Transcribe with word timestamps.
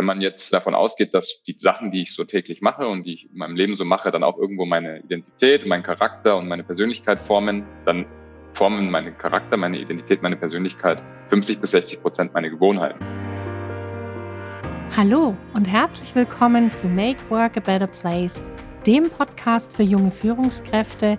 wenn 0.00 0.06
man 0.06 0.22
jetzt 0.22 0.50
davon 0.54 0.74
ausgeht, 0.74 1.12
dass 1.12 1.42
die 1.46 1.54
Sachen, 1.58 1.90
die 1.90 2.00
ich 2.00 2.14
so 2.14 2.24
täglich 2.24 2.62
mache 2.62 2.88
und 2.88 3.04
die 3.04 3.12
ich 3.12 3.30
in 3.30 3.36
meinem 3.36 3.54
Leben 3.54 3.76
so 3.76 3.84
mache, 3.84 4.10
dann 4.10 4.22
auch 4.22 4.38
irgendwo 4.38 4.64
meine 4.64 5.00
Identität, 5.00 5.66
meinen 5.66 5.82
Charakter 5.82 6.38
und 6.38 6.48
meine 6.48 6.64
Persönlichkeit 6.64 7.20
formen, 7.20 7.66
dann 7.84 8.06
formen 8.54 8.90
meine 8.90 9.12
Charakter, 9.12 9.58
meine 9.58 9.78
Identität, 9.78 10.22
meine 10.22 10.38
Persönlichkeit 10.38 11.02
50 11.28 11.60
bis 11.60 11.72
60 11.72 12.00
Prozent 12.00 12.32
meine 12.32 12.48
Gewohnheiten. 12.48 12.98
Hallo 14.96 15.36
und 15.52 15.66
herzlich 15.66 16.14
willkommen 16.14 16.72
zu 16.72 16.86
Make 16.86 17.20
Work 17.28 17.58
a 17.58 17.60
Better 17.60 17.86
Place, 17.86 18.40
dem 18.86 19.10
Podcast 19.10 19.76
für 19.76 19.82
junge 19.82 20.12
Führungskräfte, 20.12 21.18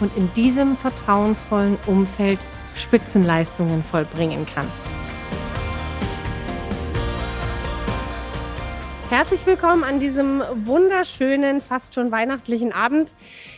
und 0.00 0.16
in 0.16 0.32
diesem 0.34 0.76
vertrauensvollen 0.76 1.78
Umfeld 1.86 2.38
Spitzenleistungen 2.74 3.84
vollbringen 3.84 4.46
kann. 4.46 4.70
Herzlich 9.10 9.44
willkommen 9.44 9.82
an 9.82 9.98
diesem 9.98 10.40
wunderschönen, 10.66 11.60
fast 11.60 11.94
schon 11.94 12.12
weihnachtlichen 12.12 12.72
Abend. 12.72 13.16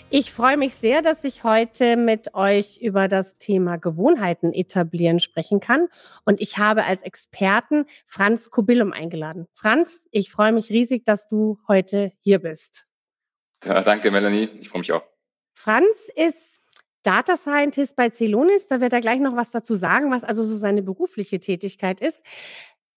Ich 0.08 0.32
freue 0.32 0.56
mich 0.56 0.74
sehr, 0.74 1.02
dass 1.02 1.24
ich 1.24 1.44
heute 1.44 1.98
mit 1.98 2.32
euch 2.32 2.78
über 2.80 3.06
das 3.06 3.36
Thema 3.36 3.76
Gewohnheiten 3.76 4.54
etablieren 4.54 5.20
sprechen 5.20 5.60
kann. 5.60 5.88
Und 6.24 6.40
ich 6.40 6.56
habe 6.56 6.84
als 6.84 7.02
Experten 7.02 7.84
Franz 8.06 8.50
Kobillum 8.50 8.94
eingeladen. 8.94 9.46
Franz, 9.52 10.06
ich 10.10 10.30
freue 10.30 10.52
mich 10.52 10.70
riesig, 10.70 11.04
dass 11.04 11.28
du 11.28 11.58
heute 11.68 12.12
hier 12.20 12.38
bist. 12.38 12.86
Ja, 13.62 13.82
danke, 13.82 14.10
Melanie. 14.10 14.48
Ich 14.58 14.70
freue 14.70 14.80
mich 14.80 14.92
auch. 14.92 15.11
Franz 15.54 16.10
ist 16.14 16.60
Data 17.02 17.36
Scientist 17.36 17.96
bei 17.96 18.10
Celonis. 18.10 18.66
Da 18.66 18.80
wird 18.80 18.92
er 18.92 19.00
gleich 19.00 19.20
noch 19.20 19.36
was 19.36 19.50
dazu 19.50 19.74
sagen, 19.74 20.10
was 20.10 20.24
also 20.24 20.44
so 20.44 20.56
seine 20.56 20.82
berufliche 20.82 21.40
Tätigkeit 21.40 22.00
ist. 22.00 22.22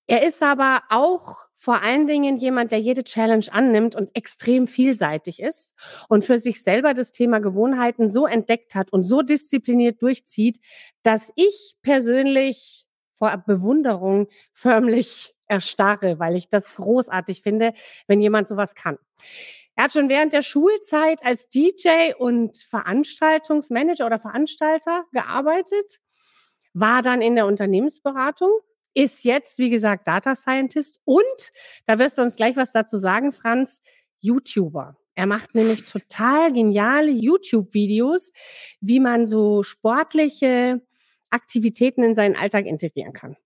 Er 0.07 0.23
ist 0.23 0.43
aber 0.43 0.83
auch 0.89 1.47
vor 1.55 1.81
allen 1.81 2.05
Dingen 2.05 2.37
jemand, 2.37 2.71
der 2.71 2.79
jede 2.79 3.03
Challenge 3.03 3.45
annimmt 3.51 3.95
und 3.95 4.15
extrem 4.15 4.67
vielseitig 4.67 5.41
ist 5.41 5.73
und 6.09 6.23
für 6.23 6.37
sich 6.37 6.61
selber 6.61 6.93
das 6.93 7.11
Thema 7.11 7.39
Gewohnheiten 7.39 8.07
so 8.07 8.27
entdeckt 8.27 8.75
hat 8.75 8.93
und 8.93 9.03
so 9.03 9.23
diszipliniert 9.23 10.03
durchzieht, 10.03 10.59
dass 11.01 11.31
ich 11.35 11.75
persönlich 11.81 12.85
vor 13.17 13.35
Bewunderung 13.47 14.27
förmlich 14.53 15.33
erstarre, 15.47 16.19
weil 16.19 16.35
ich 16.35 16.49
das 16.49 16.75
großartig 16.75 17.41
finde, 17.41 17.73
wenn 18.05 18.21
jemand 18.21 18.47
sowas 18.47 18.75
kann. 18.75 18.99
Er 19.75 19.85
hat 19.85 19.93
schon 19.93 20.09
während 20.09 20.31
der 20.33 20.41
Schulzeit 20.41 21.23
als 21.25 21.49
DJ 21.49 22.13
und 22.17 22.57
Veranstaltungsmanager 22.57 24.05
oder 24.05 24.19
Veranstalter 24.19 25.03
gearbeitet, 25.11 25.99
war 26.73 27.01
dann 27.01 27.21
in 27.21 27.35
der 27.35 27.45
Unternehmensberatung, 27.45 28.51
ist 28.93 29.23
jetzt, 29.25 29.59
wie 29.59 29.69
gesagt, 29.69 30.07
Data 30.07 30.35
Scientist 30.35 30.99
und, 31.03 31.51
da 31.85 31.99
wirst 31.99 32.17
du 32.17 32.21
uns 32.21 32.37
gleich 32.37 32.55
was 32.55 32.71
dazu 32.71 32.97
sagen, 32.97 33.31
Franz, 33.33 33.81
YouTuber. 34.21 34.97
Er 35.15 35.27
macht 35.27 35.55
nämlich 35.55 35.85
total 35.85 36.51
geniale 36.51 37.11
YouTube-Videos, 37.11 38.31
wie 38.81 38.99
man 38.99 39.25
so 39.25 39.63
sportliche 39.63 40.81
Aktivitäten 41.29 42.03
in 42.03 42.15
seinen 42.15 42.35
Alltag 42.35 42.65
integrieren 42.65 43.13
kann. 43.13 43.37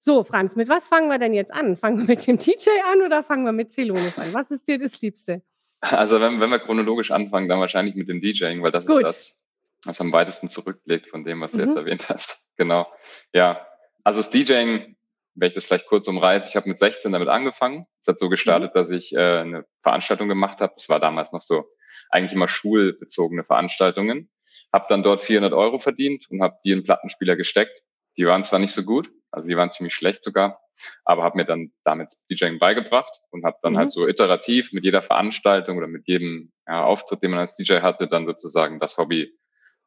So, 0.00 0.24
Franz, 0.24 0.56
mit 0.56 0.68
was 0.68 0.84
fangen 0.84 1.08
wir 1.08 1.18
denn 1.18 1.34
jetzt 1.34 1.52
an? 1.52 1.76
Fangen 1.76 1.98
wir 1.98 2.04
mit 2.04 2.26
dem 2.26 2.38
DJ 2.38 2.68
an 2.92 3.02
oder 3.02 3.22
fangen 3.22 3.44
wir 3.44 3.52
mit 3.52 3.72
Celonis 3.72 4.18
an? 4.18 4.32
Was 4.32 4.50
ist 4.50 4.68
dir 4.68 4.78
das 4.78 5.00
Liebste? 5.00 5.42
Also 5.80 6.20
wenn, 6.20 6.40
wenn 6.40 6.50
wir 6.50 6.58
chronologisch 6.58 7.10
anfangen, 7.10 7.48
dann 7.48 7.60
wahrscheinlich 7.60 7.94
mit 7.94 8.08
dem 8.08 8.20
DJing, 8.20 8.62
weil 8.62 8.72
das 8.72 8.86
Gut. 8.86 9.04
ist 9.04 9.04
das, 9.04 9.46
was 9.84 10.00
am 10.00 10.12
weitesten 10.12 10.48
zurücklegt 10.48 11.08
von 11.08 11.24
dem, 11.24 11.40
was 11.40 11.52
du 11.52 11.58
jetzt 11.58 11.72
mhm. 11.72 11.78
erwähnt 11.78 12.08
hast. 12.08 12.44
Genau. 12.58 12.92
Ja. 13.32 13.64
Also 14.02 14.18
das 14.18 14.30
DJing, 14.30 14.96
wenn 15.36 15.48
ich 15.48 15.54
das 15.54 15.64
vielleicht 15.64 15.86
kurz 15.86 16.08
umreiße, 16.08 16.48
ich 16.48 16.56
habe 16.56 16.68
mit 16.68 16.76
16 16.76 17.12
damit 17.12 17.28
angefangen. 17.28 17.86
Es 18.00 18.08
hat 18.08 18.18
so 18.18 18.28
gestartet, 18.28 18.74
mhm. 18.74 18.78
dass 18.78 18.90
ich 18.90 19.14
äh, 19.14 19.38
eine 19.38 19.64
Veranstaltung 19.82 20.28
gemacht 20.28 20.60
habe. 20.60 20.72
Das 20.76 20.88
war 20.88 20.98
damals 20.98 21.30
noch 21.30 21.40
so 21.40 21.66
eigentlich 22.10 22.32
immer 22.32 22.48
schulbezogene 22.48 23.44
Veranstaltungen. 23.44 24.28
Habe 24.72 24.86
dann 24.88 25.04
dort 25.04 25.20
400 25.20 25.52
Euro 25.52 25.78
verdient 25.78 26.28
und 26.30 26.42
habe 26.42 26.58
die 26.64 26.72
in 26.72 26.82
Plattenspieler 26.82 27.36
gesteckt. 27.36 27.80
Die 28.16 28.26
waren 28.26 28.42
zwar 28.42 28.58
nicht 28.58 28.74
so 28.74 28.82
gut, 28.82 29.08
also 29.30 29.46
die 29.46 29.56
waren 29.56 29.70
ziemlich 29.70 29.94
schlecht 29.94 30.24
sogar, 30.24 30.60
aber 31.04 31.22
habe 31.22 31.36
mir 31.36 31.44
dann 31.44 31.72
damit 31.84 32.12
DJing 32.30 32.58
beigebracht 32.58 33.20
und 33.30 33.44
habe 33.44 33.56
dann 33.62 33.76
halt 33.76 33.76
mhm. 33.76 33.78
halt 33.78 33.92
so 33.92 34.06
iterativ 34.06 34.72
mit 34.72 34.84
jeder 34.84 35.02
Veranstaltung 35.02 35.76
oder 35.76 35.86
mit 35.86 36.06
jedem 36.06 36.52
ja, 36.66 36.84
Auftritt, 36.84 37.22
den 37.22 37.30
man 37.30 37.40
als 37.40 37.56
DJ 37.56 37.80
hatte, 37.80 38.08
dann 38.08 38.26
sozusagen 38.26 38.80
das 38.80 38.98
Hobby 38.98 39.32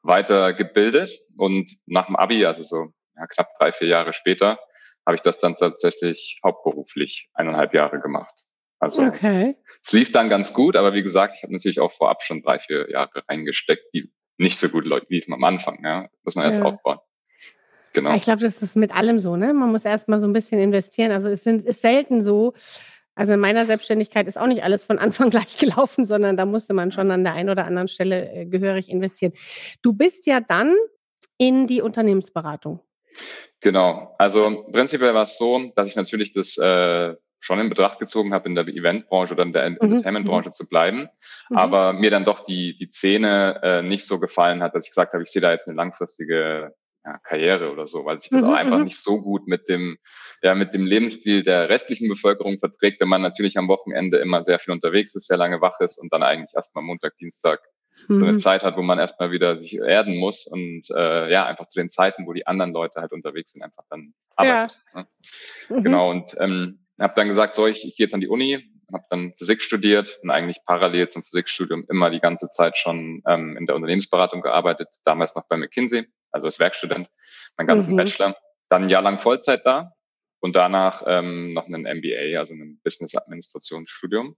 weitergebildet. 0.04 1.12
Und 1.38 1.72
nach 1.86 2.08
dem 2.08 2.16
Abi, 2.16 2.46
also 2.46 2.64
so 2.64 2.94
ja, 3.16 3.28
knapp 3.28 3.50
drei, 3.58 3.72
vier 3.72 3.88
Jahre 3.88 4.14
später, 4.14 4.60
habe 5.06 5.16
ich 5.16 5.22
das 5.22 5.38
dann 5.38 5.56
tatsächlich 5.56 6.40
hauptberuflich 6.44 7.30
eineinhalb 7.34 7.74
Jahre 7.74 8.00
gemacht. 8.00 8.34
Also 8.80 9.04
okay. 9.04 9.56
es 9.84 9.94
lief 9.94 10.12
dann 10.12 10.30
ganz 10.30 10.54
gut, 10.54 10.76
aber 10.76 10.94
wie 10.94 11.04
gesagt, 11.04 11.36
ich 11.38 11.44
habe 11.44 11.54
natürlich 11.54 11.80
auch 11.80 11.92
vorab 11.92 12.24
schon 12.24 12.42
drei, 12.42 12.58
vier 12.60 12.90
Jahre 12.90 13.24
reingesteckt, 13.30 13.94
die 13.94 14.12
nicht 14.38 14.58
so 14.58 14.70
gut 14.70 14.86
liefen 15.10 15.34
am 15.34 15.44
Anfang. 15.44 15.84
Ja, 15.84 16.10
muss 16.24 16.36
man 16.36 16.46
ja. 16.46 16.52
erst 16.52 16.64
aufbauen. 16.64 16.98
Genau. 17.94 18.16
Ich 18.16 18.24
glaube, 18.24 18.42
das 18.42 18.62
ist 18.62 18.76
mit 18.76 18.96
allem 18.96 19.20
so, 19.20 19.36
ne? 19.36 19.54
Man 19.54 19.72
muss 19.72 19.86
erst 19.86 20.08
mal 20.08 20.20
so 20.20 20.28
ein 20.28 20.34
bisschen 20.34 20.60
investieren. 20.60 21.12
Also 21.12 21.28
es 21.30 21.44
sind, 21.44 21.64
ist 21.64 21.82
selten 21.82 22.24
so. 22.24 22.54
Also 23.16 23.34
in 23.34 23.40
meiner 23.40 23.66
Selbstständigkeit 23.66 24.28
ist 24.28 24.38
auch 24.38 24.48
nicht 24.48 24.64
alles 24.64 24.86
von 24.86 24.98
Anfang 25.00 25.30
gleich 25.30 25.58
gelaufen, 25.58 26.06
sondern 26.06 26.38
da 26.38 26.46
musste 26.46 26.74
man 26.74 26.92
schon 26.92 27.12
an 27.12 27.24
der 27.24 27.34
einen 27.34 27.50
oder 27.50 27.66
anderen 27.66 27.88
Stelle 27.88 28.32
äh, 28.32 28.46
gehörig 28.46 28.90
investieren. 28.90 29.34
Du 29.82 29.94
bist 29.94 30.26
ja 30.26 30.40
dann 30.40 30.76
in 31.38 31.68
die 31.68 31.82
Unternehmensberatung. 31.82 32.80
Genau. 33.60 34.16
Also 34.18 34.66
prinzipiell 34.72 35.14
war 35.14 35.26
es 35.26 35.38
so, 35.38 35.72
dass 35.76 35.88
ich 35.88 35.96
natürlich 35.96 36.34
das 36.34 36.58
äh, 36.58 37.16
schon 37.40 37.60
in 37.60 37.70
Betracht 37.70 38.00
gezogen 38.00 38.34
habe, 38.34 38.48
in 38.48 38.56
der 38.56 38.68
Eventbranche 38.68 39.34
oder 39.34 39.44
in 39.44 39.52
der 39.52 39.70
mhm. 39.70 39.78
Entertainmentbranche 39.82 40.50
mhm. 40.50 40.54
zu 40.54 40.70
bleiben, 40.70 41.10
mhm. 41.50 41.58
aber 41.58 41.94
mir 41.94 42.12
dann 42.12 42.24
doch 42.24 42.46
die, 42.46 42.78
die 42.78 42.90
Szene 42.90 43.60
äh, 43.64 43.82
nicht 43.82 44.06
so 44.06 44.20
gefallen 44.20 44.64
hat, 44.64 44.76
dass 44.76 44.86
ich 44.86 44.92
gesagt 44.92 45.14
habe, 45.14 45.24
ich 45.24 45.32
sehe 45.32 45.42
da 45.42 45.52
jetzt 45.52 45.68
eine 45.68 45.76
langfristige 45.76 46.74
ja, 47.04 47.18
Karriere 47.24 47.72
oder 47.72 47.88
so, 47.88 48.06
weil 48.06 48.20
sich 48.20 48.30
das 48.30 48.42
mhm, 48.42 48.50
auch 48.50 48.54
einfach 48.54 48.78
mhm. 48.78 48.86
nicht 48.86 49.02
so 49.02 49.22
gut 49.22 49.48
mit 49.48 49.68
dem, 49.68 49.98
ja, 50.44 50.54
mit 50.54 50.74
dem 50.74 50.86
Lebensstil 50.86 51.44
der 51.44 51.70
restlichen 51.70 52.08
Bevölkerung 52.08 52.60
verträgt, 52.60 53.02
wenn 53.02 53.08
man 53.08 53.22
natürlich 53.22 53.58
am 53.58 53.68
Wochenende 53.68 54.18
immer 54.18 54.44
sehr 54.44 54.60
viel 54.60 54.74
unterwegs 54.74 55.16
ist, 55.16 55.28
sehr 55.28 55.38
lange 55.38 55.62
wach 55.62 55.80
ist 55.80 55.98
und 55.98 56.14
dann 56.14 56.24
eigentlich 56.24 56.54
erstmal 56.56 56.84
Montag, 56.84 57.18
Dienstag 57.18 57.60
mhm. 58.08 58.16
so 58.16 58.24
eine 58.24 58.34
mhm. 58.34 58.40
Zeit 58.40 58.64
hat, 58.64 58.78
wo 58.78 58.84
man 58.84 59.00
erstmal 59.00 59.32
wieder 59.32 59.58
sich 59.58 59.76
erden 59.76 60.18
muss 60.18 60.46
und 60.46 60.90
äh, 60.92 61.32
ja, 61.32 61.46
einfach 61.46 61.66
zu 61.68 61.80
den 61.80 61.90
Zeiten, 61.90 62.28
wo 62.28 62.34
die 62.34 62.46
anderen 62.46 62.72
Leute 62.72 63.02
halt 63.02 63.12
unterwegs 63.12 63.54
sind, 63.54 63.64
einfach 63.64 63.84
dann 63.90 64.14
arbeitet. 64.36 64.78
Ja. 64.94 65.02
Ne? 65.02 65.08
Mhm. 65.70 65.84
Genau, 65.84 66.12
und 66.12 66.36
ähm, 66.40 66.86
habe 67.00 67.14
dann 67.16 67.30
gesagt, 67.30 67.56
so, 67.56 67.66
ich, 67.66 67.84
ich 67.84 67.96
gehe 67.96 68.06
jetzt 68.06 68.14
an 68.14 68.22
die 68.22 68.28
Uni, 68.28 68.64
habe 68.94 69.06
dann 69.10 69.34
Physik 69.34 69.64
studiert 69.64 70.20
und 70.22 70.30
eigentlich 70.30 70.60
parallel 70.66 71.10
zum 71.10 71.24
Physikstudium 71.24 71.86
immer 71.90 72.12
die 72.12 72.20
ganze 72.20 72.50
Zeit 72.50 72.78
schon 72.78 73.24
ähm, 73.26 73.58
in 73.58 73.66
der 73.66 73.76
Unternehmensberatung 73.76 74.42
gearbeitet, 74.42 74.90
damals 75.04 75.36
noch 75.36 75.48
bei 75.48 75.58
McKinsey 75.58 76.06
also 76.32 76.48
als 76.48 76.60
Werkstudent, 76.60 77.10
meinen 77.58 77.68
ganzen 77.68 77.94
mhm. 77.94 77.98
Bachelor. 77.98 78.36
Dann 78.70 78.84
ein 78.84 78.90
Jahr 78.90 79.02
lang 79.02 79.20
Vollzeit 79.20 79.66
da 79.66 79.94
und 80.40 80.56
danach 80.56 81.04
ähm, 81.06 81.54
noch 81.54 81.68
einen 81.68 81.84
MBA, 81.84 82.40
also 82.40 82.54
ein 82.54 82.80
Business 82.84 83.16
Administrationsstudium. 83.16 84.36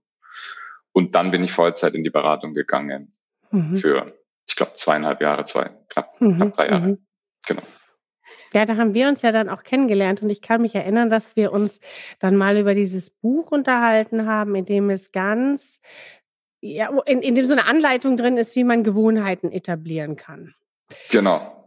Und 0.92 1.14
dann 1.14 1.30
bin 1.30 1.42
ich 1.44 1.52
Vollzeit 1.52 1.94
in 1.94 2.04
die 2.04 2.10
Beratung 2.10 2.54
gegangen 2.54 3.16
mhm. 3.50 3.76
für, 3.76 4.16
ich 4.46 4.56
glaube, 4.56 4.74
zweieinhalb 4.74 5.20
Jahre, 5.20 5.44
zwei, 5.44 5.70
knapp, 5.88 6.20
mhm. 6.20 6.36
knapp 6.36 6.54
drei 6.54 6.68
Jahre. 6.68 6.86
Mhm. 6.88 7.06
Genau. 7.46 7.62
Ja, 8.52 8.64
da 8.66 8.76
haben 8.76 8.94
wir 8.94 9.08
uns 9.08 9.22
ja 9.22 9.32
dann 9.32 9.48
auch 9.48 9.64
kennengelernt 9.64 10.22
und 10.22 10.30
ich 10.30 10.40
kann 10.40 10.62
mich 10.62 10.76
erinnern, 10.76 11.10
dass 11.10 11.34
wir 11.34 11.52
uns 11.52 11.80
dann 12.20 12.36
mal 12.36 12.56
über 12.56 12.74
dieses 12.74 13.10
Buch 13.10 13.50
unterhalten 13.50 14.26
haben, 14.26 14.54
in 14.54 14.64
dem 14.64 14.90
es 14.90 15.10
ganz, 15.10 15.80
ja, 16.60 16.88
in, 17.06 17.20
in 17.20 17.34
dem 17.34 17.44
so 17.46 17.52
eine 17.54 17.66
Anleitung 17.66 18.16
drin 18.16 18.36
ist, 18.36 18.54
wie 18.54 18.62
man 18.62 18.84
Gewohnheiten 18.84 19.50
etablieren 19.50 20.14
kann. 20.14 20.54
Genau. 21.10 21.63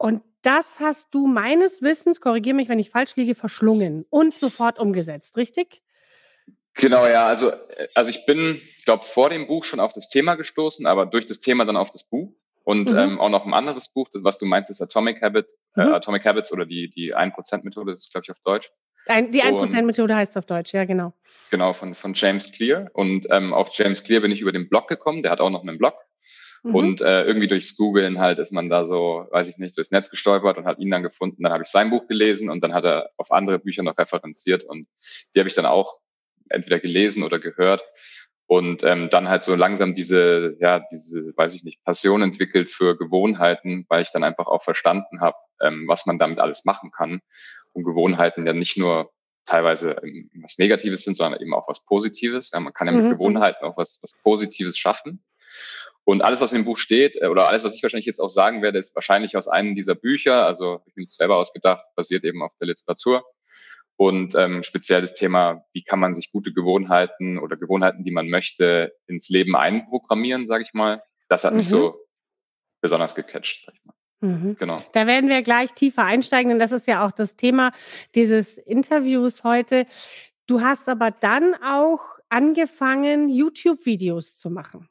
Und 0.00 0.22
das 0.40 0.80
hast 0.80 1.14
du 1.14 1.26
meines 1.26 1.82
Wissens, 1.82 2.22
korrigiere 2.22 2.56
mich, 2.56 2.70
wenn 2.70 2.78
ich 2.78 2.88
falsch 2.88 3.16
liege, 3.16 3.34
verschlungen 3.34 4.06
und 4.08 4.32
sofort 4.32 4.78
umgesetzt, 4.80 5.36
richtig? 5.36 5.82
Genau, 6.72 7.06
ja. 7.06 7.26
Also, 7.26 7.50
äh, 7.50 7.88
also 7.94 8.08
ich 8.08 8.24
bin, 8.24 8.62
ich 8.78 8.86
glaube, 8.86 9.04
vor 9.04 9.28
dem 9.28 9.46
Buch 9.46 9.62
schon 9.62 9.78
auf 9.78 9.92
das 9.92 10.08
Thema 10.08 10.36
gestoßen, 10.36 10.86
aber 10.86 11.04
durch 11.04 11.26
das 11.26 11.40
Thema 11.40 11.66
dann 11.66 11.76
auf 11.76 11.90
das 11.90 12.04
Buch. 12.04 12.32
Und 12.64 12.90
mhm. 12.90 12.96
ähm, 12.96 13.20
auch 13.20 13.28
noch 13.28 13.44
ein 13.44 13.52
anderes 13.52 13.92
Buch, 13.92 14.08
das, 14.10 14.24
was 14.24 14.38
du 14.38 14.46
meinst, 14.46 14.70
ist 14.70 14.80
Atomic 14.80 15.20
Habit, 15.20 15.52
äh, 15.76 15.84
mhm. 15.84 15.92
äh, 15.92 15.96
Atomic 15.96 16.24
Habits 16.24 16.50
oder 16.50 16.64
die, 16.64 16.90
die 16.90 17.14
1%-Methode, 17.14 17.90
das 17.90 18.00
ist, 18.00 18.12
glaube 18.12 18.24
ich, 18.24 18.30
auf 18.30 18.38
Deutsch. 18.42 18.70
Ein, 19.04 19.32
die 19.32 19.42
1%-Methode 19.42 20.16
heißt 20.16 20.30
es 20.30 20.36
auf 20.38 20.46
Deutsch, 20.46 20.72
ja, 20.72 20.86
genau. 20.86 21.12
Genau, 21.50 21.74
von, 21.74 21.94
von 21.94 22.14
James 22.14 22.52
Clear. 22.52 22.88
Und 22.94 23.26
ähm, 23.30 23.52
auf 23.52 23.70
James 23.74 24.02
Clear 24.02 24.22
bin 24.22 24.32
ich 24.32 24.40
über 24.40 24.52
den 24.52 24.70
Blog 24.70 24.88
gekommen. 24.88 25.22
Der 25.22 25.30
hat 25.30 25.42
auch 25.42 25.50
noch 25.50 25.62
einen 25.62 25.76
Blog. 25.76 25.94
Mhm. 26.62 26.74
Und 26.74 27.00
äh, 27.00 27.24
irgendwie 27.24 27.48
durchs 27.48 27.76
Googlen 27.76 28.18
halt 28.18 28.38
ist 28.38 28.52
man 28.52 28.68
da 28.68 28.84
so, 28.84 29.26
weiß 29.30 29.48
ich 29.48 29.58
nicht, 29.58 29.76
durchs 29.76 29.90
Netz 29.90 30.10
gestolpert 30.10 30.58
und 30.58 30.66
hat 30.66 30.78
ihn 30.78 30.90
dann 30.90 31.02
gefunden. 31.02 31.42
Dann 31.42 31.52
habe 31.52 31.62
ich 31.62 31.68
sein 31.68 31.90
Buch 31.90 32.06
gelesen 32.06 32.50
und 32.50 32.62
dann 32.62 32.74
hat 32.74 32.84
er 32.84 33.10
auf 33.16 33.32
andere 33.32 33.58
Bücher 33.58 33.82
noch 33.82 33.98
referenziert 33.98 34.64
und 34.64 34.86
die 35.34 35.40
habe 35.40 35.48
ich 35.48 35.54
dann 35.54 35.66
auch 35.66 36.00
entweder 36.48 36.80
gelesen 36.80 37.22
oder 37.22 37.38
gehört 37.38 37.82
und 38.50 38.82
ähm, 38.82 39.10
dann 39.10 39.28
halt 39.28 39.44
so 39.44 39.54
langsam 39.54 39.94
diese, 39.94 40.56
ja, 40.58 40.84
diese, 40.90 41.32
weiß 41.36 41.54
ich 41.54 41.62
nicht, 41.62 41.84
Passion 41.84 42.20
entwickelt 42.20 42.68
für 42.68 42.98
Gewohnheiten, 42.98 43.86
weil 43.88 44.02
ich 44.02 44.10
dann 44.10 44.24
einfach 44.24 44.48
auch 44.48 44.64
verstanden 44.64 45.20
habe, 45.20 45.36
ähm, 45.60 45.84
was 45.86 46.04
man 46.04 46.18
damit 46.18 46.40
alles 46.40 46.64
machen 46.64 46.90
kann. 46.90 47.20
Und 47.72 47.84
Gewohnheiten 47.84 48.44
ja 48.48 48.52
nicht 48.52 48.76
nur 48.76 49.12
teilweise 49.44 50.02
was 50.42 50.58
Negatives 50.58 51.04
sind, 51.04 51.16
sondern 51.16 51.40
eben 51.40 51.54
auch 51.54 51.68
was 51.68 51.84
Positives. 51.84 52.50
Ja, 52.52 52.58
man 52.58 52.72
kann 52.72 52.88
ja 52.88 52.92
mit 52.92 53.04
mhm. 53.04 53.10
Gewohnheiten 53.10 53.64
auch 53.64 53.76
was, 53.76 54.00
was 54.02 54.20
Positives 54.20 54.76
schaffen. 54.76 55.22
Und 56.04 56.22
alles, 56.22 56.40
was 56.40 56.52
im 56.52 56.64
Buch 56.64 56.78
steht, 56.78 57.16
äh, 57.20 57.26
oder 57.26 57.48
alles, 57.48 57.64
was 57.64 57.74
ich 57.74 57.82
wahrscheinlich 57.82 58.06
jetzt 58.06 58.20
auch 58.20 58.30
sagen 58.30 58.62
werde, 58.62 58.78
ist 58.78 58.94
wahrscheinlich 58.94 59.36
aus 59.36 59.48
einem 59.48 59.74
dieser 59.74 59.94
Bücher. 59.94 60.46
Also 60.46 60.80
ich 60.86 60.94
bin 60.94 61.06
selber 61.08 61.36
ausgedacht, 61.36 61.84
basiert 61.94 62.24
eben 62.24 62.42
auf 62.42 62.52
der 62.60 62.68
Literatur. 62.68 63.24
Und 63.96 64.34
ähm, 64.34 64.62
speziell 64.62 65.02
das 65.02 65.14
Thema, 65.14 65.64
wie 65.74 65.82
kann 65.82 66.00
man 66.00 66.14
sich 66.14 66.32
gute 66.32 66.54
Gewohnheiten 66.54 67.38
oder 67.38 67.56
Gewohnheiten, 67.56 68.02
die 68.02 68.12
man 68.12 68.30
möchte, 68.30 68.94
ins 69.06 69.28
Leben 69.28 69.54
einprogrammieren, 69.54 70.46
sage 70.46 70.64
ich 70.64 70.72
mal. 70.72 71.02
Das 71.28 71.44
hat 71.44 71.52
mhm. 71.52 71.58
mich 71.58 71.68
so 71.68 72.06
besonders 72.80 73.14
gecatcht, 73.14 73.66
sag 73.66 73.74
ich 73.74 73.84
mal. 73.84 73.94
Mhm. 74.22 74.56
Genau. 74.58 74.82
Da 74.92 75.06
werden 75.06 75.28
wir 75.28 75.42
gleich 75.42 75.72
tiefer 75.72 76.04
einsteigen, 76.04 76.48
denn 76.48 76.58
das 76.58 76.72
ist 76.72 76.86
ja 76.86 77.06
auch 77.06 77.10
das 77.10 77.36
Thema 77.36 77.72
dieses 78.14 78.58
Interviews 78.58 79.44
heute. 79.44 79.86
Du 80.46 80.60
hast 80.60 80.88
aber 80.88 81.10
dann 81.10 81.54
auch 81.62 82.18
angefangen, 82.28 83.28
YouTube-Videos 83.28 84.38
zu 84.38 84.50
machen. 84.50 84.88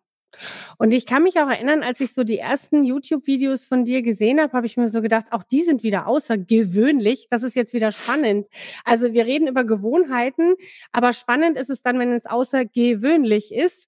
Und 0.78 0.92
ich 0.92 1.06
kann 1.06 1.24
mich 1.24 1.40
auch 1.40 1.50
erinnern, 1.50 1.84
als 1.84 2.00
ich 2.00 2.14
so 2.14 2.24
die 2.24 2.38
ersten 2.38 2.84
YouTube-Videos 2.84 3.66
von 3.66 3.84
dir 3.84 4.02
gesehen 4.02 4.40
habe, 4.40 4.54
habe 4.54 4.68
ich 4.68 4.78
mir 4.78 4.90
so 4.90 5.02
gedacht, 5.02 5.26
auch 5.32 5.44
die 5.44 5.64
sind 5.64 5.84
wieder 5.84 6.08
außergewöhnlich. 6.08 7.28
Das 7.30 7.44
ist 7.44 7.56
jetzt 7.56 7.74
wieder 7.74 7.92
spannend. 7.92 8.48
Also 8.86 9.14
wir 9.14 9.26
reden 9.26 9.48
über 9.48 9.64
Gewohnheiten, 9.64 10.56
aber 10.92 11.14
spannend 11.14 11.58
ist 11.58 11.70
es 11.70 11.82
dann, 11.82 12.00
wenn 12.00 12.14
es 12.14 12.26
außergewöhnlich 12.26 13.54
ist 13.54 13.88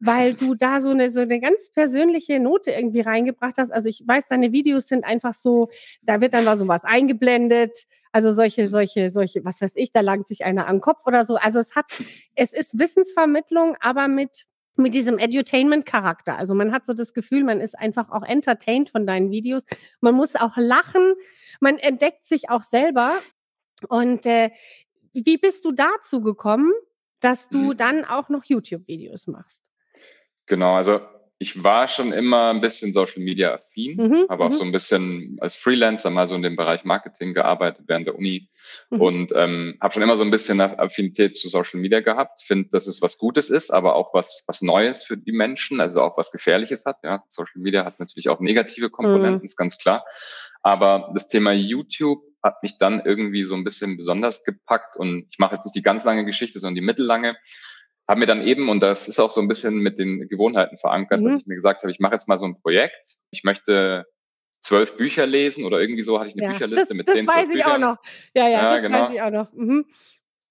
weil 0.00 0.34
du 0.34 0.54
da 0.54 0.80
so 0.80 0.90
eine, 0.90 1.10
so 1.10 1.20
eine 1.20 1.40
ganz 1.40 1.70
persönliche 1.70 2.38
Note 2.40 2.70
irgendwie 2.70 3.00
reingebracht 3.00 3.54
hast. 3.58 3.72
Also 3.72 3.88
ich 3.88 4.04
weiß, 4.06 4.24
deine 4.28 4.52
Videos 4.52 4.86
sind 4.86 5.04
einfach 5.04 5.34
so, 5.34 5.70
da 6.02 6.20
wird 6.20 6.34
dann 6.34 6.44
mal 6.44 6.56
so 6.56 6.68
was 6.68 6.84
eingeblendet. 6.84 7.86
Also 8.12 8.32
solche, 8.32 8.68
solche, 8.68 9.10
solche, 9.10 9.44
was 9.44 9.60
weiß 9.60 9.72
ich, 9.74 9.92
da 9.92 10.00
langt 10.00 10.28
sich 10.28 10.44
einer 10.44 10.68
am 10.68 10.80
Kopf 10.80 11.06
oder 11.06 11.24
so. 11.24 11.36
Also 11.36 11.58
es 11.58 11.74
hat, 11.74 11.86
es 12.34 12.52
ist 12.52 12.78
Wissensvermittlung, 12.78 13.76
aber 13.80 14.08
mit 14.08 14.46
mit 14.78 14.94
diesem 14.94 15.18
Edutainment-Charakter. 15.18 16.38
Also 16.38 16.54
man 16.54 16.72
hat 16.72 16.86
so 16.86 16.94
das 16.94 17.12
Gefühl, 17.12 17.44
man 17.44 17.60
ist 17.60 17.78
einfach 17.78 18.10
auch 18.10 18.22
entertained 18.22 18.90
von 18.90 19.06
deinen 19.06 19.30
Videos. 19.30 19.64
Man 20.00 20.14
muss 20.14 20.36
auch 20.36 20.56
lachen, 20.56 21.14
man 21.60 21.78
entdeckt 21.78 22.24
sich 22.24 22.50
auch 22.50 22.62
selber. 22.62 23.18
Und 23.88 24.24
äh, 24.26 24.50
wie 25.12 25.36
bist 25.36 25.64
du 25.64 25.72
dazu 25.72 26.20
gekommen, 26.20 26.72
dass 27.20 27.48
du 27.48 27.72
mhm. 27.72 27.76
dann 27.76 28.04
auch 28.04 28.28
noch 28.28 28.44
YouTube-Videos 28.44 29.26
machst? 29.26 29.70
Genau, 30.46 30.74
also 30.74 31.00
ich 31.40 31.62
war 31.62 31.86
schon 31.86 32.12
immer 32.12 32.50
ein 32.50 32.60
bisschen 32.60 32.92
Social 32.92 33.22
Media 33.22 33.54
affin, 33.54 33.96
mhm, 33.96 34.26
habe 34.28 34.44
auch 34.44 34.50
mhm. 34.50 34.54
so 34.54 34.64
ein 34.64 34.72
bisschen 34.72 35.36
als 35.40 35.54
Freelancer 35.54 36.10
mal 36.10 36.26
so 36.26 36.34
in 36.34 36.42
dem 36.42 36.56
Bereich 36.56 36.84
Marketing 36.84 37.32
gearbeitet 37.32 37.84
während 37.86 38.08
der 38.08 38.16
Uni 38.16 38.48
mhm. 38.90 39.00
und 39.00 39.32
ähm, 39.36 39.78
habe 39.80 39.94
schon 39.94 40.02
immer 40.02 40.16
so 40.16 40.24
ein 40.24 40.32
bisschen 40.32 40.60
Affinität 40.60 41.36
zu 41.36 41.48
Social 41.48 41.78
Media 41.80 42.00
gehabt. 42.00 42.42
Finde, 42.42 42.70
dass 42.70 42.88
es 42.88 43.00
was 43.02 43.18
Gutes 43.18 43.50
ist, 43.50 43.70
aber 43.70 43.94
auch 43.94 44.12
was 44.14 44.42
was 44.48 44.62
Neues 44.62 45.04
für 45.04 45.16
die 45.16 45.32
Menschen, 45.32 45.80
also 45.80 46.02
auch 46.02 46.18
was 46.18 46.32
Gefährliches 46.32 46.86
hat. 46.86 46.98
Ja, 47.04 47.22
Social 47.28 47.60
Media 47.60 47.84
hat 47.84 48.00
natürlich 48.00 48.28
auch 48.28 48.40
negative 48.40 48.90
Komponenten, 48.90 49.38
mhm. 49.38 49.44
ist 49.44 49.56
ganz 49.56 49.78
klar. 49.78 50.04
Aber 50.62 51.12
das 51.14 51.28
Thema 51.28 51.52
YouTube 51.52 52.20
hat 52.42 52.62
mich 52.64 52.78
dann 52.78 53.00
irgendwie 53.04 53.44
so 53.44 53.54
ein 53.54 53.64
bisschen 53.64 53.96
besonders 53.96 54.44
gepackt 54.44 54.96
und 54.96 55.26
ich 55.30 55.38
mache 55.38 55.54
jetzt 55.54 55.64
nicht 55.64 55.76
die 55.76 55.82
ganz 55.82 56.04
lange 56.04 56.24
Geschichte, 56.24 56.58
sondern 56.58 56.76
die 56.76 56.80
mittellange 56.80 57.36
habe 58.08 58.20
mir 58.20 58.26
dann 58.26 58.42
eben, 58.42 58.68
und 58.70 58.80
das 58.80 59.06
ist 59.06 59.20
auch 59.20 59.30
so 59.30 59.40
ein 59.40 59.48
bisschen 59.48 59.74
mit 59.78 59.98
den 59.98 60.28
Gewohnheiten 60.28 60.78
verankert, 60.78 61.20
mhm. 61.20 61.26
dass 61.26 61.40
ich 61.40 61.46
mir 61.46 61.56
gesagt 61.56 61.82
habe, 61.82 61.90
ich 61.90 62.00
mache 62.00 62.14
jetzt 62.14 62.26
mal 62.26 62.38
so 62.38 62.46
ein 62.46 62.60
Projekt. 62.60 63.18
Ich 63.30 63.44
möchte 63.44 64.06
zwölf 64.62 64.96
Bücher 64.96 65.26
lesen 65.26 65.64
oder 65.64 65.80
irgendwie 65.80 66.02
so 66.02 66.18
hatte 66.18 66.30
ich 66.30 66.34
eine 66.34 66.44
ja, 66.44 66.52
Bücherliste 66.52 66.88
das, 66.88 66.96
mit 66.96 67.10
zehn 67.10 67.26
Das 67.26 67.36
weiß 67.36 67.46
ich 67.48 67.62
Büchern. 67.62 67.84
auch 67.84 67.90
noch. 67.90 67.96
Ja, 68.34 68.48
ja, 68.48 68.50
ja 68.50 68.74
das 68.74 68.82
genau. 68.82 69.02
weiß 69.02 69.10
ich 69.12 69.22
auch 69.22 69.30
noch. 69.30 69.52
Mhm. 69.52 69.84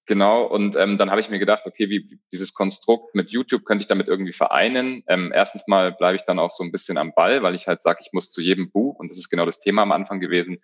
Genau, 0.06 0.44
und 0.44 0.74
ähm, 0.76 0.96
dann 0.96 1.10
habe 1.10 1.20
ich 1.20 1.28
mir 1.28 1.38
gedacht, 1.38 1.64
okay, 1.66 1.90
wie 1.90 2.18
dieses 2.32 2.54
Konstrukt 2.54 3.14
mit 3.14 3.30
YouTube 3.30 3.66
könnte 3.66 3.82
ich 3.82 3.88
damit 3.88 4.08
irgendwie 4.08 4.32
vereinen. 4.32 5.02
Ähm, 5.06 5.32
erstens 5.34 5.66
mal 5.66 5.92
bleibe 5.92 6.16
ich 6.16 6.22
dann 6.22 6.38
auch 6.38 6.50
so 6.50 6.64
ein 6.64 6.72
bisschen 6.72 6.96
am 6.96 7.12
Ball, 7.12 7.42
weil 7.42 7.54
ich 7.54 7.66
halt 7.66 7.82
sage, 7.82 7.98
ich 8.00 8.14
muss 8.14 8.32
zu 8.32 8.40
jedem 8.40 8.70
Buch, 8.70 8.98
und 8.98 9.10
das 9.10 9.18
ist 9.18 9.28
genau 9.28 9.44
das 9.44 9.60
Thema 9.60 9.82
am 9.82 9.92
Anfang 9.92 10.18
gewesen, 10.18 10.62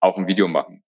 auch 0.00 0.16
ein 0.16 0.28
Video 0.28 0.48
machen. 0.48 0.82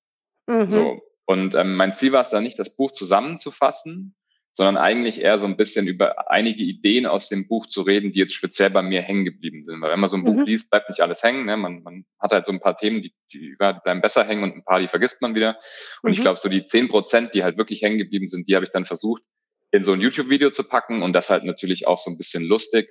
Mhm. 0.47 0.71
So. 0.71 1.03
Und 1.27 1.55
ähm, 1.55 1.77
mein 1.77 1.93
Ziel 1.93 2.13
war 2.13 2.23
es 2.23 2.31
dann 2.31 2.45
nicht, 2.45 2.59
das 2.59 2.75
Buch 2.75 2.93
zusammenzufassen, 2.93 4.17
sondern 4.59 4.77
eigentlich 4.77 5.23
eher 5.23 5.39
so 5.39 5.47
ein 5.47 5.57
bisschen 5.57 5.87
über 5.87 6.33
einige 6.33 6.65
Ideen 6.65 7.07
aus 7.07 7.29
dem 7.29 7.47
Buch 7.47 7.67
zu 7.67 7.83
reden, 7.83 8.11
die 8.13 8.19
jetzt 8.19 8.35
speziell 8.35 8.71
bei 8.71 8.83
mir 8.83 9.03
hängen 9.03 9.25
geblieben 9.25 9.65
sind. 9.65 9.81
Weil 9.81 9.93
wenn 9.93 10.01
man 10.01 10.11
so 10.11 10.17
ein 10.17 10.23
mhm. 10.23 10.35
Buch 10.35 10.47
liest, 10.47 10.69
bleibt 10.69 10.89
nicht 10.89 11.01
alles 11.01 11.23
hängen. 11.23 11.47
Ne? 11.47 11.57
Man, 11.57 11.85
man 11.85 12.05
hat 12.19 12.33
halt 12.33 12.45
so 12.45 12.51
ein 12.51 12.59
paar 12.59 12.77
Themen, 12.77 13.01
die, 13.01 13.15
die 13.33 13.55
bleiben 13.57 14.01
besser 14.01 14.25
hängen 14.25 14.43
und 14.43 14.57
ein 14.57 14.65
paar, 14.65 14.81
die 14.81 14.89
vergisst 14.89 15.23
man 15.23 15.37
wieder. 15.37 15.61
Und 16.03 16.11
mhm. 16.11 16.15
ich 16.15 16.21
glaube, 16.23 16.41
so 16.41 16.49
die 16.49 16.65
zehn 16.65 16.89
Prozent, 16.89 17.35
die 17.35 17.45
halt 17.45 17.57
wirklich 17.57 17.83
hängen 17.83 17.99
geblieben 17.99 18.29
sind, 18.29 18.49
die 18.49 18.57
habe 18.57 18.65
ich 18.65 18.73
dann 18.73 18.85
versucht, 18.85 19.23
in 19.71 19.85
so 19.85 19.93
ein 19.93 20.01
YouTube-Video 20.01 20.51
zu 20.51 20.65
packen 20.65 21.03
und 21.05 21.13
das 21.13 21.31
halt 21.31 21.45
natürlich 21.45 21.87
auch 21.87 22.01
so 22.01 22.11
ein 22.11 22.19
bisschen 22.19 22.43
lustig, 22.43 22.89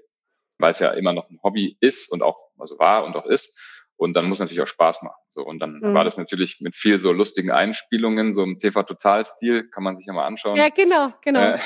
weil 0.60 0.72
es 0.72 0.80
ja 0.80 0.92
immer 0.92 1.12
noch 1.12 1.30
ein 1.30 1.40
Hobby 1.44 1.75
ist 1.81 2.10
und 2.14 2.24
auch, 2.24 2.50
also 2.58 2.80
war 2.80 3.04
und 3.04 3.18
auch 3.18 3.25
ist. 3.25 3.60
Und 3.97 4.13
dann 4.13 4.29
muss 4.29 4.39
natürlich 4.39 4.61
auch 4.61 4.67
Spaß 4.67 5.01
machen. 5.01 5.19
So, 5.29 5.41
und 5.41 5.59
dann 5.59 5.79
mhm. 5.79 5.94
war 5.94 6.03
das 6.03 6.17
natürlich 6.17 6.59
mit 6.61 6.75
viel 6.75 6.97
so 6.99 7.11
lustigen 7.11 7.51
Einspielungen, 7.51 8.33
so 8.33 8.44
im 8.44 8.59
TV-Total-Stil, 8.59 9.69
kann 9.69 9.83
man 9.83 9.97
sich 9.97 10.05
ja 10.05 10.13
mal 10.13 10.25
anschauen. 10.25 10.55
Ja, 10.55 10.69
genau, 10.69 11.09
genau. 11.23 11.41
Äh, 11.41 11.57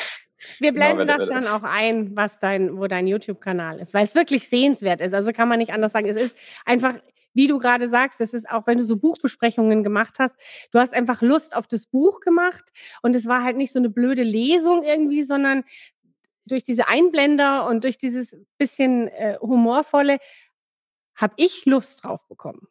wir 0.59 0.71
genau, 0.71 0.85
blenden 0.85 1.07
genau, 1.07 1.17
das 1.17 1.27
dann 1.27 1.47
auch 1.47 1.63
ein, 1.63 2.15
was 2.15 2.39
dein, 2.39 2.77
wo 2.77 2.87
dein 2.87 3.05
YouTube-Kanal 3.05 3.79
ist, 3.79 3.93
weil 3.93 4.05
es 4.05 4.15
wirklich 4.15 4.47
sehenswert 4.47 5.01
ist. 5.01 5.13
Also 5.13 5.33
kann 5.33 5.49
man 5.49 5.59
nicht 5.59 5.73
anders 5.73 5.91
sagen. 5.91 6.07
Es 6.07 6.15
ist 6.15 6.35
einfach, 6.65 6.95
wie 7.33 7.47
du 7.47 7.59
gerade 7.59 7.89
sagst, 7.89 8.21
es 8.21 8.33
ist 8.33 8.49
auch, 8.49 8.65
wenn 8.65 8.77
du 8.77 8.85
so 8.85 8.97
Buchbesprechungen 8.97 9.83
gemacht 9.83 10.15
hast, 10.19 10.35
du 10.71 10.79
hast 10.79 10.93
einfach 10.93 11.21
Lust 11.21 11.55
auf 11.55 11.67
das 11.67 11.85
Buch 11.85 12.21
gemacht 12.21 12.63
und 13.01 13.15
es 13.15 13.25
war 13.27 13.43
halt 13.43 13.57
nicht 13.57 13.73
so 13.73 13.79
eine 13.79 13.89
blöde 13.89 14.23
Lesung 14.23 14.83
irgendwie, 14.83 15.23
sondern 15.23 15.63
durch 16.45 16.63
diese 16.63 16.87
Einblender 16.87 17.67
und 17.67 17.83
durch 17.83 17.97
dieses 17.97 18.35
bisschen 18.57 19.07
äh, 19.09 19.37
humorvolle 19.39 20.17
habe 21.21 21.33
ich 21.37 21.65
Lust 21.65 22.03
drauf 22.03 22.27
bekommen. 22.27 22.67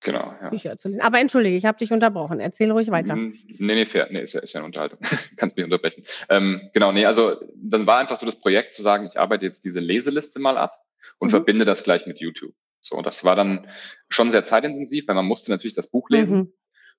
Genau, 0.00 0.34
ja. 0.40 0.50
Bücher 0.50 0.76
zu 0.76 0.88
lesen. 0.88 1.00
Aber 1.00 1.18
entschuldige, 1.18 1.56
ich 1.56 1.64
habe 1.64 1.78
dich 1.78 1.90
unterbrochen. 1.90 2.38
Erzähl 2.38 2.70
ruhig 2.70 2.90
weiter. 2.90 3.16
Nee, 3.16 3.34
nee, 3.58 3.86
fair. 3.86 4.08
Nee, 4.10 4.20
ist 4.20 4.34
ja, 4.34 4.40
ist 4.40 4.52
ja 4.52 4.60
eine 4.60 4.66
Unterhaltung. 4.66 4.98
Kannst 5.36 5.56
mich 5.56 5.64
unterbrechen. 5.64 6.04
Ähm, 6.28 6.68
genau, 6.74 6.92
nee, 6.92 7.06
also 7.06 7.36
dann 7.56 7.86
war 7.86 8.00
einfach 8.00 8.16
so 8.16 8.26
das 8.26 8.38
Projekt 8.38 8.74
zu 8.74 8.82
sagen, 8.82 9.08
ich 9.10 9.18
arbeite 9.18 9.46
jetzt 9.46 9.64
diese 9.64 9.80
Leseliste 9.80 10.40
mal 10.40 10.58
ab 10.58 10.84
und 11.18 11.28
mhm. 11.28 11.30
verbinde 11.30 11.64
das 11.64 11.84
gleich 11.84 12.06
mit 12.06 12.20
YouTube. 12.20 12.54
So, 12.82 13.00
das 13.00 13.24
war 13.24 13.34
dann 13.34 13.66
schon 14.10 14.30
sehr 14.30 14.44
zeitintensiv, 14.44 15.08
weil 15.08 15.14
man 15.14 15.24
musste 15.24 15.50
natürlich 15.50 15.74
das 15.74 15.90
Buch 15.90 16.10
lesen. 16.10 16.36
Mhm 16.36 16.52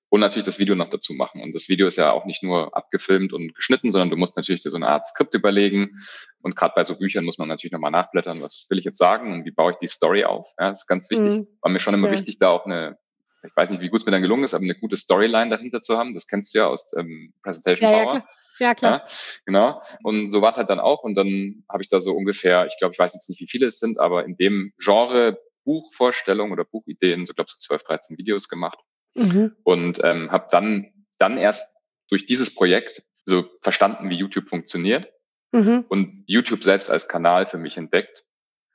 und 0.08 0.20
natürlich 0.20 0.44
das 0.44 0.58
Video 0.58 0.74
noch 0.76 0.90
dazu 0.90 1.14
machen. 1.14 1.42
Und 1.42 1.54
das 1.54 1.68
Video 1.68 1.86
ist 1.86 1.96
ja 1.96 2.12
auch 2.12 2.26
nicht 2.26 2.42
nur 2.42 2.76
abgefilmt 2.76 3.32
und 3.32 3.54
geschnitten, 3.54 3.90
sondern 3.90 4.10
du 4.10 4.16
musst 4.16 4.36
natürlich 4.36 4.62
dir 4.62 4.70
so 4.70 4.76
eine 4.76 4.88
Art 4.88 5.04
Skript 5.04 5.34
überlegen. 5.34 5.98
Und 6.42 6.54
gerade 6.54 6.74
bei 6.76 6.84
so 6.84 6.96
Büchern 6.98 7.24
muss 7.24 7.38
man 7.38 7.48
natürlich 7.48 7.72
nochmal 7.72 7.90
nachblättern, 7.90 8.40
was 8.40 8.66
will 8.70 8.78
ich 8.78 8.84
jetzt 8.84 8.98
sagen 8.98 9.32
und 9.32 9.44
wie 9.44 9.50
baue 9.50 9.72
ich 9.72 9.78
die 9.78 9.88
Story 9.88 10.24
auf. 10.24 10.52
Ja, 10.58 10.70
das 10.70 10.82
ist 10.82 10.86
ganz 10.86 11.10
wichtig. 11.10 11.38
Mhm. 11.38 11.48
War 11.60 11.70
mir 11.72 11.80
schon 11.80 11.94
immer 11.94 12.08
ja. 12.08 12.14
wichtig, 12.14 12.38
da 12.38 12.50
auch 12.50 12.66
eine, 12.66 12.98
ich 13.42 13.56
weiß 13.56 13.70
nicht, 13.70 13.80
wie 13.80 13.88
gut 13.88 14.00
es 14.00 14.06
mir 14.06 14.12
dann 14.12 14.22
gelungen 14.22 14.44
ist, 14.44 14.54
aber 14.54 14.62
eine 14.62 14.76
gute 14.76 14.96
Storyline 14.96 15.50
dahinter 15.50 15.80
zu 15.80 15.98
haben. 15.98 16.14
Das 16.14 16.28
kennst 16.28 16.54
du 16.54 16.58
ja 16.58 16.68
aus 16.68 16.92
ähm, 16.96 17.34
Presentation 17.42 17.90
ja, 17.90 18.04
Power. 18.04 18.14
Ja, 18.14 18.20
klar. 18.20 18.28
Ja, 18.58 18.74
klar. 18.74 18.92
Ja, 18.92 19.08
genau. 19.44 19.82
Und 20.02 20.28
so 20.28 20.40
war 20.40 20.52
es 20.52 20.56
halt 20.56 20.70
dann 20.70 20.80
auch. 20.80 21.02
Und 21.02 21.16
dann 21.16 21.64
habe 21.68 21.82
ich 21.82 21.88
da 21.88 22.00
so 22.00 22.14
ungefähr, 22.14 22.66
ich 22.66 22.76
glaube, 22.78 22.92
ich 22.92 22.98
weiß 22.98 23.12
jetzt 23.12 23.28
nicht, 23.28 23.40
wie 23.40 23.48
viele 23.48 23.66
es 23.66 23.80
sind, 23.80 23.98
aber 24.00 24.24
in 24.24 24.36
dem 24.36 24.72
Genre 24.78 25.38
Buchvorstellung 25.64 26.52
oder 26.52 26.64
Buchideen, 26.64 27.26
so 27.26 27.34
glaube 27.34 27.48
ich, 27.48 27.54
so 27.54 27.66
12, 27.66 27.82
13 27.82 28.18
Videos 28.18 28.48
gemacht. 28.48 28.78
Mhm. 29.16 29.56
Und 29.64 30.00
ähm, 30.04 30.30
habe 30.30 30.48
dann, 30.50 30.92
dann 31.18 31.36
erst 31.36 31.74
durch 32.08 32.26
dieses 32.26 32.54
Projekt 32.54 33.02
so 33.24 33.44
verstanden, 33.60 34.10
wie 34.10 34.16
YouTube 34.16 34.48
funktioniert 34.48 35.12
mhm. 35.52 35.84
und 35.88 36.24
YouTube 36.26 36.62
selbst 36.62 36.90
als 36.90 37.08
Kanal 37.08 37.46
für 37.46 37.58
mich 37.58 37.76
entdeckt. 37.76 38.24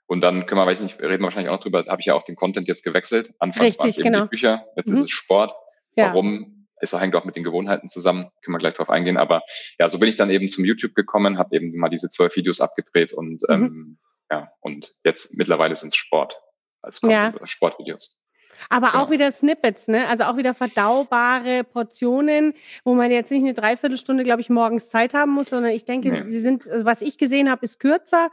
Und 0.07 0.21
dann 0.21 0.45
können 0.45 0.59
wir, 0.59 0.65
weiß 0.65 0.81
nicht, 0.81 0.99
reden 0.99 1.21
wir 1.21 1.25
wahrscheinlich 1.25 1.49
auch 1.49 1.55
noch 1.55 1.63
drüber, 1.63 1.85
habe 1.87 2.01
ich 2.01 2.07
ja 2.07 2.15
auch 2.15 2.23
den 2.23 2.35
Content 2.35 2.67
jetzt 2.67 2.83
gewechselt. 2.83 3.33
Anfangs 3.39 3.79
waren 3.79 3.89
es 3.89 3.97
eben 3.97 4.11
genau. 4.11 4.23
die 4.23 4.29
Bücher, 4.29 4.65
jetzt 4.75 4.87
mhm. 4.87 4.95
ist 4.95 5.01
es 5.01 5.11
Sport. 5.11 5.53
Ja. 5.95 6.07
Warum? 6.07 6.67
Es 6.83 6.99
hängt 6.99 7.15
auch 7.15 7.25
mit 7.25 7.35
den 7.35 7.43
Gewohnheiten 7.43 7.87
zusammen, 7.87 8.29
können 8.41 8.55
wir 8.55 8.59
gleich 8.59 8.73
drauf 8.73 8.89
eingehen. 8.89 9.15
Aber 9.15 9.43
ja, 9.79 9.87
so 9.87 9.99
bin 9.99 10.09
ich 10.09 10.15
dann 10.15 10.31
eben 10.31 10.49
zum 10.49 10.65
YouTube 10.65 10.95
gekommen, 10.95 11.37
habe 11.37 11.55
eben 11.55 11.77
mal 11.77 11.89
diese 11.89 12.09
zwölf 12.09 12.35
Videos 12.35 12.59
abgedreht 12.59 13.13
und 13.13 13.43
mhm. 13.43 13.49
ähm, 13.49 13.99
ja, 14.31 14.51
und 14.61 14.95
jetzt 15.03 15.37
mittlerweile 15.37 15.75
sind 15.75 15.89
es 15.89 15.95
Sport 15.95 16.35
als 16.81 16.99
Content, 16.99 17.37
ja. 17.39 17.47
Sportvideos. 17.47 18.20
Aber 18.69 18.95
auch 18.95 19.09
wieder 19.09 19.31
Snippets, 19.31 19.87
ne? 19.87 20.07
Also 20.07 20.25
auch 20.25 20.37
wieder 20.37 20.53
verdaubare 20.53 21.63
Portionen, 21.63 22.53
wo 22.83 22.93
man 22.93 23.11
jetzt 23.11 23.31
nicht 23.31 23.43
eine 23.43 23.53
Dreiviertelstunde, 23.53 24.23
glaube 24.23 24.41
ich, 24.41 24.49
morgens 24.49 24.89
Zeit 24.89 25.13
haben 25.13 25.31
muss, 25.31 25.49
sondern 25.49 25.71
ich 25.71 25.85
denke, 25.85 26.11
nee. 26.11 26.29
sie 26.29 26.41
sind, 26.41 26.67
also 26.67 26.85
was 26.85 27.01
ich 27.01 27.17
gesehen 27.17 27.49
habe, 27.49 27.63
ist 27.63 27.79
kürzer, 27.79 28.29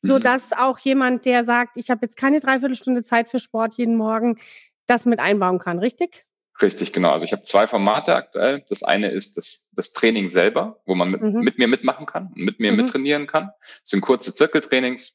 so 0.00 0.16
mhm. 0.16 0.20
dass 0.20 0.52
auch 0.52 0.78
jemand, 0.78 1.24
der 1.24 1.44
sagt, 1.44 1.76
ich 1.76 1.90
habe 1.90 2.00
jetzt 2.02 2.16
keine 2.16 2.40
Dreiviertelstunde 2.40 3.04
Zeit 3.04 3.28
für 3.28 3.38
Sport 3.38 3.74
jeden 3.74 3.96
Morgen, 3.96 4.38
das 4.86 5.04
mit 5.04 5.20
einbauen 5.20 5.58
kann, 5.58 5.78
richtig? 5.78 6.26
Richtig, 6.62 6.92
genau. 6.92 7.10
Also 7.10 7.26
ich 7.26 7.32
habe 7.32 7.42
zwei 7.42 7.66
Formate 7.66 8.14
aktuell. 8.14 8.64
Das 8.70 8.82
eine 8.82 9.10
ist 9.10 9.36
das, 9.36 9.70
das 9.74 9.92
Training 9.92 10.30
selber, 10.30 10.80
wo 10.86 10.94
man 10.94 11.10
mit, 11.10 11.20
mhm. 11.20 11.40
mit 11.40 11.58
mir 11.58 11.68
mitmachen 11.68 12.06
kann, 12.06 12.30
mit 12.34 12.60
mir 12.60 12.72
mhm. 12.72 12.78
mittrainieren 12.78 13.26
kann. 13.26 13.50
Das 13.60 13.90
sind 13.90 14.00
kurze 14.00 14.34
Zirkeltrainings. 14.34 15.14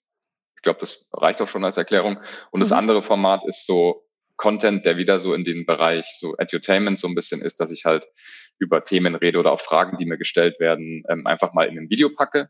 Ich 0.55 0.61
glaube, 0.61 0.79
das 0.79 1.09
reicht 1.13 1.41
auch 1.41 1.47
schon 1.47 1.65
als 1.65 1.77
Erklärung. 1.77 2.17
Und 2.51 2.59
mhm. 2.59 2.63
das 2.63 2.71
andere 2.71 3.01
Format 3.01 3.43
ist 3.45 3.65
so 3.65 4.05
Content, 4.41 4.85
der 4.85 4.97
wieder 4.97 5.19
so 5.19 5.35
in 5.35 5.43
den 5.43 5.67
Bereich 5.67 6.17
so 6.17 6.35
Edutainment 6.35 6.97
so 6.97 7.07
ein 7.07 7.13
bisschen 7.13 7.43
ist, 7.43 7.59
dass 7.59 7.69
ich 7.69 7.85
halt 7.85 8.07
über 8.57 8.83
Themen 8.83 9.13
rede 9.13 9.37
oder 9.37 9.51
auch 9.51 9.61
Fragen, 9.61 9.99
die 9.99 10.05
mir 10.05 10.17
gestellt 10.17 10.59
werden, 10.59 11.03
ähm, 11.09 11.27
einfach 11.27 11.53
mal 11.53 11.67
in 11.67 11.77
ein 11.77 11.91
Video 11.91 12.09
packe 12.09 12.49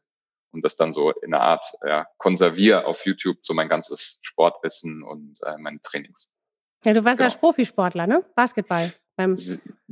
und 0.53 0.63
das 0.63 0.77
dann 0.77 0.93
so 0.93 1.11
in 1.11 1.33
einer 1.33 1.43
Art 1.43 1.65
ja, 1.85 2.07
konserviere 2.17 2.85
auf 2.85 3.05
YouTube, 3.05 3.39
so 3.41 3.53
mein 3.53 3.67
ganzes 3.67 4.19
Sportwissen 4.21 5.03
und 5.03 5.37
äh, 5.43 5.57
meine 5.57 5.81
Trainings. 5.81 6.31
Ja, 6.85 6.93
du 6.93 7.03
warst 7.03 7.17
genau. 7.19 7.29
ja 7.29 7.37
Profisportler, 7.37 8.07
ne? 8.07 8.23
Basketball. 8.35 8.93
Beim 9.17 9.37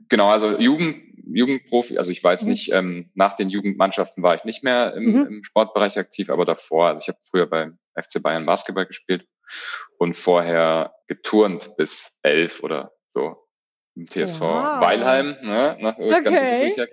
genau, 0.08 0.30
also 0.30 0.58
Jugend, 0.58 1.04
Jugendprofi, 1.26 1.98
also 1.98 2.12
ich 2.12 2.24
war 2.24 2.32
jetzt 2.32 2.44
mhm. 2.44 2.52
nicht, 2.52 2.72
ähm, 2.72 3.12
nach 3.14 3.36
den 3.36 3.50
Jugendmannschaften 3.50 4.24
war 4.24 4.36
ich 4.36 4.46
nicht 4.46 4.64
mehr 4.64 4.94
im, 4.94 5.04
mhm. 5.04 5.26
im 5.28 5.44
Sportbereich 5.44 5.98
aktiv, 5.98 6.30
aber 6.30 6.46
davor, 6.46 6.88
also 6.88 7.02
ich 7.02 7.10
habe 7.10 7.20
früher 7.22 7.46
beim 7.46 7.78
FC 7.94 8.24
Bayern 8.24 8.46
Basketball 8.46 8.86
gespielt 8.86 9.28
und 9.98 10.16
vorher 10.16 10.96
geturnt 11.08 11.76
bis 11.78 12.20
elf 12.24 12.64
oder 12.64 12.94
so 13.08 13.50
im 13.96 14.06
TSV 14.06 14.42
wow. 14.42 14.82
Weilheim. 14.82 15.38
Ne, 15.42 15.78
nach, 15.80 15.98
okay. 15.98 16.88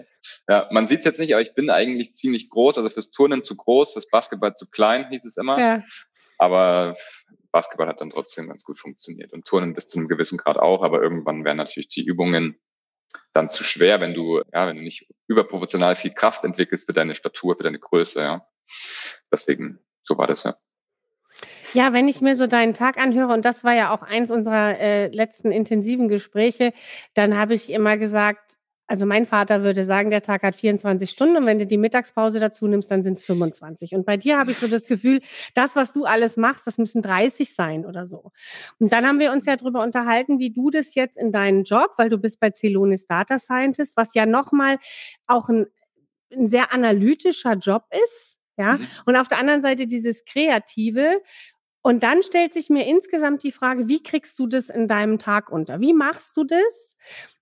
Ja, 0.49 0.69
man 0.73 0.89
sieht 0.89 1.01
es 1.01 1.05
jetzt 1.05 1.21
nicht, 1.21 1.33
aber 1.33 1.43
ich 1.43 1.55
bin 1.55 1.71
eigentlich 1.71 2.15
ziemlich 2.15 2.51
groß, 2.51 2.79
also 2.79 2.91
fürs 2.91 3.11
Turnen 3.11 3.45
zu 3.45 3.57
groß, 3.57 3.93
fürs 3.93 4.09
Basketball 4.09 4.55
zu 4.55 4.71
klein, 4.71 5.09
hieß 5.11 5.25
es 5.25 5.37
immer. 5.37 5.59
Ja. 5.59 5.85
Aber 6.39 6.97
Basketball 7.53 7.89
hat 7.89 8.01
dann 8.01 8.11
trotzdem 8.11 8.49
ganz 8.49 8.65
gut 8.65 8.79
funktioniert 8.79 9.33
und 9.33 9.47
Turnen 9.47 9.75
bis 9.75 9.89
zu 9.89 9.99
einem 9.99 10.09
gewissen 10.09 10.37
Grad 10.37 10.59
auch, 10.59 10.83
aber 10.83 11.01
irgendwann 11.01 11.45
wären 11.45 11.57
natürlich 11.57 11.89
die 11.89 12.05
Übungen 12.05 12.61
dann 13.33 13.49
zu 13.49 13.65
schwer, 13.65 14.01
wenn 14.01 14.15
du, 14.15 14.43
ja, 14.53 14.67
wenn 14.67 14.77
du 14.77 14.83
nicht 14.83 15.09
überproportional 15.29 15.97
viel 15.97 16.13
Kraft 16.13 16.45
entwickelst 16.45 16.87
für 16.87 16.93
deine 16.93 17.15
Statur, 17.15 17.57
für 17.57 17.63
deine 17.63 17.79
Größe, 17.79 18.21
ja. 18.21 18.47
Deswegen, 19.33 19.79
so 20.03 20.19
war 20.19 20.27
das 20.27 20.45
ja. 20.45 20.55
Ja, 21.73 21.93
wenn 21.93 22.09
ich 22.09 22.21
mir 22.21 22.37
so 22.37 22.47
deinen 22.47 22.75
Tag 22.75 22.99
anhöre, 22.99 23.33
und 23.33 23.45
das 23.45 23.65
war 23.65 23.75
ja 23.75 23.95
auch 23.95 24.03
eins 24.03 24.31
unserer 24.31 24.79
äh, 24.79 25.09
letzten 25.09 25.51
intensiven 25.51 26.09
Gespräche, 26.09 26.73
dann 27.15 27.37
habe 27.37 27.55
ich 27.55 27.71
immer 27.71 27.97
gesagt, 27.97 28.59
also 28.89 29.05
mein 29.05 29.27
Vater 29.27 29.63
würde 29.63 29.85
sagen, 29.85 30.11
der 30.11 30.23
Tag 30.23 30.43
hat 30.43 30.55
24 30.55 31.11
Stunden 31.11 31.37
und 31.37 31.47
wenn 31.47 31.59
du 31.59 31.67
die 31.67 31.79
Mittagspause 31.79 32.39
dazu 32.39 32.69
nimmst, 32.69 32.91
dann 32.91 33.03
sind 33.03 33.19
es 33.19 33.25
25. 33.25 33.95
Und 33.95 34.07
bei 34.07 34.17
dir 34.17 34.39
habe 34.39 34.53
ich 34.53 34.59
so 34.59 34.69
das 34.69 34.87
Gefühl, 34.87 35.21
das, 35.55 35.75
was 35.75 35.93
du 35.93 36.05
alles 36.05 36.37
machst, 36.37 36.67
das 36.67 36.79
müssen 36.79 37.03
30 37.03 37.55
sein 37.55 37.85
oder 37.85 38.07
so. 38.07 38.31
Und 38.79 38.93
dann 38.93 39.07
haben 39.07 39.19
wir 39.19 39.33
uns 39.33 39.45
ja 39.47 39.57
darüber 39.57 39.83
unterhalten, 39.83 40.39
wie 40.39 40.53
du 40.53 40.71
das 40.71 40.95
jetzt 40.95 41.17
in 41.17 41.33
deinen 41.33 41.65
Job, 41.65 41.95
weil 41.97 42.09
du 42.09 42.19
bist 42.19 42.39
bei 42.39 42.51
Celonis 42.53 43.07
Data 43.07 43.39
Scientist, 43.39 43.97
was 43.97 44.15
ja 44.15 44.25
nochmal 44.25 44.79
auch 45.27 45.49
ein, 45.49 45.67
ein 46.33 46.47
sehr 46.47 46.73
analytischer 46.73 47.55
Job 47.55 47.85
ist. 47.91 48.35
Ja, 48.59 48.79
mhm. 48.79 48.87
und 49.05 49.17
auf 49.17 49.29
der 49.29 49.39
anderen 49.39 49.61
Seite 49.61 49.87
dieses 49.87 50.25
Kreative. 50.25 51.21
Und 51.87 52.03
dann 52.03 52.25
stellt 52.25 52.53
sich 52.53 52.69
mir 52.69 52.85
insgesamt 52.85 53.45
die 53.45 53.53
Frage, 53.53 53.87
wie 53.87 54.03
kriegst 54.03 54.37
du 54.41 54.49
das 54.49 54.71
in 54.71 54.89
deinem 54.89 55.21
Tag 55.21 55.53
unter? 55.53 55.81
Wie 55.81 55.93
machst 55.93 56.37
du 56.37 56.43
das? 56.43 56.97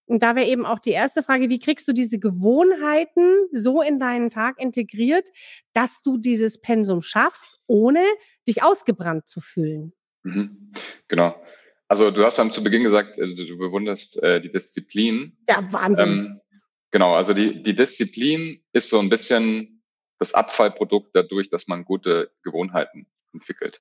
Und 0.05 0.23
da 0.23 0.37
wäre 0.37 0.47
eben 0.47 0.67
auch 0.67 0.81
die 0.81 0.91
erste 0.91 1.23
Frage, 1.23 1.49
wie 1.49 1.59
kriegst 1.59 1.89
du 1.89 1.95
diese 1.95 2.19
Gewohnheiten 2.19 3.49
so 3.53 3.81
in 3.81 3.99
deinen 3.99 4.29
Tag 4.29 4.61
integriert, 4.61 5.31
dass 5.73 6.03
du 6.03 6.19
dieses 6.19 6.61
Pensum 6.61 7.01
schaffst, 7.01 7.63
ohne 7.69 8.05
dich 8.47 8.63
ausgebrannt 8.63 9.27
zu 9.27 9.41
fühlen? 9.41 9.95
Mhm. 10.25 10.75
Genau. 11.09 11.43
Also 11.89 12.11
du 12.11 12.23
hast 12.23 12.39
dann 12.39 12.53
zu 12.53 12.63
Beginn 12.63 12.83
gesagt, 12.83 13.19
also 13.19 13.35
du 13.35 13.57
bewunderst 13.57 14.23
äh, 14.23 14.43
die 14.43 14.53
Disziplin. 14.53 15.39
Ja, 15.49 15.67
Wahnsinn. 15.73 16.07
Ähm, 16.07 16.41
genau, 16.91 17.15
also 17.15 17.33
die, 17.33 17.63
die 17.63 17.75
Disziplin 17.75 18.63
ist 18.75 18.91
so 18.91 18.99
ein 18.99 19.09
bisschen 19.09 19.83
das 20.19 20.35
Abfallprodukt 20.35 21.17
dadurch, 21.17 21.49
dass 21.49 21.67
man 21.67 21.87
gute 21.87 22.31
Gewohnheiten 22.43 23.07
entwickelt. 23.33 23.81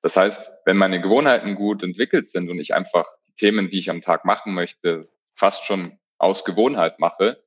Das 0.00 0.16
heißt, 0.16 0.50
wenn 0.64 0.76
meine 0.76 1.00
Gewohnheiten 1.00 1.54
gut 1.54 1.82
entwickelt 1.82 2.28
sind 2.28 2.50
und 2.50 2.60
ich 2.60 2.74
einfach 2.74 3.06
die 3.26 3.34
Themen, 3.34 3.70
die 3.70 3.78
ich 3.78 3.90
am 3.90 4.02
Tag 4.02 4.24
machen 4.24 4.54
möchte, 4.54 5.08
fast 5.34 5.64
schon 5.64 5.98
aus 6.18 6.44
Gewohnheit 6.44 6.98
mache, 6.98 7.42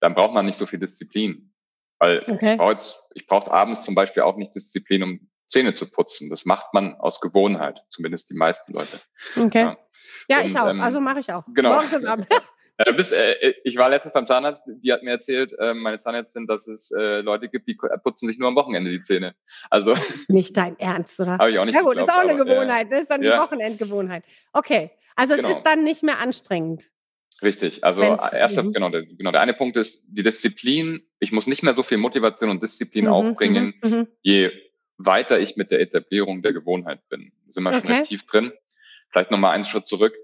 dann 0.00 0.14
braucht 0.14 0.34
man 0.34 0.46
nicht 0.46 0.58
so 0.58 0.66
viel 0.66 0.78
Disziplin. 0.78 1.52
Weil 1.98 2.22
okay. 2.28 2.52
ich 2.52 2.58
brauche 2.58 2.72
jetzt, 2.72 3.10
ich 3.14 3.26
brauche 3.26 3.50
abends 3.50 3.82
zum 3.82 3.94
Beispiel 3.94 4.22
auch 4.22 4.36
nicht 4.36 4.54
Disziplin, 4.54 5.02
um 5.02 5.30
Zähne 5.48 5.72
zu 5.72 5.90
putzen. 5.90 6.28
Das 6.30 6.44
macht 6.44 6.74
man 6.74 6.94
aus 6.94 7.20
Gewohnheit, 7.20 7.82
zumindest 7.90 8.30
die 8.30 8.34
meisten 8.34 8.72
Leute. 8.72 9.00
Okay. 9.36 9.62
Ja, 9.62 9.76
ja 10.28 10.40
und, 10.40 10.46
ich 10.46 10.58
auch. 10.58 10.68
Ähm, 10.68 10.80
also 10.80 11.00
mache 11.00 11.20
ich 11.20 11.32
auch. 11.32 11.44
Genau. 11.54 11.72
Morgens 11.72 11.94
und 11.94 12.06
abends. 12.06 12.26
Äh, 12.78 12.92
bis, 12.92 13.10
äh, 13.12 13.54
ich 13.64 13.76
war 13.76 13.88
letztens 13.88 14.12
beim 14.12 14.26
Zahnarzt, 14.26 14.62
die 14.66 14.92
hat 14.92 15.02
mir 15.02 15.12
erzählt, 15.12 15.54
äh, 15.58 15.72
meine 15.72 15.98
Zahnärztin, 15.98 16.46
dass 16.46 16.66
es 16.66 16.90
äh, 16.90 17.20
Leute 17.20 17.48
gibt, 17.48 17.68
die 17.68 17.78
putzen 18.02 18.28
sich 18.28 18.38
nur 18.38 18.48
am 18.48 18.56
Wochenende 18.56 18.90
die 18.90 19.02
Zähne. 19.02 19.34
Also 19.70 19.94
nicht 20.28 20.56
dein 20.56 20.78
Ernst, 20.78 21.18
oder? 21.18 21.38
Habe 21.38 21.50
ich 21.50 21.58
auch 21.58 21.64
nicht. 21.64 21.74
Ja 21.74 21.80
gut, 21.80 21.92
geglaubt, 21.92 22.10
ist 22.10 22.16
auch 22.16 22.28
eine 22.28 22.36
Gewohnheit. 22.36 22.92
Das 22.92 23.00
ist 23.00 23.10
dann 23.10 23.22
ja. 23.22 23.36
die 23.36 23.42
Wochenendgewohnheit. 23.42 24.24
Okay, 24.52 24.90
also 25.14 25.34
es 25.34 25.40
genau. 25.40 25.52
ist 25.52 25.62
dann 25.62 25.84
nicht 25.84 26.02
mehr 26.02 26.18
anstrengend. 26.18 26.90
Richtig. 27.42 27.84
Also 27.84 28.02
erster, 28.02 28.62
mhm. 28.62 28.72
genau, 28.72 28.88
der, 28.90 29.04
genau, 29.04 29.30
der 29.30 29.40
eine 29.40 29.54
Punkt 29.54 29.76
ist 29.76 30.06
die 30.08 30.22
Disziplin. 30.22 31.02
Ich 31.18 31.32
muss 31.32 31.46
nicht 31.46 31.62
mehr 31.62 31.74
so 31.74 31.82
viel 31.82 31.98
Motivation 31.98 32.50
und 32.50 32.62
Disziplin 32.62 33.06
mhm, 33.06 33.12
aufbringen, 33.12 33.74
mhm, 33.82 33.90
mhm. 33.90 34.08
je 34.22 34.50
weiter 34.98 35.38
ich 35.38 35.56
mit 35.56 35.70
der 35.70 35.80
Etablierung 35.80 36.42
der 36.42 36.52
Gewohnheit 36.52 37.00
bin. 37.08 37.32
Sind 37.48 37.64
wir 37.64 37.76
okay. 37.76 37.96
schon 37.96 38.04
tief 38.04 38.26
drin. 38.26 38.52
Vielleicht 39.10 39.30
nochmal 39.30 39.52
einen 39.52 39.64
Schritt 39.64 39.86
zurück. 39.86 40.14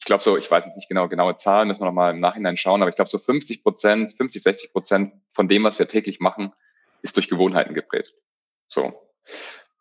Ich 0.00 0.06
glaube 0.06 0.24
so, 0.24 0.36
ich 0.38 0.50
weiß 0.50 0.64
jetzt 0.64 0.76
nicht 0.76 0.88
genau 0.88 1.08
genaue 1.08 1.36
Zahlen, 1.36 1.68
müssen 1.68 1.82
wir 1.82 1.86
nochmal 1.86 2.14
im 2.14 2.20
Nachhinein 2.20 2.56
schauen, 2.56 2.80
aber 2.80 2.88
ich 2.88 2.96
glaube 2.96 3.10
so 3.10 3.18
50 3.18 3.62
Prozent, 3.62 4.12
50, 4.12 4.42
60 4.42 4.72
Prozent 4.72 5.12
von 5.32 5.46
dem, 5.46 5.62
was 5.62 5.78
wir 5.78 5.88
täglich 5.88 6.20
machen, 6.20 6.52
ist 7.02 7.16
durch 7.16 7.28
Gewohnheiten 7.28 7.74
geprägt. 7.74 8.14
So. 8.66 8.94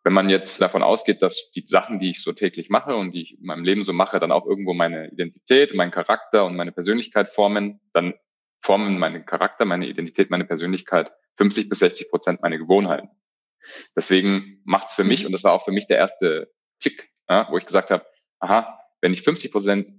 Wenn 0.03 0.13
man 0.13 0.29
jetzt 0.29 0.61
davon 0.61 0.83
ausgeht, 0.83 1.21
dass 1.21 1.51
die 1.51 1.65
Sachen, 1.67 1.99
die 1.99 2.11
ich 2.11 2.21
so 2.21 2.33
täglich 2.33 2.69
mache 2.69 2.95
und 2.95 3.11
die 3.13 3.21
ich 3.21 3.39
in 3.39 3.45
meinem 3.45 3.63
Leben 3.63 3.83
so 3.83 3.93
mache, 3.93 4.19
dann 4.19 4.31
auch 4.31 4.45
irgendwo 4.45 4.73
meine 4.73 5.09
Identität, 5.11 5.73
meinen 5.73 5.91
Charakter 5.91 6.45
und 6.45 6.55
meine 6.55 6.71
Persönlichkeit 6.71 7.29
formen, 7.29 7.79
dann 7.93 8.13
formen 8.61 8.99
meine 8.99 9.23
Charakter, 9.23 9.65
meine 9.65 9.87
Identität, 9.87 10.29
meine 10.29 10.45
Persönlichkeit 10.45 11.11
50 11.37 11.69
bis 11.69 11.79
60 11.79 12.09
Prozent 12.09 12.41
meine 12.41 12.57
Gewohnheiten. 12.57 13.09
Deswegen 13.95 14.61
macht's 14.65 14.93
für 14.93 15.03
mich, 15.03 15.25
und 15.25 15.31
das 15.31 15.43
war 15.43 15.53
auch 15.53 15.63
für 15.63 15.71
mich 15.71 15.87
der 15.87 15.97
erste 15.97 16.51
Klick, 16.81 17.09
ja, 17.29 17.47
wo 17.49 17.57
ich 17.57 17.65
gesagt 17.65 17.91
habe, 17.91 18.05
aha, 18.39 18.79
wenn 19.01 19.13
ich 19.13 19.21
50 19.21 19.51
Prozent 19.51 19.98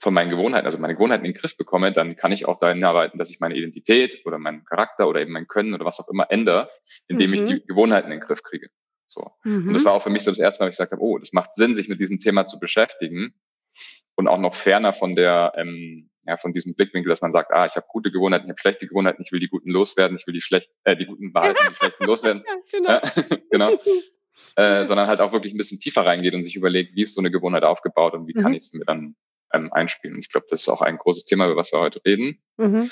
von 0.00 0.14
meinen 0.14 0.30
Gewohnheiten, 0.30 0.66
also 0.66 0.78
meine 0.78 0.94
Gewohnheiten 0.94 1.26
in 1.26 1.32
den 1.32 1.38
Griff 1.38 1.56
bekomme, 1.56 1.92
dann 1.92 2.16
kann 2.16 2.32
ich 2.32 2.46
auch 2.46 2.58
dahin 2.58 2.82
arbeiten, 2.82 3.18
dass 3.18 3.28
ich 3.28 3.38
meine 3.38 3.54
Identität 3.54 4.22
oder 4.24 4.38
meinen 4.38 4.64
Charakter 4.64 5.06
oder 5.06 5.20
eben 5.20 5.32
mein 5.32 5.46
Können 5.46 5.74
oder 5.74 5.84
was 5.84 6.00
auch 6.00 6.08
immer 6.08 6.30
ändere, 6.30 6.70
indem 7.06 7.30
mhm. 7.30 7.34
ich 7.34 7.44
die 7.44 7.66
Gewohnheiten 7.66 8.10
in 8.10 8.18
den 8.18 8.26
Griff 8.26 8.42
kriege. 8.42 8.70
So. 9.08 9.30
Mhm. 9.44 9.68
Und 9.68 9.74
das 9.74 9.84
war 9.84 9.92
auch 9.92 10.02
für 10.02 10.10
mich 10.10 10.24
so 10.24 10.30
das 10.30 10.38
erste 10.38 10.62
Mal, 10.62 10.66
wo 10.66 10.70
ich 10.70 10.76
gesagt 10.76 10.92
habe, 10.92 11.02
oh, 11.02 11.18
das 11.18 11.32
macht 11.32 11.54
Sinn, 11.54 11.76
sich 11.76 11.88
mit 11.88 12.00
diesem 12.00 12.18
Thema 12.18 12.46
zu 12.46 12.58
beschäftigen 12.58 13.34
und 14.14 14.26
auch 14.26 14.38
noch 14.38 14.54
ferner 14.54 14.94
von 14.94 15.14
der, 15.14 15.52
ähm, 15.56 16.10
ja, 16.26 16.38
von 16.38 16.54
diesem 16.54 16.74
Blickwinkel, 16.74 17.10
dass 17.10 17.20
man 17.20 17.32
sagt, 17.32 17.52
ah, 17.52 17.66
ich 17.66 17.76
habe 17.76 17.86
gute 17.88 18.10
Gewohnheiten, 18.10 18.46
ich 18.46 18.50
habe 18.50 18.60
schlechte 18.60 18.86
Gewohnheiten, 18.86 19.22
ich 19.22 19.32
will 19.32 19.40
die 19.40 19.48
guten 19.48 19.70
loswerden, 19.70 20.16
ich 20.16 20.26
will 20.26 20.34
die 20.34 20.40
schlecht, 20.40 20.70
äh, 20.84 20.96
die 20.96 21.06
guten 21.06 21.32
behalten, 21.34 21.58
die 21.68 21.74
schlechten 21.74 22.04
loswerden. 22.04 22.44
ja, 22.72 23.00
genau. 23.10 23.38
genau. 23.50 23.78
Äh, 24.56 24.84
sondern 24.84 25.06
halt 25.06 25.20
auch 25.20 25.32
wirklich 25.32 25.54
ein 25.54 25.58
bisschen 25.58 25.78
tiefer 25.78 26.04
reingeht 26.04 26.34
und 26.34 26.42
sich 26.42 26.56
überlegt, 26.56 26.96
wie 26.96 27.02
ist 27.02 27.14
so 27.14 27.20
eine 27.20 27.30
Gewohnheit 27.30 27.62
aufgebaut 27.62 28.14
und 28.14 28.26
wie 28.26 28.36
mhm. 28.36 28.42
kann 28.42 28.54
ich 28.54 28.64
es 28.64 28.72
mir 28.72 28.84
dann 28.84 29.14
ähm, 29.52 29.72
einspielen. 29.72 30.18
Ich 30.18 30.28
glaube, 30.28 30.46
das 30.50 30.60
ist 30.60 30.68
auch 30.68 30.82
ein 30.82 30.98
großes 30.98 31.24
Thema, 31.24 31.46
über 31.46 31.56
was 31.56 31.72
wir 31.72 31.80
heute 31.80 32.00
reden. 32.04 32.42
Mhm. 32.56 32.90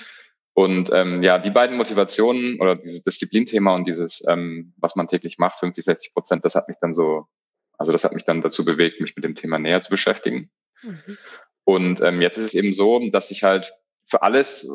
Und 0.55 0.91
ähm, 0.93 1.23
ja, 1.23 1.38
die 1.38 1.50
beiden 1.50 1.77
Motivationen 1.77 2.61
oder 2.61 2.75
dieses 2.75 3.05
Disziplinthema 3.05 3.75
und 3.75 3.87
dieses, 3.87 4.27
ähm, 4.27 4.75
was 4.77 4.97
man 4.97 5.07
täglich 5.07 5.38
macht, 5.38 5.61
50, 5.61 5.85
60 5.85 6.15
Prozent, 6.15 6.45
das 6.45 6.57
hat 6.57 6.69
mich 6.69 6.79
dann 6.81 6.95
so, 6.95 7.27
also 7.79 7.93
das 7.93 8.03
hat 8.03 8.12
mich 8.12 8.25
dann 8.25 8.43
dazu 8.43 8.65
bewegt, 8.65 9.00
mich 9.00 9.15
mit 9.15 9.25
dem 9.25 9.37
Thema 9.37 9.59
näher 9.59 9.81
zu 9.81 9.91
beschäftigen. 9.91 10.50
Mhm. 10.83 11.19
Und 11.62 12.00
ähm, 12.00 12.21
jetzt 12.21 12.38
ist 12.38 12.47
es 12.47 12.55
eben 12.55 12.73
so, 12.73 13.00
dass 13.11 13.31
ich 13.31 13.45
halt 13.45 13.73
für 14.05 14.23
alles, 14.23 14.69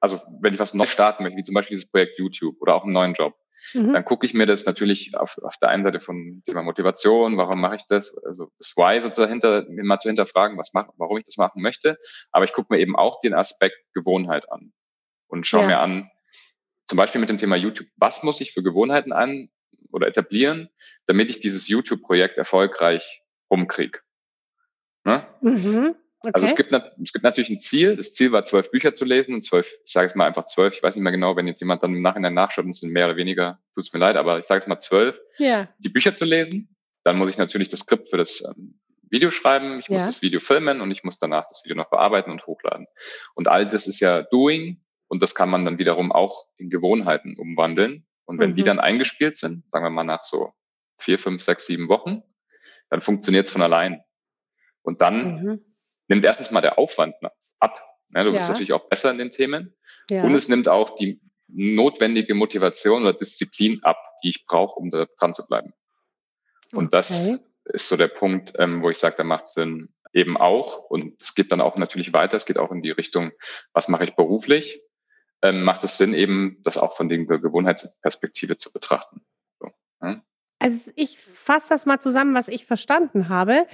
also 0.00 0.20
wenn 0.40 0.54
ich 0.54 0.60
was 0.60 0.72
neu 0.72 0.86
starten 0.86 1.22
möchte, 1.24 1.36
wie 1.36 1.44
zum 1.44 1.54
Beispiel 1.54 1.76
dieses 1.76 1.90
Projekt 1.90 2.18
YouTube 2.18 2.56
oder 2.60 2.74
auch 2.74 2.84
einen 2.84 2.92
neuen 2.92 3.12
Job, 3.12 3.34
mhm. 3.74 3.92
dann 3.92 4.04
gucke 4.04 4.26
ich 4.26 4.34
mir 4.34 4.46
das 4.46 4.66
natürlich 4.66 5.16
auf, 5.16 5.38
auf 5.38 5.56
der 5.58 5.68
einen 5.68 5.84
Seite 5.84 6.00
von 6.00 6.42
Thema 6.46 6.62
Motivation, 6.62 7.36
warum 7.36 7.60
mache 7.60 7.76
ich 7.76 7.86
das, 7.88 8.16
also 8.24 8.50
das 8.58 8.76
Why 8.76 9.00
sozusagen 9.00 9.32
hinter, 9.32 9.66
mir 9.68 9.84
mal 9.84 9.98
zu 9.98 10.08
hinterfragen, 10.08 10.58
was 10.58 10.72
mach, 10.72 10.88
warum 10.96 11.18
ich 11.18 11.24
das 11.24 11.36
machen 11.36 11.62
möchte. 11.62 11.98
Aber 12.30 12.44
ich 12.44 12.52
gucke 12.52 12.72
mir 12.72 12.80
eben 12.80 12.96
auch 12.96 13.20
den 13.20 13.34
Aspekt 13.34 13.76
Gewohnheit 13.94 14.50
an 14.50 14.72
und 15.28 15.46
schaue 15.46 15.62
ja. 15.62 15.66
mir 15.66 15.78
an, 15.78 16.10
zum 16.86 16.96
Beispiel 16.96 17.20
mit 17.20 17.30
dem 17.30 17.38
Thema 17.38 17.56
YouTube, 17.56 17.88
was 17.96 18.22
muss 18.22 18.40
ich 18.40 18.52
für 18.52 18.62
Gewohnheiten 18.62 19.12
an 19.12 19.50
oder 19.90 20.06
etablieren, 20.06 20.68
damit 21.06 21.30
ich 21.30 21.40
dieses 21.40 21.68
YouTube-Projekt 21.68 22.38
erfolgreich 22.38 23.22
rumkriege. 23.50 24.00
Ne? 25.04 25.26
Mhm. 25.40 25.96
Okay. 26.26 26.34
Also 26.34 26.46
es 26.48 26.56
gibt, 26.56 26.72
es 26.72 27.12
gibt 27.12 27.22
natürlich 27.22 27.50
ein 27.50 27.60
Ziel. 27.60 27.96
Das 27.96 28.12
Ziel 28.14 28.32
war, 28.32 28.44
zwölf 28.44 28.70
Bücher 28.72 28.94
zu 28.94 29.04
lesen 29.04 29.34
und 29.34 29.42
zwölf, 29.42 29.78
ich 29.84 29.92
sage 29.92 30.08
es 30.08 30.16
mal 30.16 30.26
einfach 30.26 30.46
zwölf, 30.46 30.74
ich 30.74 30.82
weiß 30.82 30.96
nicht 30.96 31.04
mehr 31.04 31.12
genau, 31.12 31.36
wenn 31.36 31.46
jetzt 31.46 31.60
jemand 31.60 31.84
dann 31.84 31.94
im 31.94 32.02
Nachhinein 32.02 32.34
nachschaut 32.34 32.64
und 32.64 32.72
es 32.72 32.80
sind 32.80 32.92
mehr 32.92 33.06
oder 33.06 33.16
weniger, 33.16 33.60
tut 33.74 33.84
es 33.84 33.92
mir 33.92 34.00
leid, 34.00 34.16
aber 34.16 34.40
ich 34.40 34.44
sage 34.44 34.60
es 34.60 34.66
mal 34.66 34.78
zwölf, 34.78 35.20
ja. 35.38 35.68
die 35.78 35.88
Bücher 35.88 36.16
zu 36.16 36.24
lesen. 36.24 36.74
Dann 37.04 37.16
muss 37.16 37.30
ich 37.30 37.38
natürlich 37.38 37.68
das 37.68 37.80
Skript 37.80 38.08
für 38.08 38.16
das 38.16 38.42
ähm, 38.44 38.80
Video 39.08 39.30
schreiben, 39.30 39.78
ich 39.78 39.88
muss 39.88 40.02
ja. 40.02 40.06
das 40.06 40.22
Video 40.22 40.40
filmen 40.40 40.80
und 40.80 40.90
ich 40.90 41.04
muss 41.04 41.18
danach 41.18 41.46
das 41.48 41.62
Video 41.64 41.76
noch 41.76 41.90
bearbeiten 41.90 42.32
und 42.32 42.44
hochladen. 42.44 42.88
Und 43.34 43.46
all 43.46 43.68
das 43.68 43.86
ist 43.86 44.00
ja 44.00 44.22
Doing 44.22 44.82
und 45.06 45.22
das 45.22 45.36
kann 45.36 45.48
man 45.48 45.64
dann 45.64 45.78
wiederum 45.78 46.10
auch 46.10 46.48
in 46.56 46.70
Gewohnheiten 46.70 47.36
umwandeln. 47.38 48.04
Und 48.24 48.40
wenn 48.40 48.50
mhm. 48.50 48.54
die 48.56 48.64
dann 48.64 48.80
eingespielt 48.80 49.36
sind, 49.36 49.62
sagen 49.70 49.84
wir 49.84 49.90
mal 49.90 50.02
nach 50.02 50.24
so 50.24 50.52
vier, 50.98 51.20
fünf, 51.20 51.42
sechs, 51.42 51.66
sieben 51.66 51.88
Wochen, 51.88 52.22
dann 52.90 53.00
funktioniert 53.00 53.46
es 53.46 53.52
von 53.52 53.62
allein. 53.62 54.02
Und 54.82 55.00
dann 55.02 55.42
mhm. 55.42 55.75
Nimmt 56.08 56.24
erstens 56.24 56.50
mal 56.50 56.60
der 56.60 56.78
Aufwand 56.78 57.14
ab. 57.58 57.82
Ja, 58.14 58.22
du 58.24 58.30
ja. 58.30 58.36
bist 58.36 58.48
natürlich 58.48 58.72
auch 58.72 58.88
besser 58.88 59.10
in 59.10 59.18
den 59.18 59.32
Themen. 59.32 59.74
Ja. 60.10 60.22
Und 60.22 60.34
es 60.34 60.48
nimmt 60.48 60.68
auch 60.68 60.94
die 60.94 61.20
notwendige 61.48 62.34
Motivation 62.34 63.02
oder 63.02 63.12
Disziplin 63.12 63.82
ab, 63.82 63.98
die 64.22 64.30
ich 64.30 64.46
brauche, 64.46 64.78
um 64.78 64.90
da 64.90 65.06
dran 65.18 65.34
zu 65.34 65.46
bleiben. 65.46 65.72
Und 66.72 66.86
okay. 66.86 66.90
das 66.92 67.40
ist 67.64 67.88
so 67.88 67.96
der 67.96 68.08
Punkt, 68.08 68.54
ähm, 68.58 68.82
wo 68.82 68.90
ich 68.90 68.98
sage, 68.98 69.16
da 69.16 69.24
macht 69.24 69.48
Sinn 69.48 69.88
eben 70.12 70.36
auch. 70.36 70.78
Und 70.90 71.20
es 71.20 71.34
geht 71.34 71.52
dann 71.52 71.60
auch 71.60 71.76
natürlich 71.76 72.12
weiter. 72.12 72.36
Es 72.36 72.46
geht 72.46 72.58
auch 72.58 72.72
in 72.72 72.82
die 72.82 72.90
Richtung, 72.90 73.32
was 73.72 73.88
mache 73.88 74.04
ich 74.04 74.14
beruflich? 74.14 74.82
Ähm, 75.42 75.62
macht 75.62 75.84
es 75.84 75.98
Sinn, 75.98 76.14
eben 76.14 76.58
das 76.64 76.78
auch 76.78 76.96
von 76.96 77.08
der 77.08 77.18
Gewohnheitsperspektive 77.18 78.56
zu 78.56 78.72
betrachten. 78.72 79.20
So, 79.60 79.70
ja? 80.02 80.22
Also 80.58 80.90
ich 80.96 81.18
fasse 81.18 81.68
das 81.68 81.84
mal 81.84 82.00
zusammen, 82.00 82.34
was 82.34 82.48
ich 82.48 82.64
verstanden 82.64 83.28
habe. 83.28 83.66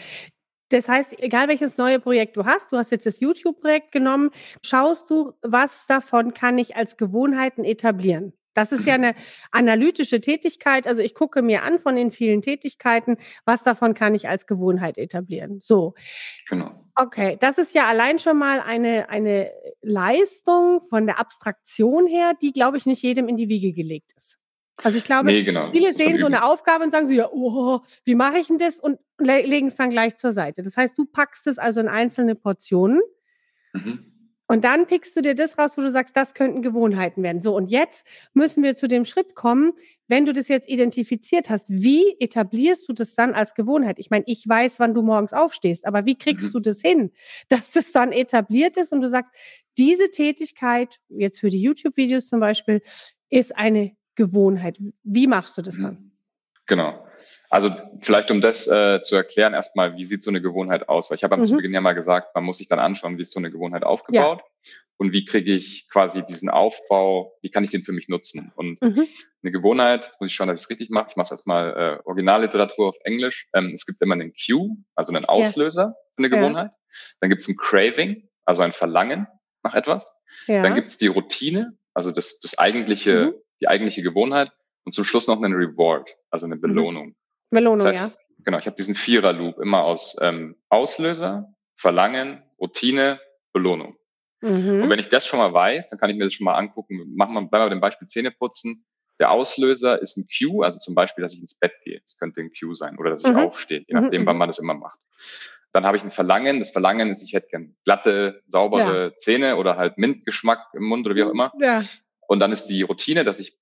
Das 0.72 0.88
heißt, 0.88 1.20
egal 1.20 1.48
welches 1.48 1.76
neue 1.76 2.00
Projekt 2.00 2.36
du 2.36 2.44
hast, 2.44 2.72
du 2.72 2.76
hast 2.76 2.90
jetzt 2.90 3.06
das 3.06 3.20
YouTube-Projekt 3.20 3.92
genommen, 3.92 4.30
schaust 4.64 5.10
du, 5.10 5.32
was 5.42 5.86
davon 5.86 6.34
kann 6.34 6.58
ich 6.58 6.76
als 6.76 6.96
Gewohnheiten 6.96 7.64
etablieren. 7.64 8.32
Das 8.54 8.70
ist 8.70 8.86
ja 8.86 8.94
eine 8.94 9.14
analytische 9.50 10.20
Tätigkeit. 10.20 10.86
Also 10.86 11.00
ich 11.00 11.14
gucke 11.14 11.40
mir 11.40 11.62
an 11.62 11.78
von 11.78 11.96
den 11.96 12.10
vielen 12.10 12.42
Tätigkeiten, 12.42 13.16
was 13.46 13.62
davon 13.62 13.94
kann 13.94 14.14
ich 14.14 14.28
als 14.28 14.46
Gewohnheit 14.46 14.98
etablieren. 14.98 15.58
So. 15.62 15.94
Genau. 16.48 16.70
Okay, 16.94 17.38
das 17.40 17.56
ist 17.56 17.74
ja 17.74 17.86
allein 17.86 18.18
schon 18.18 18.38
mal 18.38 18.60
eine, 18.60 19.08
eine 19.08 19.50
Leistung 19.80 20.82
von 20.90 21.06
der 21.06 21.18
Abstraktion 21.18 22.06
her, 22.06 22.32
die, 22.40 22.52
glaube 22.52 22.76
ich, 22.76 22.84
nicht 22.84 23.02
jedem 23.02 23.28
in 23.28 23.36
die 23.36 23.48
Wiege 23.48 23.72
gelegt 23.72 24.12
ist. 24.16 24.38
Also 24.82 24.98
ich 24.98 25.04
glaube, 25.04 25.26
nee, 25.26 25.42
genau. 25.42 25.70
viele 25.72 25.94
sehen 25.94 26.18
so 26.18 26.26
eine 26.26 26.44
Aufgabe 26.44 26.84
und 26.84 26.90
sagen 26.90 27.06
so, 27.06 27.12
ja, 27.12 27.28
oh, 27.30 27.80
wie 28.04 28.14
mache 28.14 28.38
ich 28.38 28.48
denn 28.48 28.58
das? 28.58 28.80
Und 28.80 28.98
le 29.18 29.42
legen 29.42 29.68
es 29.68 29.76
dann 29.76 29.90
gleich 29.90 30.16
zur 30.16 30.32
Seite. 30.32 30.62
Das 30.62 30.76
heißt, 30.76 30.96
du 30.98 31.04
packst 31.04 31.46
es 31.46 31.58
also 31.58 31.80
in 31.80 31.88
einzelne 31.88 32.34
Portionen. 32.34 33.00
Mhm. 33.72 34.12
Und 34.52 34.64
dann 34.64 34.86
pickst 34.86 35.16
du 35.16 35.22
dir 35.22 35.34
das 35.34 35.56
raus, 35.56 35.78
wo 35.78 35.80
du 35.80 35.90
sagst, 35.90 36.14
das 36.14 36.34
könnten 36.34 36.60
Gewohnheiten 36.60 37.22
werden. 37.22 37.40
So, 37.40 37.56
und 37.56 37.70
jetzt 37.70 38.06
müssen 38.34 38.62
wir 38.62 38.76
zu 38.76 38.86
dem 38.86 39.06
Schritt 39.06 39.34
kommen, 39.34 39.72
wenn 40.08 40.26
du 40.26 40.34
das 40.34 40.48
jetzt 40.48 40.68
identifiziert 40.68 41.48
hast, 41.48 41.70
wie 41.70 42.20
etablierst 42.20 42.86
du 42.86 42.92
das 42.92 43.14
dann 43.14 43.32
als 43.32 43.54
Gewohnheit? 43.54 43.98
Ich 43.98 44.10
meine, 44.10 44.24
ich 44.26 44.46
weiß, 44.46 44.78
wann 44.78 44.92
du 44.92 45.00
morgens 45.00 45.32
aufstehst, 45.32 45.86
aber 45.86 46.04
wie 46.04 46.18
kriegst 46.18 46.48
mhm. 46.48 46.52
du 46.52 46.60
das 46.60 46.82
hin, 46.82 47.12
dass 47.48 47.72
das 47.72 47.92
dann 47.92 48.12
etabliert 48.12 48.76
ist 48.76 48.92
und 48.92 49.00
du 49.00 49.08
sagst, 49.08 49.32
diese 49.78 50.10
Tätigkeit, 50.10 50.98
jetzt 51.08 51.40
für 51.40 51.48
die 51.48 51.62
YouTube-Videos 51.62 52.28
zum 52.28 52.40
Beispiel, 52.40 52.82
ist 53.30 53.56
eine 53.56 53.96
Gewohnheit. 54.14 54.78
Wie 55.02 55.26
machst 55.26 55.56
du 55.58 55.62
das 55.62 55.80
dann? 55.80 56.12
Genau. 56.66 57.06
Also 57.52 57.70
vielleicht 58.00 58.30
um 58.30 58.40
das 58.40 58.66
äh, 58.66 59.02
zu 59.02 59.14
erklären, 59.14 59.52
erstmal, 59.52 59.94
wie 59.96 60.06
sieht 60.06 60.22
so 60.22 60.30
eine 60.30 60.40
Gewohnheit 60.40 60.88
aus? 60.88 61.10
Weil 61.10 61.16
ich 61.16 61.24
habe 61.24 61.34
am 61.34 61.42
mhm. 61.42 61.56
Beginn 61.56 61.74
ja 61.74 61.82
mal 61.82 61.92
gesagt, 61.92 62.34
man 62.34 62.44
muss 62.44 62.58
sich 62.58 62.66
dann 62.66 62.78
anschauen, 62.78 63.18
wie 63.18 63.22
ist 63.22 63.32
so 63.32 63.40
eine 63.40 63.50
Gewohnheit 63.50 63.84
aufgebaut 63.84 64.40
ja. 64.40 64.70
und 64.96 65.12
wie 65.12 65.26
kriege 65.26 65.52
ich 65.52 65.86
quasi 65.90 66.24
diesen 66.24 66.48
Aufbau, 66.48 67.36
wie 67.42 67.50
kann 67.50 67.62
ich 67.62 67.70
den 67.70 67.82
für 67.82 67.92
mich 67.92 68.08
nutzen? 68.08 68.52
Und 68.56 68.80
mhm. 68.80 69.06
eine 69.42 69.52
Gewohnheit, 69.52 70.06
jetzt 70.06 70.18
muss 70.18 70.30
ich 70.30 70.34
schauen, 70.34 70.48
dass 70.48 70.60
ich 70.60 70.64
es 70.64 70.70
richtig 70.70 70.88
mache. 70.88 71.08
Ich 71.10 71.16
mache 71.16 71.30
erstmal 71.30 71.74
äh, 71.76 72.08
Originalliteratur 72.08 72.88
auf 72.88 72.96
Englisch. 73.04 73.48
Ähm, 73.52 73.72
es 73.74 73.84
gibt 73.84 74.00
immer 74.00 74.14
einen 74.14 74.32
Cue, 74.32 74.70
also 74.94 75.12
einen 75.12 75.26
Auslöser 75.26 75.82
ja. 75.82 75.94
für 76.16 76.18
eine 76.18 76.30
Gewohnheit. 76.30 76.70
Ja. 76.70 76.76
Dann 77.20 77.28
gibt 77.28 77.42
es 77.42 77.48
ein 77.48 77.56
Craving, 77.58 78.30
also 78.46 78.62
ein 78.62 78.72
Verlangen 78.72 79.26
nach 79.62 79.74
etwas. 79.74 80.16
Dann 80.46 80.74
gibt 80.74 80.88
es 80.88 80.96
die 80.96 81.06
Routine, 81.06 81.76
also 81.94 82.10
das, 82.10 82.40
das 82.40 82.58
eigentliche, 82.58 83.26
mhm. 83.26 83.34
Die 83.62 83.68
eigentliche 83.68 84.02
Gewohnheit. 84.02 84.50
Und 84.84 84.94
zum 84.94 85.04
Schluss 85.04 85.28
noch 85.28 85.40
einen 85.40 85.54
Reward, 85.54 86.16
also 86.30 86.46
eine 86.46 86.56
mhm. 86.56 86.60
Belohnung. 86.60 87.14
Belohnung, 87.50 87.78
das 87.78 87.86
heißt, 87.98 88.16
ja. 88.16 88.22
Genau, 88.44 88.58
ich 88.58 88.66
habe 88.66 88.76
diesen 88.76 88.96
Vierer-Loop 88.96 89.60
immer 89.60 89.84
aus 89.84 90.16
ähm, 90.20 90.56
Auslöser, 90.68 91.54
Verlangen, 91.76 92.42
Routine, 92.60 93.20
Belohnung. 93.52 93.96
Mhm. 94.40 94.82
Und 94.82 94.90
wenn 94.90 94.98
ich 94.98 95.08
das 95.08 95.26
schon 95.26 95.38
mal 95.38 95.52
weiß, 95.52 95.90
dann 95.90 95.98
kann 95.98 96.10
ich 96.10 96.16
mir 96.16 96.24
das 96.24 96.34
schon 96.34 96.44
mal 96.44 96.54
angucken. 96.54 97.14
Machen 97.14 97.34
wir, 97.34 97.42
bleiben 97.42 97.64
wir 97.64 97.68
bei 97.68 97.74
dem 97.74 97.80
Beispiel 97.80 98.08
Zähneputzen. 98.08 98.84
Der 99.20 99.30
Auslöser 99.30 100.02
ist 100.02 100.16
ein 100.16 100.26
Cue, 100.26 100.64
also 100.64 100.80
zum 100.80 100.96
Beispiel, 100.96 101.22
dass 101.22 101.32
ich 101.32 101.40
ins 101.40 101.54
Bett 101.54 101.74
gehe. 101.84 102.00
Das 102.00 102.18
könnte 102.18 102.40
ein 102.40 102.50
Cue 102.58 102.74
sein. 102.74 102.98
Oder 102.98 103.10
dass 103.10 103.22
ich 103.22 103.30
mhm. 103.30 103.38
aufstehe, 103.38 103.84
je 103.86 103.94
nachdem, 103.94 104.22
mhm. 104.22 104.26
wann 104.26 104.36
man 104.36 104.48
das 104.48 104.58
immer 104.58 104.74
macht. 104.74 104.98
Dann 105.72 105.86
habe 105.86 105.96
ich 105.96 106.02
ein 106.02 106.10
Verlangen. 106.10 106.58
Das 106.58 106.70
Verlangen 106.70 107.10
ist, 107.10 107.22
ich 107.22 107.32
hätte 107.32 107.48
gern 107.48 107.76
glatte, 107.84 108.42
saubere 108.48 109.04
ja. 109.04 109.16
Zähne 109.16 109.56
oder 109.56 109.76
halt 109.76 109.96
Mintgeschmack 109.96 110.74
im 110.74 110.84
Mund 110.84 111.06
oder 111.06 111.14
wie 111.14 111.22
auch 111.22 111.30
immer. 111.30 111.52
Ja. 111.60 111.84
Und 112.26 112.40
dann 112.40 112.52
ist 112.52 112.66
die 112.66 112.82
Routine, 112.82 113.24
dass 113.24 113.38
ich 113.38 113.56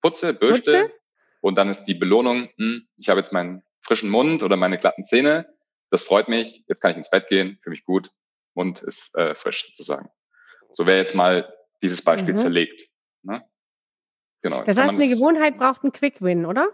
putze, 0.00 0.34
bürste, 0.34 0.72
putze? 0.72 0.92
Und 1.40 1.56
dann 1.56 1.68
ist 1.68 1.84
die 1.84 1.94
Belohnung, 1.94 2.50
hm, 2.56 2.86
ich 2.96 3.08
habe 3.08 3.20
jetzt 3.20 3.32
meinen 3.32 3.62
frischen 3.82 4.10
Mund 4.10 4.42
oder 4.42 4.56
meine 4.56 4.78
glatten 4.78 5.04
Zähne. 5.04 5.46
Das 5.90 6.02
freut 6.02 6.28
mich. 6.28 6.64
Jetzt 6.68 6.80
kann 6.80 6.92
ich 6.92 6.96
ins 6.96 7.10
Bett 7.10 7.28
gehen, 7.28 7.58
fühle 7.62 7.72
mich 7.72 7.84
gut. 7.84 8.10
Mund 8.54 8.82
ist 8.82 9.14
äh, 9.16 9.34
frisch 9.34 9.68
sozusagen. 9.68 10.10
So 10.72 10.86
wäre 10.86 10.98
jetzt 10.98 11.14
mal 11.14 11.52
dieses 11.82 12.02
Beispiel 12.02 12.34
mhm. 12.34 12.38
zerlegt. 12.38 12.88
Ne? 13.22 13.42
Genau. 14.42 14.62
Das 14.64 14.78
heißt, 14.78 14.94
eine 14.94 15.08
Gewohnheit 15.08 15.56
braucht 15.56 15.82
einen 15.82 15.92
Quick 15.92 16.22
Win, 16.22 16.46
oder? 16.46 16.68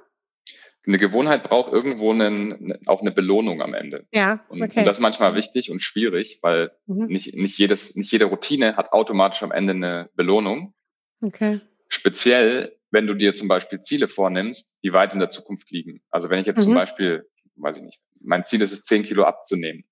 Eine 0.87 0.99
Gewohnheit 0.99 1.43
braucht 1.43 1.73
irgendwo 1.73 2.13
einen, 2.13 2.79
auch 2.87 3.01
eine 3.01 3.11
Belohnung 3.11 3.61
am 3.61 3.75
Ende. 3.75 4.07
Ja, 4.13 4.45
okay. 4.49 4.63
Und, 4.63 4.77
und 4.77 4.87
das 4.87 4.99
ist 4.99 5.03
manchmal 5.03 5.35
wichtig 5.35 5.71
und 5.73 5.83
schwierig, 5.83 6.39
weil 6.43 6.71
mhm. 6.87 7.07
nicht, 7.07 7.35
nicht, 7.35 7.59
jedes, 7.59 7.97
nicht 7.97 8.13
jede 8.13 8.27
Routine 8.27 8.77
hat 8.77 8.93
automatisch 8.93 9.43
am 9.43 9.51
Ende 9.51 9.73
eine 9.73 10.11
Belohnung. 10.15 10.75
Okay. 11.21 11.61
Speziell 11.89 12.77
wenn 12.91 13.07
du 13.07 13.15
dir 13.15 13.35
zum 13.35 13.49
Beispiel 13.49 13.81
Ziele 13.83 14.09
vornimmst, 14.09 14.79
die 14.83 14.93
weit 14.93 15.13
in 15.13 15.19
der 15.19 15.31
Zukunft 15.31 15.71
liegen. 15.71 16.01
Also 16.11 16.31
wenn 16.31 16.41
ich 16.41 16.47
jetzt 16.47 16.61
mhm. 16.61 16.65
zum 16.65 16.75
Beispiel, 16.75 17.29
weiß 17.57 17.77
ich 17.79 17.83
nicht, 17.83 18.01
mein 18.21 18.45
Ziel 18.45 18.63
ist 18.63 18.73
es, 18.73 18.85
10 18.85 19.05
Kilo 19.05 19.25
abzunehmen, 19.25 19.85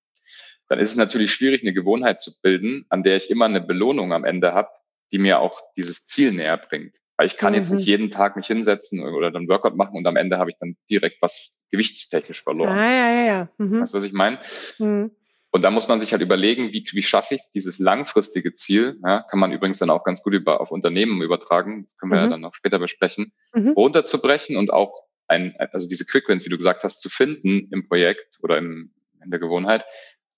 dann 0.67 0.79
ist 0.79 0.89
es 0.89 0.95
natürlich 0.95 1.31
schwierig, 1.31 1.61
eine 1.61 1.73
Gewohnheit 1.73 2.21
zu 2.21 2.31
bilden, 2.41 2.85
an 2.89 3.03
der 3.03 3.17
ich 3.17 3.29
immer 3.29 3.45
eine 3.45 3.61
Belohnung 3.61 4.13
am 4.13 4.23
Ende 4.23 4.53
habe, 4.53 4.69
die 5.11 5.19
mir 5.19 5.39
auch 5.39 5.61
dieses 5.77 6.05
Ziel 6.07 6.31
näher 6.31 6.57
bringt. 6.57 6.95
Weil 7.17 7.27
ich 7.27 7.37
kann 7.37 7.53
mhm. 7.53 7.59
jetzt 7.59 7.71
nicht 7.71 7.85
jeden 7.85 8.09
Tag 8.09 8.35
mich 8.35 8.47
hinsetzen 8.47 9.03
oder 9.03 9.29
dann 9.31 9.47
Workout 9.47 9.75
machen 9.75 9.95
und 9.95 10.07
am 10.07 10.15
Ende 10.15 10.37
habe 10.37 10.49
ich 10.49 10.57
dann 10.59 10.75
direkt 10.89 11.21
was 11.21 11.59
gewichtstechnisch 11.69 12.41
verloren. 12.41 12.75
Ah, 12.75 12.91
ja, 12.91 13.11
ja, 13.11 13.25
ja. 13.25 13.49
Mhm. 13.57 13.81
Weißt 13.81 13.93
du, 13.93 13.97
was 13.97 14.03
ich 14.03 14.13
meine? 14.13 14.39
Mhm. 14.79 15.11
Und 15.55 15.61
da 15.61 15.71
muss 15.71 15.87
man 15.87 16.01
sich 16.01 16.11
halt 16.11 16.21
überlegen, 16.21 16.73
wie, 16.73 16.85
wie 16.91 17.01
schaffe 17.01 17.33
ich 17.33 17.39
es, 17.43 17.49
dieses 17.49 17.79
langfristige 17.79 18.51
Ziel, 18.51 18.99
ja, 19.05 19.21
kann 19.21 19.39
man 19.39 19.53
übrigens 19.53 19.79
dann 19.79 19.89
auch 19.89 20.03
ganz 20.03 20.21
gut 20.21 20.33
über, 20.33 20.59
auf 20.59 20.69
Unternehmen 20.69 21.21
übertragen, 21.21 21.85
das 21.85 21.95
können 21.95 22.11
wir 22.11 22.17
mhm. 22.17 22.23
ja 22.25 22.29
dann 22.29 22.41
noch 22.41 22.55
später 22.55 22.77
besprechen, 22.77 23.31
mhm. 23.53 23.69
runterzubrechen 23.69 24.57
und 24.57 24.73
auch 24.73 25.05
ein, 25.29 25.55
also 25.71 25.87
diese 25.87 26.05
Quick 26.05 26.27
Wins, 26.27 26.43
wie 26.43 26.49
du 26.49 26.57
gesagt 26.57 26.83
hast, 26.83 26.99
zu 26.99 27.07
finden 27.07 27.69
im 27.71 27.87
Projekt 27.87 28.37
oder 28.43 28.57
im, 28.57 28.91
in 29.23 29.31
der 29.31 29.39
Gewohnheit, 29.39 29.85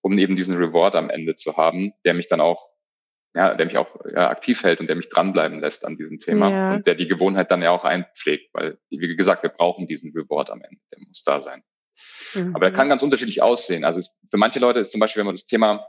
um 0.02 0.20
eben 0.20 0.36
diesen 0.36 0.56
Reward 0.56 0.96
am 0.96 1.10
Ende 1.10 1.34
zu 1.34 1.58
haben, 1.58 1.94
der 2.06 2.14
mich 2.14 2.28
dann 2.28 2.40
auch, 2.40 2.70
ja, 3.34 3.56
der 3.56 3.66
mich 3.66 3.80
auch 3.80 3.96
ja, 4.14 4.30
aktiv 4.30 4.62
hält 4.62 4.82
und 4.82 4.86
der 4.86 4.98
mich 4.98 5.10
dranbleiben 5.10 5.60
lässt 5.60 5.84
an 5.84 5.98
diesem 5.98 6.20
Thema 6.20 6.52
ja. 6.52 6.74
und 6.76 6.86
der 6.86 6.94
die 6.94 7.08
Gewohnheit 7.08 7.50
dann 7.50 7.64
ja 7.64 7.72
auch 7.72 7.86
einpflegt, 7.86 8.54
weil, 8.54 8.78
wie 8.92 9.16
gesagt, 9.16 9.42
wir 9.42 9.50
brauchen 9.50 9.88
diesen 9.88 10.14
Reward 10.16 10.52
am 10.52 10.62
Ende, 10.62 10.80
der 10.92 11.00
muss 11.08 11.24
da 11.24 11.42
sein. 11.42 11.64
Mhm. 12.34 12.56
Aber 12.56 12.66
er 12.66 12.72
kann 12.72 12.90
ganz 12.90 13.04
unterschiedlich 13.04 13.42
aussehen. 13.42 13.86
Also 13.86 14.02
für 14.30 14.38
manche 14.38 14.60
Leute 14.60 14.80
ist 14.80 14.92
zum 14.92 15.00
Beispiel, 15.00 15.22
wenn 15.22 15.28
man 15.28 15.36
das 15.36 15.46
Thema 15.46 15.86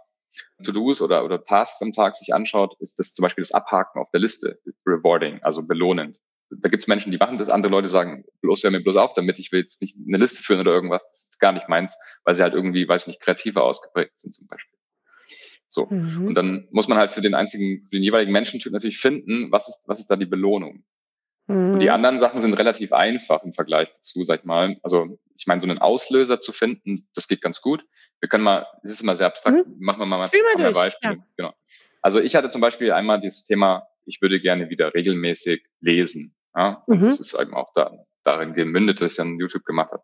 To-Dos 0.65 1.01
oder, 1.01 1.25
oder 1.25 1.45
Tasks 1.45 1.83
am 1.83 1.93
Tag 1.93 2.17
sich 2.17 2.35
anschaut, 2.35 2.77
ist 2.81 2.99
das 2.99 3.15
zum 3.15 3.23
Beispiel 3.23 3.43
das 3.43 3.53
Abhaken 3.53 4.01
auf 4.01 4.11
der 4.11 4.21
Liste, 4.21 4.59
rewarding, 4.87 5.41
also 5.43 5.67
belohnend. 5.67 6.19
Da 6.51 6.69
gibt 6.69 6.83
es 6.83 6.89
Menschen, 6.89 7.13
die 7.13 7.19
machen 7.19 7.39
das, 7.39 7.51
andere 7.51 7.71
Leute 7.71 7.89
sagen, 7.89 8.25
bloß 8.41 8.63
hör 8.63 8.71
mir 8.71 8.83
bloß 8.83 8.97
auf 8.97 9.15
damit, 9.15 9.39
ich 9.39 9.53
will 9.53 9.61
jetzt 9.61 9.83
nicht 9.83 9.97
eine 9.97 10.17
Liste 10.17 10.43
führen 10.43 10.61
oder 10.61 10.73
irgendwas, 10.73 11.03
das 11.11 11.31
ist 11.31 11.41
gar 11.41 11.53
nicht 11.53 11.69
meins, 11.69 11.95
weil 12.25 12.35
sie 12.35 12.43
halt 12.43 12.55
irgendwie, 12.55 12.89
weiß 12.89 13.07
nicht, 13.07 13.21
kreativer 13.21 13.65
ausgeprägt 13.65 14.19
sind 14.19 14.35
zum 14.35 14.47
Beispiel. 14.47 14.79
So. 15.69 15.87
Mhm. 15.91 16.29
Und 16.29 16.35
dann 16.35 16.69
muss 16.71 16.89
man 16.89 16.97
halt 16.97 17.11
für 17.11 17.21
den 17.21 17.35
einzigen, 17.35 17.85
für 17.85 17.97
den 17.97 18.03
jeweiligen 18.03 18.33
Menschentyp 18.33 18.73
natürlich 18.73 18.99
finden, 18.99 19.53
was 19.53 19.69
ist, 19.69 19.83
was 19.87 20.01
ist 20.01 20.11
da 20.11 20.17
die 20.17 20.27
Belohnung? 20.27 20.85
Mhm. 21.49 21.73
Und 21.73 21.81
die 21.81 21.87
mhm. 21.87 21.93
anderen 21.93 22.19
Sachen 22.19 22.41
sind 22.41 22.55
relativ 22.55 22.93
einfach 22.93 23.43
im 23.43 23.53
Vergleich 23.53 23.89
dazu, 23.97 24.25
sag 24.25 24.41
ich 24.41 24.45
mal. 24.45 24.77
Also 24.83 25.19
ich 25.35 25.47
meine, 25.47 25.61
so 25.61 25.67
einen 25.67 25.79
Auslöser 25.79 26.39
zu 26.39 26.53
finden, 26.53 27.09
das 27.15 27.27
geht 27.27 27.41
ganz 27.41 27.61
gut. 27.61 27.85
Wir 28.21 28.29
können 28.29 28.45
mal, 28.45 28.67
das 28.83 28.93
ist 28.93 29.01
immer 29.01 29.17
sehr 29.17 29.27
abstrakt, 29.27 29.67
mhm. 29.67 29.77
machen 29.79 29.99
wir 29.99 30.07
mal, 30.07 30.19
mal 30.19 30.31
ein 30.31 30.73
Beispiel. 30.75 31.11
Ja. 31.11 31.17
Genau. 31.37 31.55
Also 32.03 32.21
ich 32.21 32.37
hatte 32.37 32.51
zum 32.51 32.61
Beispiel 32.61 32.93
einmal 32.93 33.21
das 33.21 33.45
Thema, 33.45 33.89
ich 34.05 34.23
würde 34.23 34.39
gerne 34.39 34.71
wieder 34.71 34.95
regelmäßig 34.95 35.65
lesen. 35.81 36.35
Ja? 36.55 36.83
Und 36.87 37.01
mhm. 37.01 37.05
das 37.07 37.21
ist 37.21 37.35
eben 37.35 37.55
auch 37.55 37.73
da, 37.75 37.93
darin 38.25 38.55
gemündet, 38.55 39.01
dass 39.01 39.13
ich 39.13 39.17
dann 39.17 39.39
YouTube 39.39 39.65
gemacht 39.65 39.93
habe. 39.93 40.03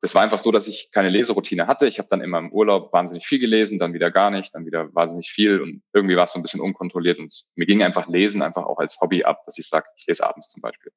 Das 0.00 0.14
war 0.14 0.22
einfach 0.22 0.38
so, 0.38 0.52
dass 0.52 0.68
ich 0.68 0.90
keine 0.92 1.08
Leseroutine 1.08 1.66
hatte. 1.66 1.86
Ich 1.86 1.98
habe 1.98 2.08
dann 2.10 2.20
immer 2.20 2.38
im 2.38 2.52
Urlaub 2.52 2.92
wahnsinnig 2.92 3.26
viel 3.26 3.38
gelesen, 3.38 3.78
dann 3.78 3.94
wieder 3.94 4.10
gar 4.10 4.30
nicht, 4.30 4.54
dann 4.54 4.66
wieder 4.66 4.94
wahnsinnig 4.94 5.30
viel 5.30 5.60
und 5.60 5.82
irgendwie 5.94 6.16
war 6.16 6.26
es 6.26 6.32
so 6.34 6.38
ein 6.38 6.42
bisschen 6.42 6.60
unkontrolliert 6.60 7.18
und 7.18 7.44
mir 7.54 7.64
ging 7.64 7.82
einfach 7.82 8.06
Lesen 8.06 8.42
einfach 8.42 8.64
auch 8.64 8.78
als 8.78 9.00
Hobby 9.00 9.24
ab, 9.24 9.42
dass 9.46 9.56
ich 9.58 9.66
sage, 9.66 9.86
ich 9.96 10.06
lese 10.06 10.26
abends 10.26 10.48
zum 10.48 10.60
Beispiel. 10.60 10.92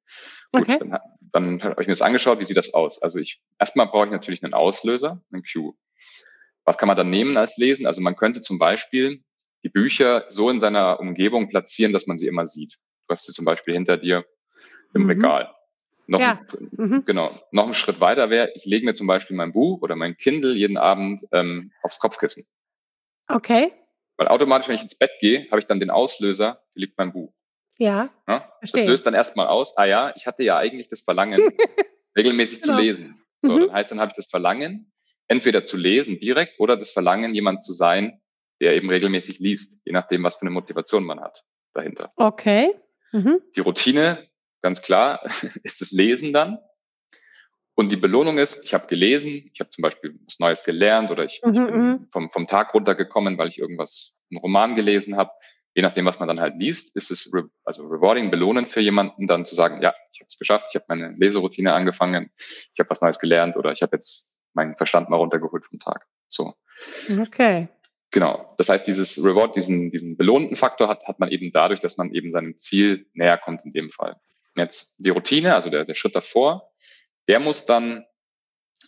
Okay. 0.52 0.78
Gut, 0.78 0.80
dann, 0.80 0.98
dann 1.32 1.62
habe 1.62 1.82
ich 1.82 1.88
mir 1.88 1.92
das 1.92 2.02
angeschaut, 2.02 2.38
wie 2.38 2.44
sieht 2.44 2.56
das 2.56 2.74
aus? 2.74 3.00
Also 3.00 3.18
ich 3.18 3.40
erstmal 3.58 3.86
brauche 3.86 4.06
ich 4.06 4.12
natürlich 4.12 4.44
einen 4.44 4.54
Auslöser, 4.54 5.22
einen 5.32 5.42
Cue. 5.42 5.74
Was 6.64 6.76
kann 6.76 6.88
man 6.88 6.96
dann 6.96 7.08
nehmen 7.08 7.36
als 7.38 7.56
Lesen? 7.56 7.86
Also 7.86 8.02
man 8.02 8.14
könnte 8.14 8.42
zum 8.42 8.58
Beispiel 8.58 9.22
die 9.64 9.70
Bücher 9.70 10.26
so 10.28 10.50
in 10.50 10.60
seiner 10.60 11.00
Umgebung 11.00 11.48
platzieren, 11.48 11.94
dass 11.94 12.06
man 12.06 12.18
sie 12.18 12.26
immer 12.26 12.44
sieht. 12.44 12.74
Du 13.06 13.14
hast 13.14 13.24
sie 13.24 13.32
zum 13.32 13.46
Beispiel 13.46 13.72
hinter 13.72 13.96
dir 13.96 14.26
im 14.92 15.04
mhm. 15.04 15.10
Regal. 15.10 15.54
Noch, 16.10 16.20
ja. 16.20 16.40
mhm. 16.70 17.04
genau, 17.04 17.30
noch 17.52 17.64
einen 17.64 17.74
Schritt 17.74 18.00
weiter 18.00 18.30
wäre, 18.30 18.50
ich 18.54 18.64
lege 18.64 18.86
mir 18.86 18.94
zum 18.94 19.06
Beispiel 19.06 19.36
mein 19.36 19.52
Buch 19.52 19.82
oder 19.82 19.94
mein 19.94 20.16
Kindle 20.16 20.54
jeden 20.54 20.78
Abend 20.78 21.22
ähm, 21.32 21.70
aufs 21.82 21.98
Kopfkissen. 21.98 22.46
Okay. 23.28 23.72
Weil 24.16 24.28
automatisch, 24.28 24.68
wenn 24.68 24.76
ich 24.76 24.82
ins 24.82 24.94
Bett 24.94 25.10
gehe, 25.20 25.46
habe 25.50 25.60
ich 25.60 25.66
dann 25.66 25.80
den 25.80 25.90
Auslöser, 25.90 26.62
hier 26.72 26.80
liegt 26.80 26.96
mein 26.96 27.12
Buch. 27.12 27.34
Ja. 27.76 28.08
ja? 28.26 28.50
Das 28.62 28.72
löst 28.72 29.04
dann 29.04 29.12
erstmal 29.12 29.48
aus, 29.48 29.76
ah 29.76 29.84
ja, 29.84 30.16
ich 30.16 30.26
hatte 30.26 30.42
ja 30.44 30.56
eigentlich 30.56 30.88
das 30.88 31.02
Verlangen, 31.02 31.40
regelmäßig 32.16 32.62
genau. 32.62 32.76
zu 32.76 32.80
lesen. 32.80 33.22
So, 33.42 33.52
mhm. 33.52 33.60
dann 33.66 33.72
heißt, 33.74 33.90
dann 33.90 34.00
habe 34.00 34.10
ich 34.10 34.16
das 34.16 34.28
Verlangen, 34.28 34.90
entweder 35.28 35.66
zu 35.66 35.76
lesen 35.76 36.18
direkt 36.18 36.58
oder 36.58 36.78
das 36.78 36.90
Verlangen, 36.90 37.34
jemand 37.34 37.62
zu 37.62 37.74
sein, 37.74 38.22
der 38.62 38.74
eben 38.74 38.88
regelmäßig 38.88 39.40
liest, 39.40 39.78
je 39.84 39.92
nachdem, 39.92 40.24
was 40.24 40.36
für 40.36 40.42
eine 40.42 40.52
Motivation 40.52 41.04
man 41.04 41.20
hat 41.20 41.44
dahinter. 41.74 42.12
Okay. 42.16 42.74
Mhm. 43.12 43.40
Die 43.54 43.60
Routine 43.60 44.27
ganz 44.62 44.82
klar, 44.82 45.20
ist 45.62 45.80
das 45.80 45.90
Lesen 45.90 46.32
dann. 46.32 46.58
Und 47.74 47.92
die 47.92 47.96
Belohnung 47.96 48.38
ist, 48.38 48.64
ich 48.64 48.74
habe 48.74 48.88
gelesen, 48.88 49.50
ich 49.52 49.60
habe 49.60 49.70
zum 49.70 49.82
Beispiel 49.82 50.18
was 50.26 50.40
Neues 50.40 50.64
gelernt 50.64 51.12
oder 51.12 51.24
ich, 51.24 51.40
mhm, 51.44 51.52
ich 51.52 51.60
bin 51.60 51.80
mhm. 51.80 52.06
vom, 52.10 52.28
vom 52.28 52.48
Tag 52.48 52.74
runtergekommen, 52.74 53.38
weil 53.38 53.48
ich 53.48 53.58
irgendwas, 53.60 54.20
einen 54.32 54.40
Roman 54.40 54.74
gelesen 54.74 55.16
habe. 55.16 55.30
Je 55.76 55.82
nachdem, 55.82 56.04
was 56.04 56.18
man 56.18 56.26
dann 56.26 56.40
halt 56.40 56.56
liest, 56.56 56.96
ist 56.96 57.12
es 57.12 57.32
re 57.32 57.48
also 57.64 57.86
rewarding, 57.86 58.32
belohnend 58.32 58.68
für 58.68 58.80
jemanden, 58.80 59.28
dann 59.28 59.44
zu 59.44 59.54
sagen, 59.54 59.80
ja, 59.80 59.94
ich 60.12 60.20
habe 60.20 60.26
es 60.28 60.38
geschafft, 60.38 60.66
ich 60.70 60.74
habe 60.74 60.86
meine 60.88 61.12
Leseroutine 61.12 61.72
angefangen, 61.72 62.32
ich 62.36 62.80
habe 62.80 62.90
was 62.90 63.00
Neues 63.00 63.20
gelernt 63.20 63.56
oder 63.56 63.70
ich 63.70 63.82
habe 63.82 63.94
jetzt 63.94 64.40
meinen 64.54 64.74
Verstand 64.76 65.08
mal 65.08 65.18
runtergeholt 65.18 65.64
vom 65.64 65.78
Tag. 65.78 66.04
So. 66.28 66.54
Okay. 67.20 67.68
Genau. 68.10 68.54
Das 68.58 68.68
heißt, 68.68 68.86
dieses 68.86 69.22
Reward, 69.22 69.54
diesen, 69.54 69.90
diesen 69.90 70.16
belohnten 70.16 70.56
Faktor 70.56 70.88
hat, 70.88 71.06
hat 71.06 71.20
man 71.20 71.30
eben 71.30 71.52
dadurch, 71.52 71.80
dass 71.80 71.96
man 71.96 72.12
eben 72.12 72.32
seinem 72.32 72.58
Ziel 72.58 73.06
näher 73.12 73.38
kommt 73.38 73.64
in 73.64 73.72
dem 73.72 73.90
Fall. 73.90 74.16
Jetzt 74.58 74.96
die 74.98 75.10
Routine, 75.10 75.54
also 75.54 75.70
der, 75.70 75.84
der 75.84 75.94
Schritt 75.94 76.14
davor, 76.14 76.70
der 77.28 77.40
muss 77.40 77.66
dann, 77.66 78.04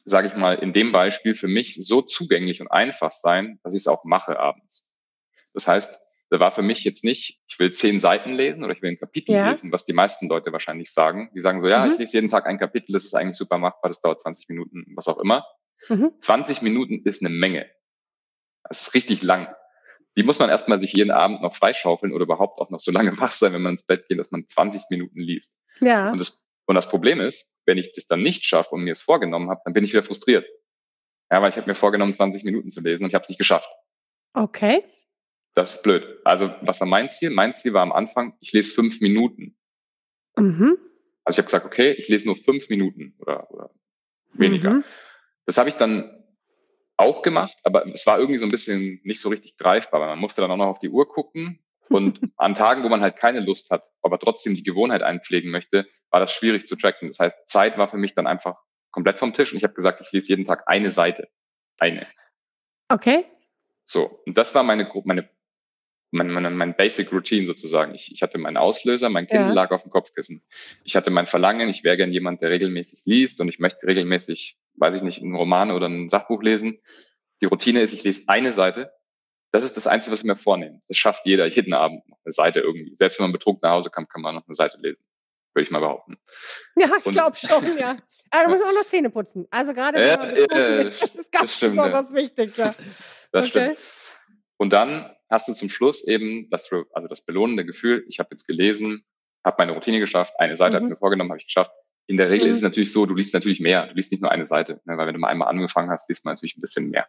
sage 0.04 0.28
ich 0.28 0.36
mal, 0.36 0.54
in 0.54 0.72
dem 0.72 0.92
Beispiel 0.92 1.34
für 1.34 1.48
mich 1.48 1.78
so 1.80 2.02
zugänglich 2.02 2.60
und 2.60 2.68
einfach 2.68 3.12
sein, 3.12 3.58
dass 3.62 3.74
ich 3.74 3.82
es 3.82 3.86
auch 3.86 4.04
mache 4.04 4.38
abends. 4.38 4.92
Das 5.54 5.66
heißt, 5.66 6.00
da 6.30 6.38
war 6.38 6.52
für 6.52 6.62
mich 6.62 6.84
jetzt 6.84 7.02
nicht, 7.02 7.40
ich 7.48 7.58
will 7.58 7.72
zehn 7.72 7.98
Seiten 7.98 8.34
lesen 8.34 8.62
oder 8.62 8.72
ich 8.72 8.82
will 8.82 8.90
ein 8.90 8.98
Kapitel 8.98 9.34
ja. 9.34 9.50
lesen, 9.50 9.72
was 9.72 9.84
die 9.84 9.92
meisten 9.92 10.28
Leute 10.28 10.52
wahrscheinlich 10.52 10.92
sagen. 10.92 11.30
Die 11.34 11.40
sagen 11.40 11.60
so, 11.60 11.66
ja, 11.66 11.84
mhm. 11.84 11.92
ich 11.92 11.98
lese 11.98 12.14
jeden 12.14 12.28
Tag 12.28 12.46
ein 12.46 12.58
Kapitel, 12.58 12.92
das 12.92 13.04
ist 13.04 13.14
eigentlich 13.14 13.36
super 13.36 13.58
machbar, 13.58 13.90
das 13.90 14.00
dauert 14.00 14.20
20 14.20 14.48
Minuten, 14.48 14.86
was 14.94 15.08
auch 15.08 15.18
immer. 15.18 15.44
Mhm. 15.88 16.12
20 16.18 16.62
Minuten 16.62 17.02
ist 17.04 17.20
eine 17.20 17.30
Menge. 17.30 17.68
Das 18.62 18.82
ist 18.82 18.94
richtig 18.94 19.22
lang 19.22 19.48
die 20.16 20.22
muss 20.22 20.38
man 20.38 20.50
erstmal 20.50 20.78
sich 20.78 20.92
jeden 20.92 21.10
Abend 21.10 21.42
noch 21.42 21.54
freischaufeln 21.54 22.12
oder 22.12 22.24
überhaupt 22.24 22.60
auch 22.60 22.70
noch 22.70 22.80
so 22.80 22.90
lange 22.90 23.12
wach 23.18 23.32
sein, 23.32 23.52
wenn 23.52 23.62
man 23.62 23.72
ins 23.72 23.86
Bett 23.86 24.08
geht, 24.08 24.18
dass 24.18 24.30
man 24.30 24.46
20 24.46 24.82
Minuten 24.90 25.20
liest. 25.20 25.60
Ja. 25.80 26.10
Und 26.10 26.18
das, 26.18 26.46
und 26.66 26.74
das 26.74 26.88
Problem 26.88 27.20
ist, 27.20 27.56
wenn 27.66 27.78
ich 27.78 27.92
das 27.92 28.06
dann 28.06 28.22
nicht 28.22 28.44
schaffe 28.44 28.74
und 28.74 28.82
mir 28.82 28.94
es 28.94 29.02
vorgenommen 29.02 29.50
habe, 29.50 29.60
dann 29.64 29.74
bin 29.74 29.84
ich 29.84 29.92
wieder 29.92 30.02
frustriert. 30.02 30.46
Ja, 31.30 31.40
weil 31.40 31.50
ich 31.50 31.56
habe 31.56 31.68
mir 31.68 31.74
vorgenommen, 31.74 32.14
20 32.14 32.44
Minuten 32.44 32.70
zu 32.70 32.80
lesen 32.80 33.04
und 33.04 33.10
ich 33.10 33.14
habe 33.14 33.22
es 33.22 33.28
nicht 33.28 33.38
geschafft. 33.38 33.70
Okay. 34.32 34.82
Das 35.54 35.76
ist 35.76 35.82
blöd. 35.82 36.04
Also 36.24 36.52
was 36.62 36.80
war 36.80 36.86
mein 36.86 37.10
Ziel? 37.10 37.30
Mein 37.30 37.52
Ziel 37.54 37.72
war 37.72 37.82
am 37.82 37.92
Anfang, 37.92 38.36
ich 38.40 38.52
lese 38.52 38.72
fünf 38.72 39.00
Minuten. 39.00 39.56
Mhm. 40.36 40.76
Also 41.24 41.36
ich 41.36 41.38
habe 41.38 41.46
gesagt, 41.46 41.66
okay, 41.66 41.92
ich 41.92 42.08
lese 42.08 42.26
nur 42.26 42.36
fünf 42.36 42.68
Minuten 42.68 43.14
oder, 43.18 43.50
oder 43.50 43.70
weniger. 44.32 44.70
Mhm. 44.70 44.84
Das 45.46 45.58
habe 45.58 45.68
ich 45.68 45.76
dann 45.76 46.19
auch 47.00 47.22
gemacht, 47.22 47.56
aber 47.64 47.86
es 47.86 48.06
war 48.06 48.18
irgendwie 48.18 48.38
so 48.38 48.46
ein 48.46 48.50
bisschen 48.50 49.00
nicht 49.04 49.20
so 49.20 49.30
richtig 49.30 49.56
greifbar, 49.56 50.00
weil 50.00 50.08
man 50.08 50.18
musste 50.18 50.42
dann 50.42 50.50
auch 50.50 50.56
noch 50.56 50.66
auf 50.66 50.78
die 50.78 50.90
Uhr 50.90 51.08
gucken. 51.08 51.58
Und 51.88 52.20
an 52.36 52.54
Tagen, 52.54 52.84
wo 52.84 52.88
man 52.88 53.00
halt 53.00 53.16
keine 53.16 53.40
Lust 53.40 53.70
hat, 53.70 53.84
aber 54.02 54.18
trotzdem 54.18 54.54
die 54.54 54.62
Gewohnheit 54.62 55.02
einpflegen 55.02 55.50
möchte, 55.50 55.86
war 56.10 56.20
das 56.20 56.32
schwierig 56.32 56.66
zu 56.66 56.76
tracken. 56.76 57.08
Das 57.08 57.18
heißt, 57.18 57.48
Zeit 57.48 57.78
war 57.78 57.88
für 57.88 57.96
mich 57.96 58.14
dann 58.14 58.26
einfach 58.26 58.56
komplett 58.90 59.18
vom 59.18 59.32
Tisch 59.32 59.52
und 59.52 59.58
ich 59.58 59.64
habe 59.64 59.74
gesagt, 59.74 60.00
ich 60.00 60.12
lese 60.12 60.28
jeden 60.28 60.44
Tag 60.44 60.64
eine 60.66 60.90
Seite. 60.90 61.28
Eine. 61.78 62.06
Okay. 62.88 63.24
So, 63.86 64.20
und 64.26 64.36
das 64.36 64.54
war 64.54 64.62
meine, 64.62 64.90
meine, 65.04 65.28
meine, 66.10 66.32
meine, 66.32 66.50
mein 66.50 66.76
Basic 66.76 67.12
Routine 67.12 67.46
sozusagen. 67.46 67.94
Ich, 67.94 68.12
ich 68.12 68.22
hatte 68.22 68.38
meinen 68.38 68.56
Auslöser, 68.56 69.08
mein 69.08 69.26
Kind 69.26 69.46
ja. 69.46 69.52
lag 69.52 69.70
auf 69.70 69.82
dem 69.82 69.90
Kopfkissen. 69.90 70.42
Ich 70.84 70.96
hatte 70.96 71.10
mein 71.10 71.26
Verlangen, 71.26 71.68
ich 71.68 71.82
wäre 71.82 71.96
gern 71.96 72.12
jemand, 72.12 72.42
der 72.42 72.50
regelmäßig 72.50 73.06
liest 73.06 73.40
und 73.40 73.48
ich 73.48 73.58
möchte 73.58 73.86
regelmäßig 73.86 74.58
weiß 74.80 74.94
ich 74.94 75.02
nicht, 75.02 75.22
einen 75.22 75.36
Roman 75.36 75.70
oder 75.70 75.86
ein 75.86 76.10
Sachbuch 76.10 76.42
lesen. 76.42 76.80
Die 77.40 77.46
Routine 77.46 77.82
ist, 77.82 77.92
ich 77.92 78.02
lese 78.02 78.24
eine 78.28 78.52
Seite. 78.52 78.92
Das 79.52 79.64
ist 79.64 79.76
das 79.76 79.86
Einzige, 79.86 80.12
was 80.12 80.20
ich 80.20 80.26
mir 80.26 80.36
vornehme. 80.36 80.80
Das 80.88 80.96
schafft 80.96 81.26
jeder 81.26 81.46
jeden 81.46 81.72
Abend 81.72 82.08
noch 82.08 82.18
eine 82.24 82.32
Seite 82.32 82.60
irgendwie. 82.60 82.94
Selbst 82.96 83.18
wenn 83.18 83.24
man 83.24 83.32
betrunken 83.32 83.60
nach 83.62 83.72
Hause 83.72 83.90
kommt, 83.90 84.10
kann 84.10 84.22
man 84.22 84.34
noch 84.34 84.46
eine 84.46 84.54
Seite 84.54 84.78
lesen. 84.80 85.04
Würde 85.52 85.64
ich 85.64 85.70
mal 85.72 85.80
behaupten. 85.80 86.16
Ja, 86.76 86.88
ich 87.04 87.12
glaube 87.12 87.36
schon, 87.36 87.76
ja. 87.76 87.90
Aber 88.30 88.44
da 88.44 88.48
muss 88.48 88.60
man 88.60 88.68
auch 88.68 88.74
noch 88.74 88.86
Zähne 88.86 89.10
putzen. 89.10 89.48
Also 89.50 89.74
gerade 89.74 89.98
äh, 89.98 90.46
äh, 90.46 90.88
ist, 90.88 91.02
das 91.02 91.14
ist 91.16 91.32
ganz 91.32 91.44
das 91.50 91.56
stimmt, 91.56 91.76
besonders 91.76 92.10
ja. 92.10 92.16
wichtig, 92.16 92.56
ja. 92.56 92.74
Das 93.32 93.46
okay. 93.46 93.74
stimmt. 93.74 93.78
Und 94.58 94.72
dann 94.72 95.10
hast 95.28 95.48
du 95.48 95.52
zum 95.52 95.68
Schluss 95.68 96.06
eben 96.06 96.48
das, 96.50 96.70
also 96.92 97.08
das 97.08 97.22
belohnende 97.22 97.64
Gefühl, 97.64 98.04
ich 98.08 98.20
habe 98.20 98.28
jetzt 98.32 98.46
gelesen, 98.46 99.04
habe 99.44 99.56
meine 99.58 99.72
Routine 99.72 99.98
geschafft, 99.98 100.34
eine 100.38 100.56
Seite 100.56 100.72
mhm. 100.72 100.74
habe 100.76 100.84
ich 100.86 100.90
mir 100.90 100.98
vorgenommen, 100.98 101.30
habe 101.30 101.40
ich 101.40 101.46
geschafft, 101.46 101.72
in 102.10 102.16
der 102.16 102.28
Regel 102.28 102.48
mhm. 102.48 102.52
ist 102.52 102.58
es 102.58 102.64
natürlich 102.64 102.92
so, 102.92 103.06
du 103.06 103.14
liest 103.14 103.32
natürlich 103.34 103.60
mehr. 103.60 103.86
Du 103.86 103.94
liest 103.94 104.10
nicht 104.10 104.20
nur 104.20 104.32
eine 104.32 104.48
Seite, 104.48 104.80
ne? 104.84 104.98
weil 104.98 105.06
wenn 105.06 105.14
du 105.14 105.20
mal 105.20 105.28
einmal 105.28 105.46
angefangen 105.46 105.90
hast, 105.90 106.08
liest 106.08 106.24
man 106.24 106.34
natürlich 106.34 106.56
ein 106.56 106.60
bisschen 106.60 106.90
mehr. 106.90 107.06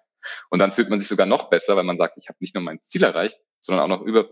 Und 0.52 0.60
dann 0.60 0.72
fühlt 0.72 0.92
man 0.92 1.00
sich 1.00 1.10
sogar 1.10 1.26
noch 1.26 1.50
besser, 1.50 1.76
weil 1.76 1.84
man 1.84 1.98
sagt, 1.98 2.18
ich 2.18 2.30
habe 2.30 2.38
nicht 2.40 2.54
nur 2.54 2.64
mein 2.64 2.84
Ziel 2.84 3.04
erreicht, 3.04 3.36
sondern 3.62 3.86
auch 3.86 3.98
noch 3.98 4.06
über, 4.06 4.30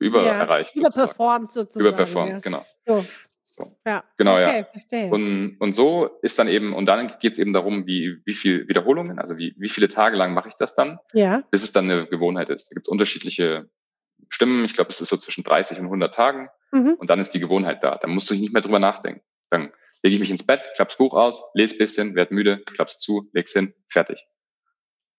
über 0.00 0.24
ja, 0.24 0.32
erreicht. 0.32 0.76
Überperformt 0.76 1.52
sozusagen. 1.52 1.86
Überperformt, 1.86 2.32
ja. 2.32 2.38
genau. 2.40 2.66
So. 2.84 3.04
So. 3.44 3.76
Ja. 3.86 4.04
Genau, 4.16 4.34
okay, 4.34 4.58
ja. 4.58 4.64
Verstehe. 4.64 5.10
Und, 5.10 5.56
und 5.60 5.72
so 5.72 6.18
ist 6.22 6.38
dann 6.38 6.48
eben, 6.48 6.74
und 6.74 6.86
dann 6.86 7.14
geht 7.20 7.34
es 7.34 7.38
eben 7.38 7.52
darum, 7.52 7.86
wie, 7.86 8.20
wie 8.24 8.34
viel 8.34 8.66
Wiederholungen, 8.66 9.20
also 9.20 9.38
wie, 9.38 9.54
wie 9.56 9.68
viele 9.68 9.88
Tage 9.88 10.16
lang 10.16 10.34
mache 10.34 10.48
ich 10.48 10.54
das 10.56 10.74
dann, 10.74 10.98
ja. 11.12 11.42
bis 11.50 11.62
es 11.62 11.72
dann 11.72 11.90
eine 11.90 12.06
Gewohnheit 12.06 12.50
ist. 12.50 12.64
Es 12.64 12.70
gibt 12.70 12.88
unterschiedliche 12.88 13.68
Stimmen, 14.28 14.64
ich 14.64 14.74
glaube, 14.74 14.90
es 14.90 15.00
ist 15.00 15.08
so 15.08 15.16
zwischen 15.16 15.44
30 15.44 15.78
und 15.78 15.86
100 15.86 16.14
Tagen 16.14 16.48
mhm. 16.72 16.94
und 16.98 17.08
dann 17.08 17.20
ist 17.20 17.30
die 17.30 17.40
Gewohnheit 17.40 17.82
da. 17.82 17.96
Dann 17.96 18.10
musst 18.10 18.28
du 18.30 18.34
nicht 18.34 18.52
mehr 18.52 18.62
drüber 18.62 18.80
nachdenken. 18.80 19.22
Dann 19.50 19.72
lege 20.02 20.14
ich 20.14 20.20
mich 20.20 20.30
ins 20.30 20.46
Bett, 20.46 20.62
klapp's 20.74 20.96
Buch 20.96 21.14
aus, 21.14 21.42
lese 21.54 21.76
bisschen, 21.76 22.14
werd 22.14 22.30
müde, 22.30 22.62
klapp's 22.66 22.98
zu, 22.98 23.28
leg's 23.32 23.52
hin, 23.52 23.74
fertig. 23.88 24.26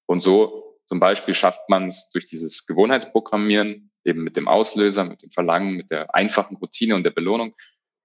Und 0.05 0.21
so 0.21 0.79
zum 0.87 0.99
Beispiel 0.99 1.35
schafft 1.35 1.69
man 1.69 1.87
es 1.87 2.09
durch 2.11 2.25
dieses 2.25 2.65
Gewohnheitsprogrammieren, 2.65 3.91
eben 4.03 4.23
mit 4.23 4.37
dem 4.37 4.47
Auslöser, 4.47 5.03
mit 5.03 5.21
dem 5.21 5.31
Verlangen, 5.31 5.73
mit 5.73 5.91
der 5.91 6.15
einfachen 6.15 6.57
Routine 6.57 6.95
und 6.95 7.03
der 7.03 7.11
Belohnung, 7.11 7.55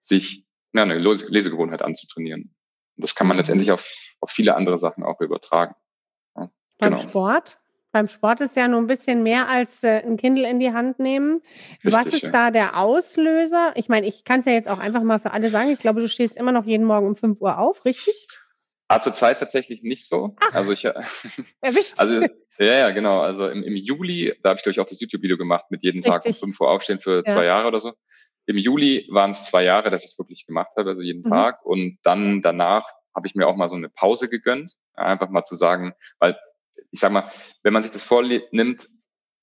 sich 0.00 0.46
ja, 0.74 0.82
eine 0.82 0.98
Lesegewohnheit 0.98 1.80
anzutrainieren. 1.80 2.54
Und 2.96 3.02
das 3.02 3.14
kann 3.14 3.26
man 3.26 3.36
mhm. 3.36 3.40
letztendlich 3.40 3.72
auf, 3.72 3.88
auf 4.20 4.30
viele 4.30 4.54
andere 4.54 4.78
Sachen 4.78 5.02
auch 5.02 5.20
übertragen. 5.20 5.74
Ja, 6.36 6.50
Beim 6.78 6.94
genau. 6.94 7.02
Sport? 7.02 7.58
Beim 7.94 8.08
Sport 8.08 8.40
ist 8.40 8.56
ja 8.56 8.66
nur 8.66 8.80
ein 8.80 8.88
bisschen 8.88 9.22
mehr 9.22 9.48
als 9.48 9.84
äh, 9.84 10.02
ein 10.04 10.16
Kindle 10.16 10.50
in 10.50 10.58
die 10.58 10.72
Hand 10.72 10.98
nehmen. 10.98 11.42
Richtig, 11.74 11.92
Was 11.92 12.06
ist 12.06 12.24
ja. 12.24 12.30
da 12.30 12.50
der 12.50 12.76
Auslöser? 12.76 13.72
Ich 13.76 13.88
meine, 13.88 14.08
ich 14.08 14.24
kann 14.24 14.40
es 14.40 14.46
ja 14.46 14.52
jetzt 14.52 14.68
auch 14.68 14.78
einfach 14.78 15.04
mal 15.04 15.20
für 15.20 15.30
alle 15.30 15.48
sagen. 15.48 15.70
Ich 15.70 15.78
glaube, 15.78 16.00
du 16.00 16.08
stehst 16.08 16.36
immer 16.36 16.50
noch 16.50 16.64
jeden 16.64 16.86
Morgen 16.86 17.06
um 17.06 17.14
5 17.14 17.40
Uhr 17.40 17.56
auf, 17.56 17.84
richtig? 17.84 18.26
Ah, 18.88 19.00
zurzeit 19.00 19.38
tatsächlich 19.38 19.84
nicht 19.84 20.08
so. 20.08 20.34
Ach, 20.40 20.54
also 20.54 20.72
ich 20.72 20.84
erwischt. 21.60 21.94
Also 21.98 22.26
ja, 22.58 22.78
ja, 22.78 22.90
genau. 22.90 23.20
Also 23.20 23.48
im, 23.48 23.62
im 23.62 23.76
Juli, 23.76 24.34
da 24.42 24.48
habe 24.48 24.58
ich 24.58 24.64
glaube 24.64 24.72
ich 24.72 24.80
auch 24.80 24.86
das 24.86 25.00
YouTube-Video 25.00 25.36
gemacht 25.36 25.66
mit 25.70 25.84
jeden 25.84 26.02
Richtig. 26.02 26.34
Tag 26.34 26.42
um 26.42 26.48
5 26.48 26.60
Uhr 26.62 26.70
aufstehen 26.70 26.98
für 26.98 27.22
ja. 27.24 27.32
zwei 27.32 27.44
Jahre 27.44 27.68
oder 27.68 27.78
so. 27.78 27.92
Im 28.46 28.58
Juli 28.58 29.06
waren 29.12 29.30
es 29.30 29.44
zwei 29.44 29.62
Jahre, 29.62 29.92
dass 29.92 30.04
ich 30.04 30.10
es 30.10 30.18
wirklich 30.18 30.46
gemacht 30.46 30.72
habe, 30.76 30.90
also 30.90 31.00
jeden 31.00 31.22
mhm. 31.22 31.30
Tag. 31.30 31.64
Und 31.64 31.98
dann 32.02 32.42
danach 32.42 32.88
habe 33.14 33.28
ich 33.28 33.36
mir 33.36 33.46
auch 33.46 33.54
mal 33.54 33.68
so 33.68 33.76
eine 33.76 33.88
Pause 33.88 34.28
gegönnt, 34.28 34.72
einfach 34.94 35.30
mal 35.30 35.44
zu 35.44 35.54
sagen, 35.54 35.94
weil 36.18 36.36
ich 36.94 37.00
sag 37.00 37.10
mal, 37.10 37.24
wenn 37.64 37.72
man 37.72 37.82
sich 37.82 37.90
das 37.90 38.04
vornimmt, 38.04 38.86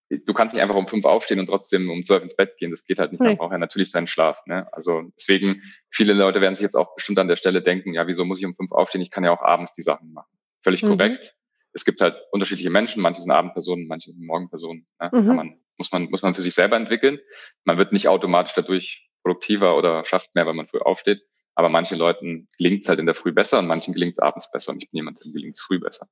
du 0.09 0.33
kannst 0.33 0.55
nicht 0.55 0.61
einfach 0.61 0.75
um 0.75 0.87
fünf 0.87 1.03
aufstehen 1.03 1.39
und 1.39 1.47
trotzdem 1.47 1.89
um 1.89 2.01
zwölf 2.01 2.23
ins 2.23 2.35
Bett 2.35 2.57
gehen. 2.57 2.71
Das 2.71 2.85
geht 2.85 2.97
halt 2.97 3.11
nicht. 3.11 3.19
Nee. 3.19 3.27
Man 3.27 3.37
braucht 3.37 3.51
ja 3.51 3.57
natürlich 3.57 3.91
seinen 3.91 4.07
Schlaf. 4.07 4.45
Ne? 4.45 4.71
Also 4.71 5.03
deswegen, 5.17 5.61
viele 5.89 6.13
Leute 6.13 6.39
werden 6.39 6.55
sich 6.55 6.63
jetzt 6.63 6.75
auch 6.75 6.95
bestimmt 6.95 7.19
an 7.19 7.27
der 7.27 7.35
Stelle 7.35 7.61
denken, 7.61 7.93
ja, 7.93 8.07
wieso 8.07 8.23
muss 8.23 8.39
ich 8.39 8.45
um 8.45 8.53
fünf 8.53 8.71
aufstehen? 8.71 9.01
Ich 9.01 9.11
kann 9.11 9.25
ja 9.25 9.31
auch 9.31 9.41
abends 9.41 9.73
die 9.73 9.81
Sachen 9.81 10.13
machen. 10.13 10.31
Völlig 10.63 10.81
mhm. 10.81 10.89
korrekt. 10.89 11.35
Es 11.73 11.83
gibt 11.83 11.99
halt 11.99 12.15
unterschiedliche 12.31 12.69
Menschen. 12.69 13.01
Manche 13.01 13.21
sind 13.21 13.31
Abendpersonen, 13.31 13.87
manche 13.87 14.11
sind 14.11 14.25
Morgenpersonen. 14.25 14.87
Ne? 15.01 15.09
Mhm. 15.11 15.27
Kann 15.27 15.35
man, 15.35 15.59
muss 15.77 15.91
man, 15.91 16.09
muss 16.09 16.21
man 16.21 16.33
für 16.33 16.41
sich 16.41 16.53
selber 16.53 16.77
entwickeln. 16.77 17.19
Man 17.65 17.77
wird 17.77 17.91
nicht 17.91 18.07
automatisch 18.07 18.53
dadurch 18.53 19.09
produktiver 19.23 19.77
oder 19.77 20.05
schafft 20.05 20.35
mehr, 20.35 20.45
weil 20.45 20.53
man 20.53 20.67
früh 20.67 20.79
aufsteht. 20.79 21.21
Aber 21.55 21.67
manchen 21.67 21.97
Leuten 21.97 22.47
gelingt 22.57 22.83
es 22.83 22.89
halt 22.89 22.99
in 22.99 23.05
der 23.05 23.15
Früh 23.15 23.33
besser 23.33 23.59
und 23.59 23.67
manchen 23.67 23.93
gelingt 23.93 24.13
es 24.13 24.19
abends 24.19 24.49
besser. 24.51 24.71
Und 24.71 24.81
ich 24.81 24.89
bin 24.89 24.99
jemand, 24.99 25.23
dem 25.23 25.33
gelingt 25.33 25.57
es 25.57 25.61
früh 25.61 25.79
besser. 25.79 26.07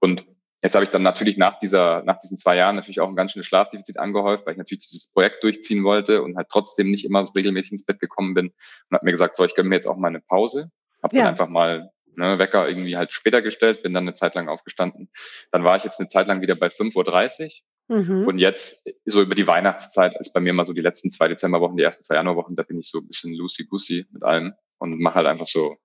Und 0.00 0.24
jetzt 0.62 0.74
habe 0.74 0.84
ich 0.84 0.90
dann 0.90 1.02
natürlich 1.02 1.36
nach 1.36 1.58
dieser, 1.58 2.02
nach 2.02 2.18
diesen 2.18 2.38
zwei 2.38 2.56
Jahren 2.56 2.76
natürlich 2.76 3.00
auch 3.00 3.08
ein 3.08 3.16
ganz 3.16 3.32
schönes 3.32 3.46
Schlafdefizit 3.46 3.98
angehäuft, 3.98 4.46
weil 4.46 4.52
ich 4.52 4.58
natürlich 4.58 4.88
dieses 4.88 5.12
Projekt 5.12 5.42
durchziehen 5.42 5.84
wollte 5.84 6.22
und 6.22 6.36
halt 6.36 6.48
trotzdem 6.50 6.90
nicht 6.90 7.04
immer 7.04 7.24
so 7.24 7.32
regelmäßig 7.32 7.72
ins 7.72 7.84
Bett 7.84 8.00
gekommen 8.00 8.34
bin 8.34 8.46
und 8.48 8.94
habe 8.94 9.04
mir 9.04 9.12
gesagt, 9.12 9.36
so, 9.36 9.44
ich 9.44 9.54
gönne 9.54 9.68
mir 9.68 9.76
jetzt 9.76 9.86
auch 9.86 9.96
mal 9.96 10.08
eine 10.08 10.20
Pause. 10.20 10.70
Habe 11.02 11.16
ja. 11.16 11.22
dann 11.22 11.30
einfach 11.30 11.48
mal 11.48 11.90
ne, 12.16 12.38
Wecker 12.38 12.68
irgendwie 12.68 12.96
halt 12.96 13.12
später 13.12 13.42
gestellt, 13.42 13.82
bin 13.82 13.94
dann 13.94 14.04
eine 14.04 14.14
Zeit 14.14 14.34
lang 14.34 14.48
aufgestanden. 14.48 15.10
Dann 15.52 15.64
war 15.64 15.76
ich 15.76 15.84
jetzt 15.84 16.00
eine 16.00 16.08
Zeit 16.08 16.26
lang 16.26 16.40
wieder 16.40 16.54
bei 16.54 16.68
5.30 16.68 16.96
Uhr 16.96 17.50
Mhm. 17.88 18.26
Und 18.26 18.38
jetzt, 18.38 18.90
so 19.04 19.22
über 19.22 19.34
die 19.34 19.46
Weihnachtszeit, 19.46 20.18
ist 20.18 20.32
bei 20.32 20.40
mir 20.40 20.52
mal 20.52 20.64
so 20.64 20.72
die 20.72 20.80
letzten 20.80 21.10
zwei 21.10 21.28
Dezemberwochen, 21.28 21.76
die 21.76 21.84
ersten 21.84 22.04
zwei 22.04 22.16
Januarwochen, 22.16 22.56
da 22.56 22.62
bin 22.62 22.78
ich 22.80 22.90
so 22.90 22.98
ein 22.98 23.06
bisschen 23.06 23.32
loosey-goosey 23.34 24.06
mit 24.10 24.24
allem 24.24 24.54
und 24.78 24.98
mache 24.98 25.16
halt 25.16 25.26
einfach 25.26 25.46
so, 25.46 25.76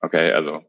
okay, 0.00 0.32
also. 0.32 0.62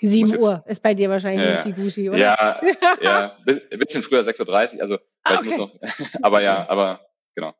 Sieben 0.00 0.36
Uhr 0.38 0.64
ist 0.66 0.82
bei 0.82 0.94
dir 0.94 1.08
wahrscheinlich 1.08 1.46
äh, 1.46 1.52
loosey-goosey, 1.52 2.10
oder? 2.10 2.18
Ja, 2.18 2.60
ja, 3.00 3.38
ein 3.46 3.78
bisschen 3.78 4.02
früher 4.02 4.22
6.30 4.22 4.76
Uhr, 4.76 4.82
also 4.82 4.98
ah, 5.22 5.38
okay. 5.38 5.48
muss 5.48 5.56
noch, 5.56 5.72
aber 6.22 6.42
ja, 6.42 6.68
aber 6.68 7.06
genau. 7.34 7.54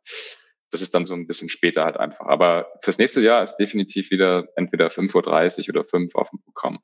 Das 0.70 0.82
ist 0.82 0.92
dann 0.94 1.06
so 1.06 1.14
ein 1.14 1.28
bisschen 1.28 1.48
später 1.48 1.84
halt 1.84 1.96
einfach. 1.96 2.26
Aber 2.26 2.66
fürs 2.82 2.98
nächste 2.98 3.20
Jahr 3.20 3.44
ist 3.44 3.56
definitiv 3.58 4.10
wieder 4.10 4.48
entweder 4.56 4.88
5.30 4.88 5.68
Uhr 5.68 5.76
oder 5.76 5.84
5 5.84 6.16
auf 6.16 6.30
dem 6.30 6.40
Programm. 6.42 6.80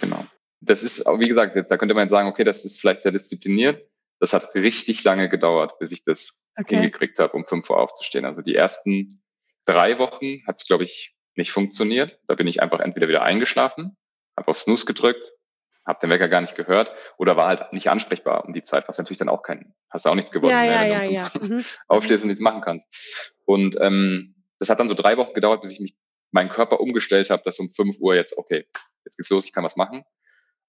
Genau. 0.00 0.24
Das 0.60 0.84
ist, 0.84 1.04
wie 1.04 1.26
gesagt, 1.26 1.56
da 1.56 1.76
könnte 1.76 1.94
man 1.94 2.08
sagen, 2.08 2.28
okay, 2.28 2.44
das 2.44 2.64
ist 2.64 2.80
vielleicht 2.80 3.02
sehr 3.02 3.10
diszipliniert 3.10 3.84
das 4.20 4.34
hat 4.34 4.54
richtig 4.54 5.02
lange 5.02 5.28
gedauert, 5.28 5.78
bis 5.78 5.92
ich 5.92 6.04
das 6.04 6.46
okay. 6.56 6.76
hingekriegt 6.76 7.18
habe, 7.18 7.32
um 7.32 7.44
5 7.44 7.68
Uhr 7.70 7.78
aufzustehen. 7.78 8.26
Also 8.26 8.42
die 8.42 8.54
ersten 8.54 9.22
drei 9.64 9.98
Wochen 9.98 10.46
hat 10.46 10.58
es, 10.58 10.66
glaube 10.66 10.84
ich, 10.84 11.16
nicht 11.36 11.50
funktioniert. 11.50 12.20
Da 12.28 12.34
bin 12.34 12.46
ich 12.46 12.62
einfach 12.62 12.80
entweder 12.80 13.08
wieder 13.08 13.22
eingeschlafen, 13.22 13.96
habe 14.40 14.50
auf 14.50 14.58
Snooze 14.58 14.86
gedrückt, 14.86 15.32
habe 15.86 16.00
den 16.00 16.10
Wecker 16.10 16.28
gar 16.28 16.40
nicht 16.40 16.56
gehört 16.56 16.92
oder 17.18 17.36
war 17.36 17.48
halt 17.48 17.72
nicht 17.72 17.88
ansprechbar 17.88 18.44
um 18.44 18.52
die 18.52 18.62
Zeit, 18.62 18.88
was 18.88 18.98
natürlich 18.98 19.18
dann 19.18 19.28
auch 19.28 19.42
kein, 19.42 19.74
hast 19.90 20.04
du 20.04 20.10
auch 20.10 20.14
nichts 20.14 20.30
gewonnen, 20.30 20.52
ja, 20.52 20.60
mehr, 20.60 20.86
ja, 20.86 21.02
ja, 21.04 21.10
ja. 21.10 21.30
Mhm. 21.40 21.64
aufstehst 21.88 22.24
und 22.24 22.28
nichts 22.28 22.42
machen 22.42 22.60
kannst. 22.60 22.86
Und 23.44 23.76
ähm, 23.80 24.34
das 24.58 24.68
hat 24.68 24.80
dann 24.80 24.88
so 24.88 24.94
drei 24.94 25.16
Wochen 25.16 25.34
gedauert, 25.34 25.62
bis 25.62 25.72
ich 25.72 25.80
mich 25.80 25.96
meinen 26.32 26.50
Körper 26.50 26.80
umgestellt 26.80 27.30
habe, 27.30 27.42
dass 27.44 27.58
um 27.58 27.68
5 27.68 27.98
Uhr 28.00 28.14
jetzt, 28.14 28.36
okay, 28.38 28.66
jetzt 29.04 29.16
geht's 29.16 29.30
los, 29.30 29.46
ich 29.46 29.52
kann 29.52 29.64
was 29.64 29.76
machen. 29.76 30.04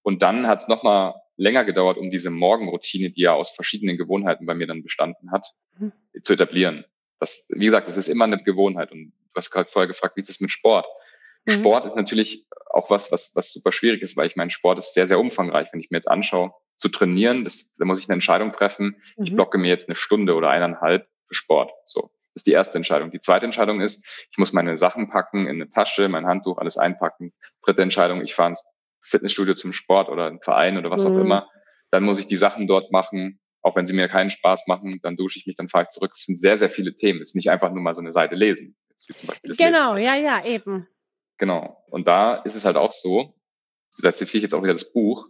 Und 0.02 0.24
dann 0.24 0.48
hat 0.48 0.62
es 0.62 0.68
nochmal 0.68 1.14
länger 1.36 1.66
gedauert, 1.66 1.98
um 1.98 2.10
diese 2.10 2.32
Morgenroutine, 2.32 3.12
die 3.12 3.22
ja 3.22 3.34
aus 3.34 3.52
verschiedenen 3.52 3.98
Gewohnheiten 3.98 4.46
bei 4.46 4.56
mir 4.56 4.68
dann 4.68 4.82
bestanden 4.82 5.32
hat, 5.32 5.54
mhm. 5.78 5.92
zu 6.24 6.34
etablieren. 6.34 6.86
Das, 7.20 7.48
wie 7.54 7.66
gesagt, 7.66 7.88
das 7.88 7.98
ist 7.98 8.08
immer 8.08 8.24
eine 8.24 8.42
Gewohnheit. 8.42 8.92
Und 8.92 9.12
du 9.12 9.36
hast 9.36 9.52
gerade 9.52 9.70
vorher 9.70 9.88
gefragt, 9.88 10.18
wie 10.18 10.22
ist 10.22 10.30
es 10.30 10.40
mit 10.40 10.50
Sport? 10.50 10.88
Mhm. 11.46 11.52
Sport 11.52 11.86
ist 11.86 11.96
natürlich 11.96 12.48
auch 12.70 12.90
was, 12.90 13.12
was, 13.12 13.36
was 13.36 13.52
super 13.52 13.72
schwierig 13.72 14.02
ist, 14.02 14.18
weil 14.18 14.28
ich 14.28 14.36
mein 14.36 14.50
Sport 14.50 14.80
ist 14.80 14.94
sehr, 14.94 15.08
sehr 15.08 15.20
umfangreich. 15.20 15.70
Wenn 15.72 15.80
ich 15.80 15.92
mir 15.92 15.98
jetzt 15.98 16.10
anschaue, 16.10 16.54
zu 16.78 16.90
trainieren, 16.90 17.44
das, 17.44 17.76
da 17.76 17.86
muss 17.86 18.00
ich 18.00 18.08
eine 18.08 18.16
Entscheidung 18.16 18.52
treffen. 18.54 19.02
Mhm. 19.18 19.24
Ich 19.24 19.36
blocke 19.36 19.58
mir 19.58 19.68
jetzt 19.68 19.88
eine 19.88 19.96
Stunde 19.96 20.34
oder 20.36 20.50
eineinhalb 20.50 21.08
für 21.28 21.36
Sport. 21.36 21.72
So. 21.86 22.12
Das 22.34 22.42
ist 22.42 22.48
die 22.48 22.54
erste 22.54 22.78
Entscheidung. 22.78 23.12
Die 23.12 23.20
zweite 23.20 23.46
Entscheidung 23.46 23.82
ist, 23.82 24.06
ich 24.32 24.38
muss 24.38 24.54
meine 24.54 24.78
Sachen 24.78 25.10
packen 25.10 25.48
in 25.48 25.62
eine 25.62 25.70
Tasche, 25.70 26.08
mein 26.08 26.26
Handtuch, 26.26 26.58
alles 26.58 26.78
einpacken. 26.78 27.34
Dritte 27.64 27.82
Entscheidung, 27.82 28.22
ich 28.22 28.34
fahre 28.34 28.52
ins 28.52 28.64
Fitnessstudio 29.02 29.54
zum 29.56 29.74
Sport 29.74 30.10
oder 30.10 30.28
ein 30.28 30.40
Verein 30.40 30.78
oder 30.78 30.90
was 30.90 31.06
mhm. 31.06 31.16
auch 31.16 31.20
immer, 31.20 31.50
dann 31.92 32.04
muss 32.04 32.20
ich 32.20 32.28
die 32.28 32.38
Sachen 32.38 32.68
dort 32.68 32.92
machen, 32.92 33.40
auch 33.62 33.76
wenn 33.76 33.86
sie 33.86 33.94
mir 33.94 34.08
keinen 34.08 34.30
Spaß 34.30 34.68
machen, 34.68 35.00
dann 35.04 35.18
dusche 35.18 35.40
ich 35.40 35.46
mich, 35.46 35.56
dann 35.56 35.68
fahre 35.68 35.84
ich 35.84 35.90
zurück. 35.90 36.14
Es 36.16 36.26
sind 36.26 36.38
sehr, 36.38 36.58
sehr 36.58 36.70
viele 36.70 36.96
Themen. 36.96 37.22
Es 37.22 37.30
ist 37.30 37.36
nicht 37.36 37.52
einfach 37.52 37.72
nur 37.72 37.82
mal 37.82 37.96
so 37.96 38.02
eine 38.02 38.14
Seite 38.14 38.36
lesen. 38.36 38.76
genau, 39.44 39.96
Lesen. 39.96 40.06
ja, 40.06 40.16
ja, 40.16 40.46
eben. 40.46 40.88
Genau. 41.42 41.84
Und 41.90 42.08
da 42.08 42.36
ist 42.36 42.54
es 42.54 42.66
halt 42.66 42.78
auch 42.78 42.92
so, 42.92 43.34
da 44.04 44.14
zitiere 44.14 44.38
ich 44.38 44.44
jetzt 44.44 44.54
auch 44.54 44.62
wieder 44.62 44.74
das 44.74 44.94
Buch, 44.94 45.28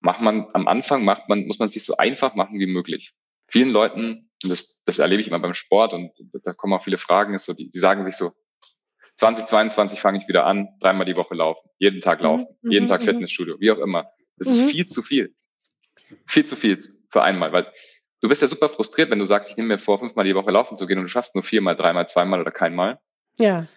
macht 0.00 0.20
man 0.20 0.48
am 0.52 0.66
Anfang, 0.66 1.04
macht 1.04 1.28
man, 1.28 1.46
muss 1.46 1.60
man 1.60 1.66
es 1.66 1.74
sich 1.74 1.84
so 1.84 1.96
einfach 1.96 2.34
machen 2.34 2.58
wie 2.58 2.66
möglich. 2.66 3.14
Vielen 3.46 3.70
Leuten, 3.70 4.28
und 4.42 4.50
das, 4.50 4.82
das 4.84 4.98
erlebe 4.98 5.22
ich 5.22 5.28
immer 5.28 5.38
beim 5.38 5.54
Sport 5.54 5.92
und 5.92 6.10
da 6.42 6.52
kommen 6.54 6.72
auch 6.72 6.82
viele 6.82 6.96
Fragen, 6.96 7.34
ist 7.34 7.46
so, 7.46 7.52
die, 7.52 7.70
die 7.70 7.78
sagen 7.78 8.04
sich 8.04 8.16
so, 8.16 8.32
2022 9.14 10.00
fange 10.00 10.18
ich 10.18 10.26
wieder 10.26 10.44
an, 10.44 10.70
dreimal 10.80 11.06
die 11.06 11.14
Woche 11.14 11.36
laufen, 11.36 11.70
jeden 11.78 12.00
Tag 12.00 12.18
mhm, 12.18 12.24
laufen, 12.24 12.46
mhm, 12.62 12.72
jeden 12.72 12.86
Tag 12.88 13.02
mhm. 13.02 13.06
Fitnessstudio, 13.06 13.60
wie 13.60 13.70
auch 13.70 13.78
immer. 13.78 14.10
Das 14.38 14.48
ist 14.48 14.60
mhm. 14.60 14.68
viel 14.70 14.86
zu 14.86 15.02
viel. 15.02 15.36
Viel 16.26 16.46
zu 16.46 16.56
viel 16.56 16.80
für 17.10 17.22
einmal, 17.22 17.52
weil 17.52 17.72
du 18.22 18.28
bist 18.28 18.42
ja 18.42 18.48
super 18.48 18.68
frustriert, 18.68 19.10
wenn 19.10 19.20
du 19.20 19.24
sagst, 19.24 19.50
ich 19.50 19.56
nehme 19.56 19.68
mir 19.68 19.78
vor, 19.78 20.00
fünfmal 20.00 20.24
die 20.24 20.34
Woche 20.34 20.50
laufen 20.50 20.76
zu 20.76 20.88
gehen 20.88 20.98
und 20.98 21.04
du 21.04 21.08
schaffst 21.08 21.36
nur 21.36 21.44
viermal, 21.44 21.76
dreimal, 21.76 22.08
zweimal 22.08 22.40
oder 22.40 22.50
keinmal. 22.50 22.98
Ja. 23.38 23.68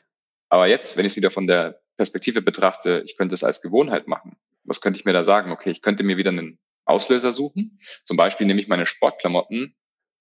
Aber 0.52 0.68
jetzt, 0.68 0.98
wenn 0.98 1.06
ich 1.06 1.14
es 1.14 1.16
wieder 1.16 1.32
von 1.32 1.48
der 1.48 1.82
Perspektive 1.96 2.42
betrachte, 2.42 3.04
ich 3.06 3.16
könnte 3.16 3.36
es 3.36 3.44
als 3.44 3.62
Gewohnheit 3.62 4.08
machen. 4.08 4.36
Was 4.66 4.82
könnte 4.82 5.00
ich 5.00 5.06
mir 5.06 5.14
da 5.14 5.24
sagen? 5.24 5.50
Okay, 5.50 5.72
ich 5.72 5.82
könnte 5.82 6.04
mir 6.04 6.18
wieder 6.18 6.32
einen 6.32 6.60
Auslöser 6.84 7.32
suchen. 7.32 7.80
Zum 8.04 8.18
Beispiel 8.18 8.46
nehme 8.46 8.60
ich 8.60 8.68
meine 8.68 8.86
Sportklamotten 8.86 9.74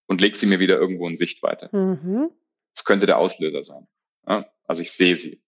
und 0.07 0.21
lege 0.21 0.37
sie 0.37 0.47
mir 0.47 0.61
wieder 0.61 0.79
irgendwo 0.79 1.09
in 1.09 1.17
Sichtweite. 1.17 1.69
Mhm. 1.73 2.31
Das 2.75 2.85
könnte 2.85 3.07
der 3.07 3.19
Auslöser 3.19 3.65
sein. 3.65 3.89
Ja, 4.29 4.47
also 4.69 4.83
ich 4.83 4.93
sehe 4.93 5.17
sie. 5.17 5.43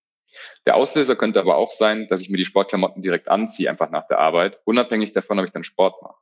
Der 0.66 0.74
Auslöser 0.74 1.14
könnte 1.14 1.38
aber 1.38 1.56
auch 1.56 1.70
sein, 1.70 2.08
dass 2.08 2.20
ich 2.20 2.28
mir 2.28 2.38
die 2.38 2.44
Sportklamotten 2.44 3.02
direkt 3.02 3.28
anziehe, 3.28 3.70
einfach 3.70 3.90
nach 3.90 4.08
der 4.08 4.18
Arbeit, 4.18 4.58
unabhängig 4.64 5.12
davon, 5.12 5.38
ob 5.38 5.44
ich 5.44 5.52
dann 5.52 5.62
Sport 5.62 6.02
mache. 6.02 6.16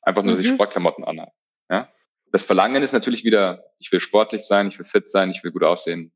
Einfach 0.00 0.22
nur, 0.22 0.34
dass 0.34 0.42
ich 0.42 0.50
mhm. 0.50 0.54
Sportklamotten 0.54 1.04
anhabe. 1.04 1.32
Ja? 1.68 1.92
Das 2.32 2.46
Verlangen 2.46 2.82
ist 2.82 2.92
natürlich 2.92 3.22
wieder, 3.22 3.64
ich 3.78 3.92
will 3.92 4.00
sportlich 4.00 4.44
sein, 4.44 4.68
ich 4.68 4.78
will 4.78 4.86
fit 4.86 5.10
sein, 5.10 5.30
ich 5.30 5.44
will 5.44 5.50
gut 5.50 5.64
aussehen, 5.64 6.10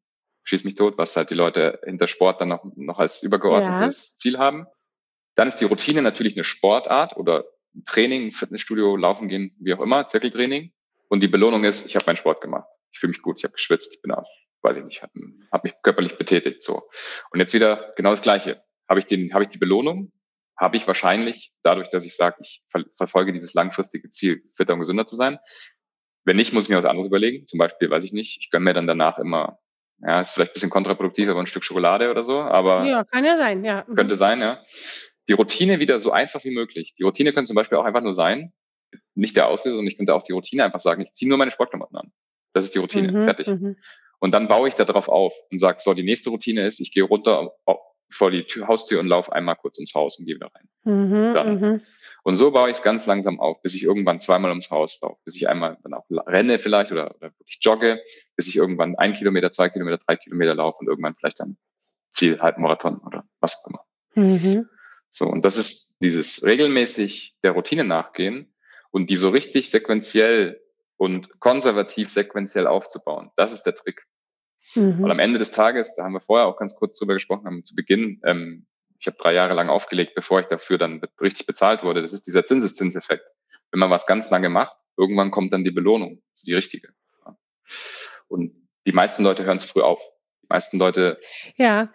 schieß 0.45 0.65
mich 0.65 0.75
tot, 0.75 0.99
was 0.99 1.17
halt 1.17 1.31
die 1.31 1.35
Leute 1.35 1.81
hinter 1.85 2.09
Sport 2.09 2.41
dann 2.41 2.49
noch, 2.49 2.65
noch 2.77 2.99
als 2.99 3.23
übergeordnetes 3.23 4.11
ja. 4.11 4.17
Ziel 4.17 4.39
haben. 4.39 4.67
Dann 5.35 5.49
ist 5.49 5.57
die 5.57 5.65
Routine 5.65 6.03
natürlich 6.03 6.35
eine 6.35 6.45
Sportart 6.45 7.17
oder 7.17 7.45
Training, 7.87 8.33
Fitnessstudio, 8.33 8.97
Laufen 8.97 9.29
gehen, 9.29 9.57
wie 9.61 9.75
auch 9.75 9.81
immer, 9.81 10.07
Zirkeltraining. 10.07 10.73
Und 11.09 11.21
die 11.21 11.29
Belohnung 11.29 11.65
ist, 11.65 11.87
ich 11.87 11.95
habe 11.95 12.05
meinen 12.07 12.17
Sport 12.17 12.41
gemacht. 12.41 12.69
Ich 12.93 12.99
fühle 12.99 13.13
mich 13.13 13.23
gut, 13.23 13.39
ich 13.39 13.45
habe 13.45 13.55
geschwitzt, 13.55 13.93
ich 13.93 14.03
bin 14.03 14.13
aus 14.13 14.29
weiß 14.63 14.77
ich 14.77 14.85
nicht, 14.85 15.03
habe 15.03 15.13
hab 15.51 15.65
mich 15.65 15.75
körperlich 15.83 16.17
betätigt. 16.17 16.63
So. 16.63 16.83
Und 17.31 17.41
jetzt 17.41 17.55
wieder 17.55 17.93
genau 17.97 18.11
das 18.11 18.23
Gleiche. 18.23 18.63
Habe 18.89 19.01
ich, 19.01 19.07
den, 19.07 19.33
habe 19.35 19.45
ich 19.45 19.51
die 19.51 19.59
Belohnung? 19.59 20.13
Habe 20.57 20.77
ich 20.77 20.87
wahrscheinlich, 20.87 21.53
dadurch, 21.63 21.89
dass 21.89 22.05
ich 22.05 22.17
sage, 22.17 22.37
ich 22.41 22.63
ver 22.69 22.85
verfolge 22.97 23.33
dieses 23.33 23.55
langfristige 23.55 24.09
Ziel, 24.11 24.43
fitter 24.55 24.75
und 24.75 24.81
gesünder 24.81 25.07
zu 25.07 25.17
sein. 25.17 25.39
Wenn 26.25 26.37
nicht, 26.37 26.53
muss 26.53 26.65
ich 26.65 26.71
mir 26.71 26.77
was 26.77 26.85
anderes 26.85 27.09
überlegen. 27.09 27.47
Zum 27.47 27.59
Beispiel, 27.59 27.91
weiß 27.91 28.05
ich 28.05 28.13
nicht, 28.13 28.39
ich 28.41 28.51
gönne 28.51 28.65
mir 28.65 28.75
dann 28.75 28.87
danach 28.87 29.19
immer, 29.19 29.59
ja, 30.05 30.21
ist 30.21 30.33
vielleicht 30.33 30.51
ein 30.51 30.55
bisschen 30.55 30.71
kontraproduktiv, 30.71 31.29
aber 31.29 31.41
ein 31.41 31.47
Stück 31.47 31.65
Schokolade 31.65 32.11
oder 32.11 32.25
so, 32.25 32.41
aber. 32.41 32.85
Ja, 32.85 33.05
kann 33.05 33.25
ja 33.25 33.37
sein, 33.37 33.65
ja. 33.65 33.85
Mhm. 33.87 33.95
Könnte 33.95 34.17
sein, 34.17 34.41
ja. 34.41 34.61
Die 35.29 35.35
Routine 35.35 35.79
wieder 35.79 36.01
so 36.01 36.11
einfach 36.11 36.43
wie 36.45 36.51
möglich. 36.51 36.95
Die 36.99 37.05
Routine 37.05 37.33
könnte 37.33 37.49
zum 37.49 37.55
Beispiel 37.55 37.79
auch 37.79 37.85
einfach 37.85 38.03
nur 38.03 38.15
sein, 38.15 38.53
nicht 39.15 39.37
der 39.37 39.47
Auslöser, 39.47 39.77
sondern 39.77 39.91
ich 39.91 39.97
könnte 39.97 40.15
auch 40.15 40.25
die 40.25 40.33
Routine 40.33 40.65
einfach 40.65 40.81
sagen, 40.81 41.03
ich 41.03 41.13
ziehe 41.13 41.29
nur 41.29 41.39
meine 41.39 41.53
Sportklamotten 41.53 41.97
an. 41.97 42.13
Das 42.53 42.65
ist 42.65 42.75
die 42.75 42.81
Routine, 42.81 43.13
mhm, 43.13 43.25
fertig. 43.25 43.47
Mhm. 43.47 43.77
Und 44.19 44.33
dann 44.33 44.49
baue 44.49 44.69
ich 44.69 44.75
da 44.75 44.85
drauf 44.85 45.09
auf 45.09 45.35
und 45.51 45.59
sage, 45.59 45.79
so, 45.81 45.95
die 45.95 46.03
nächste 46.03 46.31
Routine 46.31 46.67
ist, 46.67 46.81
ich 46.81 46.93
gehe 46.93 47.05
runter 47.05 47.53
vor 48.11 48.31
die 48.31 48.45
Tür, 48.45 48.69
Haustür 48.69 49.01
und 49.01 49.07
laufe 49.07 49.33
einmal 49.33 49.57
kurz 49.57 49.79
ums 49.79 49.95
Haus 49.95 50.19
und 50.19 50.27
gehe 50.27 50.35
wieder 50.35 50.51
rein. 50.55 50.69
Mhm, 50.85 51.35
dann. 51.35 51.83
Und 52.25 52.37
so 52.37 52.53
baue 52.53 52.71
ich 52.71 52.77
es 52.77 52.83
ganz 52.83 53.07
langsam 53.07 53.41
auf, 53.41 53.63
bis 53.63 53.75
ich 53.75 53.83
irgendwann 53.83 54.21
zweimal 54.21 54.51
ums 54.51 54.71
Haus 54.71 55.01
laufe, 55.03 55.21
bis 55.25 55.37
ich 55.37 55.49
einmal 55.49 55.79
dann 55.83 55.95
auch 55.95 56.05
renne 56.11 56.59
vielleicht 56.59 56.93
oder, 56.93 57.17
oder 57.17 57.33
wirklich 57.39 57.59
jogge, 57.61 58.01
bis 58.37 58.47
ich 58.47 58.57
irgendwann 58.57 58.97
ein 58.97 59.15
Kilometer, 59.15 59.51
zwei 59.51 59.69
Kilometer, 59.69 59.99
drei 59.99 60.17
Kilometer 60.17 60.55
laufe 60.55 60.79
und 60.81 60.89
irgendwann 60.89 61.17
vielleicht 61.17 61.41
dann 61.41 61.57
Ziel 62.11 62.41
Halbmarathon 62.41 62.99
oder 62.99 63.25
was 63.41 63.57
auch 63.57 63.69
immer. 63.69 63.85
Mhm. 64.15 64.69
So, 65.11 65.27
und 65.27 65.45
das 65.45 65.57
ist 65.57 65.97
dieses 66.01 66.45
regelmäßig 66.45 67.37
der 67.43 67.53
Routine 67.53 67.85
nachgehen 67.85 68.55
und 68.91 69.11
die 69.11 69.17
so 69.17 69.31
richtig 69.31 69.71
sequenziell 69.71 70.61
und 70.97 71.41
konservativ 71.41 72.09
sequenziell 72.09 72.69
aufzubauen. 72.69 73.31
Das 73.37 73.53
ist 73.53 73.65
der 73.65 73.75
Trick. 73.75 74.07
Mhm. 74.75 75.03
Und 75.03 75.11
am 75.11 75.19
Ende 75.19 75.39
des 75.39 75.51
Tages, 75.51 75.97
da 75.97 76.05
haben 76.05 76.13
wir 76.13 76.21
vorher 76.21 76.47
auch 76.47 76.57
ganz 76.57 76.77
kurz 76.77 76.97
drüber 76.97 77.15
gesprochen, 77.15 77.47
haben 77.47 77.65
zu 77.65 77.75
Beginn, 77.75 78.21
ähm, 78.25 78.67
ich 79.03 79.07
habe 79.09 79.17
drei 79.17 79.35
Jahre 79.35 79.55
lang 79.55 79.69
aufgelegt, 79.69 80.15
bevor 80.15 80.39
ich 80.39 80.47
dafür 80.47 80.79
dann 80.79 81.03
richtig 81.21 81.47
bezahlt 81.47 81.83
wurde. 81.83 82.03
Das 82.03 82.13
ist 82.13 82.29
dieser 82.29 82.45
Zinseszinseffekt. 82.45 83.29
Wenn 83.73 83.81
man 83.81 83.91
was 83.91 84.07
ganz 84.07 84.31
lange 84.31 84.49
macht, 84.49 84.77
irgendwann 84.97 85.33
kommt 85.33 85.53
dann 85.53 85.65
die 85.65 85.73
Belohnung, 85.73 86.23
also 86.31 86.45
die 86.47 86.55
richtige. 86.55 86.95
Und 88.29 88.55
die 88.87 88.93
meisten 88.93 89.25
Leute 89.25 89.45
hören 89.45 89.57
es 89.57 89.65
früh 89.65 89.83
auf. 89.83 90.01
Die 90.43 90.47
meisten 90.49 90.79
Leute. 90.79 91.19
Ja, 91.57 91.93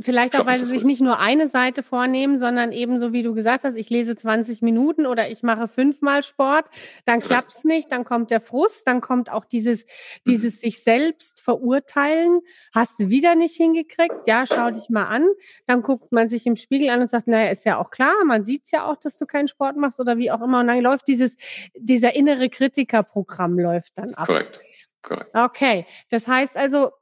Vielleicht 0.00 0.38
auch, 0.40 0.46
weil 0.46 0.56
sie 0.56 0.64
sich 0.64 0.84
nicht 0.84 1.02
nur 1.02 1.18
eine 1.18 1.48
Seite 1.48 1.82
vornehmen, 1.82 2.38
sondern 2.38 2.72
eben 2.72 2.98
so 2.98 3.12
wie 3.12 3.22
du 3.22 3.34
gesagt 3.34 3.64
hast, 3.64 3.76
ich 3.76 3.90
lese 3.90 4.16
20 4.16 4.62
Minuten 4.62 5.04
oder 5.04 5.28
ich 5.28 5.42
mache 5.42 5.68
fünfmal 5.68 6.22
Sport, 6.22 6.66
dann 7.04 7.20
klappt 7.20 7.56
es 7.56 7.64
nicht, 7.64 7.92
dann 7.92 8.04
kommt 8.04 8.30
der 8.30 8.40
Frust, 8.40 8.86
dann 8.86 9.02
kommt 9.02 9.30
auch 9.30 9.44
dieses, 9.44 9.84
mhm. 9.84 10.30
dieses 10.30 10.60
sich 10.60 10.82
selbst 10.82 11.42
verurteilen. 11.42 12.40
Hast 12.74 12.98
du 12.98 13.10
wieder 13.10 13.34
nicht 13.34 13.54
hingekriegt? 13.56 14.26
Ja, 14.26 14.46
schau 14.46 14.70
dich 14.70 14.88
mal 14.88 15.06
an. 15.06 15.26
Dann 15.66 15.82
guckt 15.82 16.10
man 16.10 16.30
sich 16.30 16.46
im 16.46 16.56
Spiegel 16.56 16.88
an 16.88 17.02
und 17.02 17.10
sagt, 17.10 17.26
naja, 17.26 17.50
ist 17.50 17.66
ja 17.66 17.78
auch 17.78 17.90
klar, 17.90 18.14
man 18.24 18.44
sieht 18.44 18.70
ja 18.72 18.90
auch, 18.90 18.96
dass 18.96 19.18
du 19.18 19.26
keinen 19.26 19.48
Sport 19.48 19.76
machst 19.76 20.00
oder 20.00 20.16
wie 20.16 20.30
auch 20.30 20.40
immer. 20.40 20.60
Und 20.60 20.68
dann 20.68 20.80
läuft 20.80 21.06
dieses, 21.06 21.36
dieser 21.74 22.14
innere 22.14 22.48
Kritikerprogramm 22.48 23.58
läuft 23.58 23.98
dann 23.98 24.14
ab. 24.14 24.26
Korrekt. 24.26 24.58
Korrekt. 25.02 25.30
Okay. 25.34 25.86
Das 26.10 26.26
heißt 26.26 26.56
also, 26.56 26.92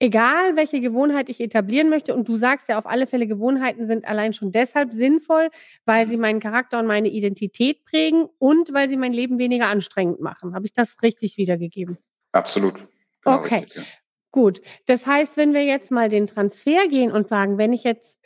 egal 0.00 0.56
welche 0.56 0.80
Gewohnheit 0.80 1.28
ich 1.28 1.40
etablieren 1.40 1.90
möchte, 1.90 2.14
und 2.14 2.28
du 2.28 2.36
sagst 2.36 2.68
ja 2.68 2.78
auf 2.78 2.86
alle 2.86 3.06
Fälle, 3.06 3.26
Gewohnheiten 3.26 3.86
sind 3.86 4.06
allein 4.06 4.32
schon 4.32 4.52
deshalb 4.52 4.92
sinnvoll, 4.92 5.48
weil 5.84 6.06
sie 6.06 6.16
meinen 6.16 6.40
Charakter 6.40 6.78
und 6.78 6.86
meine 6.86 7.08
Identität 7.08 7.84
prägen 7.84 8.28
und 8.38 8.72
weil 8.72 8.88
sie 8.88 8.96
mein 8.96 9.12
Leben 9.12 9.38
weniger 9.38 9.66
anstrengend 9.66 10.20
machen. 10.20 10.54
Habe 10.54 10.66
ich 10.66 10.72
das 10.72 11.02
richtig 11.02 11.36
wiedergegeben? 11.36 11.98
Absolut. 12.32 12.74
Genau 13.22 13.36
okay. 13.36 13.60
Richtig, 13.60 13.76
ja. 13.76 13.82
Gut. 14.30 14.60
Das 14.86 15.06
heißt, 15.06 15.36
wenn 15.36 15.54
wir 15.54 15.64
jetzt 15.64 15.90
mal 15.90 16.08
den 16.08 16.26
Transfer 16.26 16.86
gehen 16.88 17.12
und 17.12 17.28
sagen, 17.28 17.56
wenn 17.56 17.72
ich 17.72 17.82
jetzt 17.82 18.20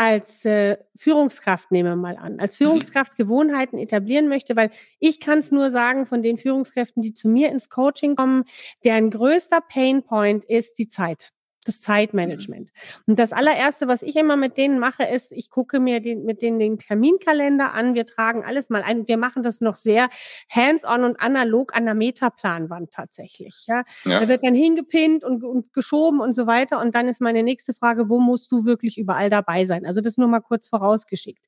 als 0.00 0.46
äh, 0.46 0.78
Führungskraft 0.96 1.70
nehmen 1.70 1.90
wir 1.90 1.96
mal 1.96 2.16
an, 2.16 2.40
als 2.40 2.54
mhm. 2.54 2.64
Führungskraft 2.64 3.16
Gewohnheiten 3.16 3.76
etablieren 3.76 4.28
möchte, 4.28 4.56
weil 4.56 4.70
ich 4.98 5.20
kann 5.20 5.40
es 5.40 5.52
nur 5.52 5.70
sagen 5.70 6.06
von 6.06 6.22
den 6.22 6.38
Führungskräften, 6.38 7.02
die 7.02 7.12
zu 7.12 7.28
mir 7.28 7.50
ins 7.50 7.68
Coaching 7.68 8.16
kommen, 8.16 8.44
deren 8.82 9.10
größter 9.10 9.60
Painpoint 9.60 10.46
ist 10.46 10.78
die 10.78 10.88
Zeit 10.88 11.32
das 11.64 11.80
Zeitmanagement. 11.82 12.70
Und 13.06 13.18
das 13.18 13.32
allererste, 13.32 13.86
was 13.86 14.02
ich 14.02 14.16
immer 14.16 14.36
mit 14.36 14.56
denen 14.56 14.78
mache, 14.78 15.04
ist, 15.04 15.30
ich 15.32 15.50
gucke 15.50 15.78
mir 15.78 16.00
den, 16.00 16.24
mit 16.24 16.40
denen 16.42 16.58
den 16.58 16.78
Terminkalender 16.78 17.74
an. 17.74 17.94
Wir 17.94 18.06
tragen 18.06 18.44
alles 18.44 18.70
mal 18.70 18.82
ein. 18.82 19.06
Wir 19.06 19.18
machen 19.18 19.42
das 19.42 19.60
noch 19.60 19.76
sehr 19.76 20.08
hands-on 20.50 21.04
und 21.04 21.20
analog 21.20 21.74
an 21.74 21.84
der 21.84 21.94
Metaplanwand 21.94 22.92
tatsächlich. 22.92 23.64
Ja, 23.66 23.84
ja. 24.04 24.20
da 24.20 24.28
wird 24.28 24.44
dann 24.44 24.54
hingepinnt 24.54 25.22
und, 25.22 25.44
und 25.44 25.72
geschoben 25.72 26.20
und 26.20 26.34
so 26.34 26.46
weiter. 26.46 26.80
Und 26.80 26.94
dann 26.94 27.08
ist 27.08 27.20
meine 27.20 27.42
nächste 27.42 27.74
Frage, 27.74 28.08
wo 28.08 28.20
musst 28.20 28.50
du 28.50 28.64
wirklich 28.64 28.96
überall 28.96 29.28
dabei 29.28 29.66
sein? 29.66 29.84
Also 29.84 30.00
das 30.00 30.16
nur 30.16 30.28
mal 30.28 30.40
kurz 30.40 30.68
vorausgeschickt. 30.68 31.44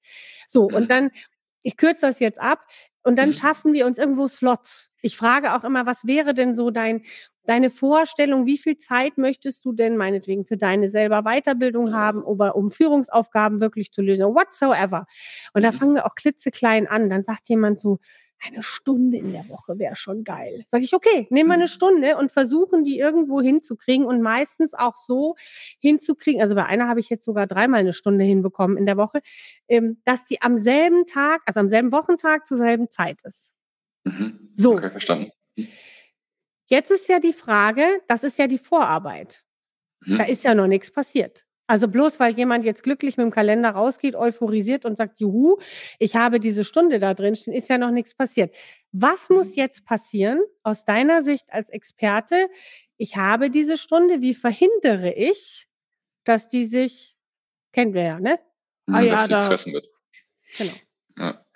So. 0.47 0.65
Und 0.65 0.91
dann 0.91 1.11
ich 1.63 1.77
kürze 1.77 2.03
das 2.03 2.19
jetzt 2.19 2.41
ab. 2.41 2.67
Und 3.03 3.19
dann 3.19 3.31
mhm. 3.31 3.35
schaffen 3.35 3.73
wir 3.73 3.87
uns 3.87 3.99
irgendwo 3.99 4.29
Slots. 4.29 4.91
Ich 5.01 5.17
frage 5.17 5.55
auch 5.55 5.65
immer, 5.65 5.87
was 5.87 6.07
wäre 6.07 6.35
denn 6.35 6.55
so 6.55 6.71
dein, 6.71 7.03
deine 7.45 7.71
Vorstellung? 7.71 8.47
Wie 8.47 8.59
viel 8.59 8.79
Zeit 8.79 9.19
möchtest 9.19 9.65
du 9.65 9.73
denn 9.73 9.97
meinetwegen 9.97 10.45
für 10.45 10.57
deine 10.57 10.91
selber 10.91 11.23
Weiterbildung 11.23 11.93
haben 11.95 12.23
oder 12.23 12.55
um 12.55 12.71
Führungsaufgaben 12.71 13.61
wirklich 13.61 13.93
zu 13.93 14.03
lösen? 14.03 14.27
Whatsoever. 14.27 15.07
Und 15.53 15.63
da 15.63 15.73
mhm. 15.73 15.77
fangen 15.77 15.95
wir 15.97 16.07
auch 16.07 16.15
klitzeklein 16.15 16.87
an. 16.87 17.11
Dann 17.11 17.25
sagt 17.25 17.49
jemand 17.49 17.81
so, 17.81 17.99
eine 18.45 18.63
Stunde 18.63 19.19
in 19.19 19.33
der 19.33 19.49
Woche 19.49 19.79
wäre 19.79 19.97
schon 19.97 20.25
geil. 20.25 20.65
Sag 20.69 20.83
ich, 20.83 20.95
okay, 20.95 21.27
nehmen 21.31 21.49
wir 21.49 21.55
eine 21.55 21.65
mhm. 21.65 21.69
Stunde 21.69 22.17
und 22.17 22.33
versuchen 22.33 22.85
die 22.85 22.99
irgendwo 22.99 23.41
hinzukriegen 23.41 24.07
und 24.07 24.23
meistens 24.23 24.75
auch 24.75 24.97
so 24.97 25.37
hinzukriegen. 25.79 26.41
Also 26.41 26.55
bei 26.55 26.67
einer 26.67 26.89
habe 26.89 27.01
ich 27.01 27.09
jetzt 27.09 27.25
sogar 27.25 27.47
dreimal 27.47 27.81
eine 27.81 27.93
Stunde 27.93 28.25
hinbekommen 28.25 28.77
in 28.77 28.87
der 28.87 28.97
Woche, 28.97 29.21
ähm, 29.69 30.01
dass 30.05 30.25
die 30.25 30.43
am 30.43 30.59
selben 30.59 31.07
Tag, 31.07 31.43
also 31.47 31.61
am 31.61 31.69
selben 31.69 31.93
Wochentag 31.93 32.47
zur 32.47 32.59
selben 32.59 32.89
Zeit 32.91 33.23
ist. 33.25 33.53
Mhm. 34.05 34.53
So. 34.57 34.75
Okay, 34.75 34.91
verstanden. 34.91 35.31
Jetzt 36.67 36.91
ist 36.91 37.09
ja 37.09 37.21
die 37.21 37.33
Frage, 37.33 38.01
das 38.09 38.25
ist 38.25 38.39
ja 38.39 38.47
die 38.47 38.59
Vorarbeit. 38.59 39.45
Mhm. 40.01 40.19
Da 40.19 40.25
ist 40.25 40.45
ja 40.45 40.55
noch 40.55 40.67
nichts 40.67 40.91
passiert. 40.91 41.45
Also 41.73 41.89
bloß 41.89 42.21
weil 42.21 42.35
jemand 42.35 42.67
jetzt 42.67 42.83
glücklich 42.83 43.17
mit 43.17 43.25
dem 43.25 43.31
Kalender 43.31 43.71
rausgeht, 43.71 44.15
euphorisiert 44.15 44.85
und 44.85 44.95
sagt, 44.95 45.21
juhu, 45.21 45.57
ich 45.99 46.17
habe 46.17 46.39
diese 46.39 46.65
Stunde 46.65 46.99
da 46.99 47.15
drin 47.15 47.35
stehen, 47.35 47.55
ist 47.55 47.71
ja 47.71 47.79
noch 47.79 47.91
nichts 47.91 48.15
passiert. 48.15 48.55
Was 48.93 49.31
muss 49.31 49.53
mhm. 49.53 49.55
jetzt 49.55 49.87
passieren 49.87 50.43
aus 50.65 50.85
deiner 50.85 51.25
Sicht 51.25 51.47
als 51.51 51.71
Experte? 51.71 52.51
Ich 52.99 53.17
habe 53.17 53.49
diese 53.49 53.79
Stunde, 53.79 54.21
wie 54.21 54.35
verhindere 54.35 55.15
ich, 55.15 55.67
dass 56.25 56.47
die 56.47 56.67
sich, 56.67 57.17
kennen 57.73 57.95
wir 57.95 58.03
ja, 58.03 58.21
ne? 58.21 58.39
Ah, 58.91 59.01
ja, 59.01 59.13
dass 59.15 59.29
da, 59.31 59.47
fressen 59.47 59.73
wird. 59.73 59.87
Genau. 60.59 60.75
Ja. 61.17 61.47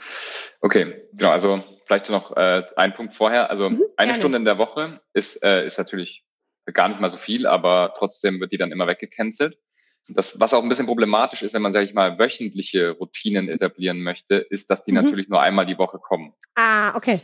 Okay, 0.62 1.08
genau, 1.12 1.30
also 1.30 1.62
vielleicht 1.84 2.08
noch 2.08 2.34
äh, 2.34 2.62
ein 2.76 2.94
Punkt 2.94 3.12
vorher. 3.12 3.50
Also 3.50 3.68
mhm, 3.68 3.82
eine 3.98 4.12
gerne. 4.12 4.14
Stunde 4.14 4.38
in 4.38 4.46
der 4.46 4.56
Woche 4.56 5.02
ist, 5.12 5.44
äh, 5.44 5.66
ist 5.66 5.76
natürlich 5.76 6.24
gar 6.72 6.88
nicht 6.88 7.00
mal 7.00 7.10
so 7.10 7.18
viel, 7.18 7.46
aber 7.46 7.92
trotzdem 7.98 8.40
wird 8.40 8.52
die 8.52 8.56
dann 8.56 8.72
immer 8.72 8.86
weggecancelt. 8.86 9.58
Das, 10.08 10.38
was 10.38 10.54
auch 10.54 10.62
ein 10.62 10.68
bisschen 10.68 10.86
problematisch 10.86 11.42
ist, 11.42 11.52
wenn 11.54 11.62
man, 11.62 11.72
sage 11.72 11.86
ich 11.86 11.94
mal, 11.94 12.18
wöchentliche 12.18 12.90
Routinen 12.90 13.48
etablieren 13.48 14.02
möchte, 14.02 14.36
ist, 14.36 14.70
dass 14.70 14.84
die 14.84 14.92
mhm. 14.92 15.02
natürlich 15.02 15.28
nur 15.28 15.40
einmal 15.40 15.66
die 15.66 15.78
Woche 15.78 15.98
kommen. 15.98 16.32
Ah, 16.54 16.94
okay. 16.96 17.20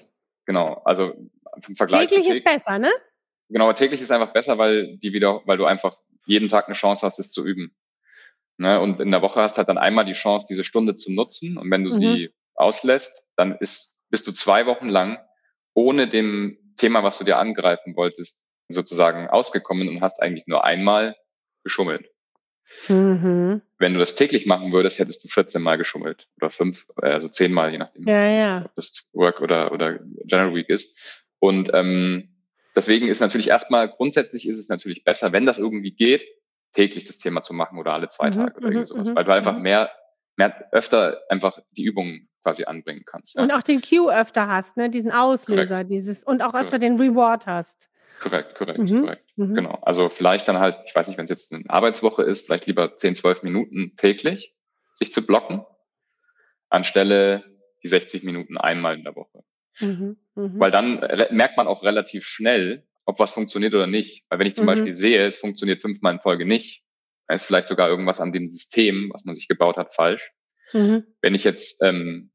Genau, 0.47 0.83
also 0.85 1.13
im 1.69 1.77
Vergleich. 1.77 2.11
Täglich 2.11 2.29
ist 2.29 2.45
besser, 2.45 2.79
ne? 2.79 2.91
Genau, 3.49 3.73
täglich 3.73 4.01
ist 4.01 4.11
einfach 4.11 4.33
besser, 4.33 4.59
weil 4.59 4.97
die 4.97 5.13
wieder, 5.13 5.43
weil 5.45 5.59
du 5.59 5.67
einfach 5.67 5.97
jeden 6.27 6.49
Tag 6.49 6.67
eine 6.67 6.75
Chance 6.75 7.07
hast, 7.07 7.19
es 7.19 7.31
zu 7.31 7.45
üben. 7.45 7.75
Ne? 8.57 8.81
Und 8.81 9.01
in 9.01 9.11
der 9.11 9.23
Woche 9.23 9.41
hast 9.41 9.57
du 9.57 9.59
halt 9.59 9.69
dann 9.69 9.79
einmal 9.79 10.05
die 10.05 10.13
Chance, 10.13 10.47
diese 10.49 10.65
Stunde 10.65 10.95
zu 10.95 11.13
nutzen. 11.13 11.59
Und 11.59 11.71
wenn 11.71 11.85
du 11.85 11.91
mhm. 11.91 11.99
sie 11.99 12.35
auslässt, 12.55 13.27
dann 13.37 13.57
ist, 13.59 14.03
bist 14.09 14.27
du 14.27 14.33
zwei 14.33 14.67
Wochen 14.67 14.89
lang 14.89 15.19
ohne 15.75 16.09
dem 16.09 16.59
Thema, 16.77 17.03
was 17.03 17.19
du 17.19 17.25
dir 17.25 17.39
angreifen 17.39 17.97
wolltest, 17.97 18.43
sozusagen 18.69 19.29
ausgekommen 19.29 19.89
und 19.89 20.01
hast 20.01 20.23
eigentlich 20.23 20.47
nur 20.47 20.65
einmal 20.65 21.17
geschummelt. 21.65 22.12
Mhm. 22.89 23.63
Wenn 23.79 23.95
du 23.95 24.01
das 24.01 24.15
täglich 24.15 24.47
machen 24.47 24.73
würdest, 24.73 24.99
hättest 24.99 25.25
du 25.25 25.29
14 25.29 25.63
Mal 25.63 25.79
geschummelt 25.79 26.29
oder 26.37 26.51
fünf, 26.51 26.87
also 26.97 27.29
zehn 27.29 27.53
Mal, 27.53 27.73
je 27.73 27.79
nachdem, 27.79 28.07
ja, 28.07 28.27
ja. 28.27 28.63
ob 28.65 28.75
das 28.77 29.09
Work 29.13 29.41
oder, 29.41 29.73
oder 29.73 29.99
General 30.25 30.55
Week 30.55 30.69
ist. 30.69 30.97
Und 31.39 31.71
ähm, 31.75 32.29
deswegen 32.77 33.09
ist 33.09 33.21
natürlich 33.21 33.49
erstmal, 33.49 33.89
grundsätzlich 33.89 34.49
ist 34.49 34.59
es 34.59 34.69
natürlich 34.69 35.05
besser, 35.05 35.33
wenn 35.33 35.47
das 35.47 35.59
irgendwie 35.59 35.93
geht, 35.93 36.27
täglich 36.73 37.05
das 37.05 37.19
Thema 37.19 37.43
zu 37.43 37.55
machen 37.55 37.79
oder 37.79 37.93
alle 37.93 38.09
zwei 38.09 38.29
mhm, 38.29 38.35
Tage 38.35 38.57
oder 38.57 38.69
mhm, 38.69 38.73
irgendwie 38.73 38.87
sowas, 38.87 39.09
mhm, 39.09 39.17
weil 39.17 39.25
du 39.25 39.33
einfach 39.35 39.57
mhm. 39.57 39.63
mehr, 39.63 39.91
mehr 40.37 40.69
öfter 40.73 41.21
einfach 41.29 41.59
die 41.73 41.85
Übungen 41.85 42.29
quasi 42.43 42.65
anbringen 42.65 43.05
kannst. 43.05 43.37
Ja. 43.37 43.43
Und 43.43 43.53
auch 43.53 43.63
den 43.63 43.81
Cue 43.81 44.13
öfter 44.13 44.49
hast, 44.49 44.77
ne? 44.77 44.91
diesen 44.91 45.13
Auslöser, 45.13 45.77
Correct. 45.77 45.91
dieses 45.91 46.25
und 46.25 46.43
auch 46.43 46.55
öfter 46.55 46.79
Correct. 46.79 46.83
den 46.83 47.01
Reward 47.01 47.47
hast. 47.47 47.89
Korrekt, 48.21 48.55
korrekt, 48.55 48.79
mhm. 48.79 49.01
korrekt. 49.01 49.25
Mhm. 49.37 49.55
Genau. 49.55 49.79
Also 49.83 50.09
vielleicht 50.09 50.49
dann 50.49 50.59
halt, 50.59 50.77
ich 50.87 50.95
weiß 50.95 51.09
nicht, 51.09 51.19
wenn 51.19 51.25
es 51.25 51.31
jetzt 51.31 51.53
eine 51.53 51.69
Arbeitswoche 51.69 52.23
ist, 52.23 52.47
vielleicht 52.47 52.67
lieber 52.67 52.97
10, 52.97 53.15
12 53.15 53.43
Minuten 53.43 53.97
täglich 53.97 54.55
sich 54.95 55.13
zu 55.13 55.27
blocken, 55.27 55.65
anstelle 56.69 57.45
die 57.83 57.89
60 57.89 58.25
Minuten 58.25 58.57
einmal 58.57 58.97
in 58.97 59.05
der 59.05 59.17
Woche. 59.17 59.45
Mhm. 59.81 60.17
Mhm. 60.35 60.61
Weil 60.61 60.71
dann 60.71 61.01
merkt 61.31 61.57
man 61.57 61.67
auch 61.67 61.83
relativ 61.83 62.25
schnell, 62.25 62.87
ob 63.05 63.19
was 63.19 63.33
funktioniert 63.33 63.75
oder 63.75 63.87
nicht. 63.87 64.25
Weil 64.29 64.39
wenn 64.39 64.47
ich 64.47 64.55
zum 64.55 64.65
mhm. 64.65 64.71
Beispiel 64.71 64.97
sehe, 64.97 65.27
es 65.27 65.39
funktioniert 65.39 65.81
fünfmal 65.81 66.15
in 66.15 66.21
Folge 66.21 66.47
nicht, 66.47 66.85
dann 67.27 67.37
ist 67.37 67.47
vielleicht 67.47 67.69
sogar 67.69 67.89
irgendwas 67.89 68.21
an 68.21 68.33
dem 68.33 68.51
System, 68.51 69.11
was 69.13 69.25
man 69.25 69.35
sich 69.35 69.49
gebaut 69.49 69.77
hat, 69.77 69.95
falsch. 69.95 70.33
Mhm. 70.73 71.05
Wenn 71.21 71.35
ich 71.35 71.45
jetzt 71.45 71.83
ähm, 71.83 72.32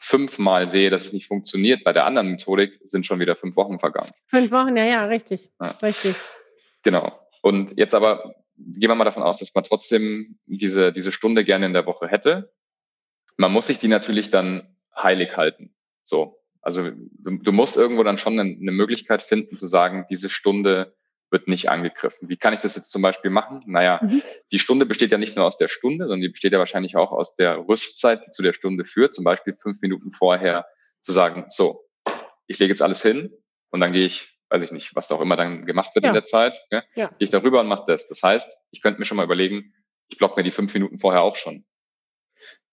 fünfmal 0.00 0.68
sehe, 0.68 0.90
dass 0.90 1.06
es 1.06 1.12
nicht 1.12 1.26
funktioniert, 1.26 1.84
bei 1.84 1.92
der 1.92 2.06
anderen 2.06 2.30
Methodik 2.30 2.80
sind 2.82 3.04
schon 3.04 3.20
wieder 3.20 3.36
fünf 3.36 3.54
Wochen 3.56 3.78
vergangen. 3.78 4.10
Fünf 4.26 4.50
Wochen, 4.50 4.76
ja, 4.76 4.84
ja, 4.84 5.04
richtig. 5.04 5.50
Ja. 5.60 5.76
Richtig. 5.82 6.16
Genau. 6.82 7.20
Und 7.42 7.78
jetzt 7.78 7.94
aber 7.94 8.34
gehen 8.56 8.90
wir 8.90 8.94
mal 8.94 9.04
davon 9.04 9.22
aus, 9.22 9.38
dass 9.38 9.54
man 9.54 9.64
trotzdem 9.64 10.38
diese, 10.46 10.92
diese 10.92 11.12
Stunde 11.12 11.44
gerne 11.44 11.66
in 11.66 11.74
der 11.74 11.86
Woche 11.86 12.08
hätte. 12.08 12.52
Man 13.36 13.52
muss 13.52 13.66
sich 13.66 13.78
die 13.78 13.88
natürlich 13.88 14.30
dann 14.30 14.74
heilig 14.96 15.36
halten. 15.36 15.74
So. 16.04 16.38
Also 16.62 16.90
du, 16.90 17.38
du 17.38 17.52
musst 17.52 17.76
irgendwo 17.76 18.02
dann 18.02 18.18
schon 18.18 18.38
eine, 18.38 18.56
eine 18.56 18.72
Möglichkeit 18.72 19.22
finden 19.22 19.56
zu 19.56 19.66
sagen, 19.66 20.06
diese 20.10 20.28
Stunde 20.28 20.96
wird 21.30 21.48
nicht 21.48 21.70
angegriffen. 21.70 22.28
Wie 22.28 22.36
kann 22.36 22.54
ich 22.54 22.60
das 22.60 22.76
jetzt 22.76 22.90
zum 22.90 23.02
Beispiel 23.02 23.30
machen? 23.30 23.62
Naja, 23.66 24.00
mhm. 24.02 24.20
die 24.52 24.58
Stunde 24.58 24.86
besteht 24.86 25.12
ja 25.12 25.18
nicht 25.18 25.36
nur 25.36 25.46
aus 25.46 25.56
der 25.56 25.68
Stunde, 25.68 26.04
sondern 26.04 26.22
die 26.22 26.28
besteht 26.28 26.52
ja 26.52 26.58
wahrscheinlich 26.58 26.96
auch 26.96 27.12
aus 27.12 27.36
der 27.36 27.68
Rüstzeit, 27.68 28.26
die 28.26 28.30
zu 28.30 28.42
der 28.42 28.52
Stunde 28.52 28.84
führt. 28.84 29.14
Zum 29.14 29.24
Beispiel 29.24 29.56
fünf 29.56 29.80
Minuten 29.80 30.12
vorher 30.12 30.66
zu 31.00 31.12
sagen, 31.12 31.46
so, 31.48 31.84
ich 32.46 32.58
lege 32.58 32.72
jetzt 32.72 32.82
alles 32.82 33.02
hin 33.02 33.32
und 33.70 33.80
dann 33.80 33.92
gehe 33.92 34.04
ich, 34.04 34.28
weiß 34.48 34.62
ich 34.62 34.72
nicht, 34.72 34.96
was 34.96 35.12
auch 35.12 35.20
immer 35.20 35.36
dann 35.36 35.66
gemacht 35.66 35.94
wird 35.94 36.04
ja. 36.04 36.10
in 36.10 36.14
der 36.14 36.24
Zeit, 36.24 36.60
ja, 36.70 36.82
ja. 36.94 37.06
gehe 37.06 37.16
ich 37.18 37.30
darüber 37.30 37.60
und 37.60 37.68
mache 37.68 37.84
das. 37.86 38.08
Das 38.08 38.22
heißt, 38.22 38.66
ich 38.70 38.82
könnte 38.82 38.98
mir 38.98 39.06
schon 39.06 39.16
mal 39.16 39.24
überlegen, 39.24 39.72
ich 40.08 40.18
block 40.18 40.36
mir 40.36 40.42
die 40.42 40.50
fünf 40.50 40.74
Minuten 40.74 40.98
vorher 40.98 41.22
auch 41.22 41.36
schon. 41.36 41.64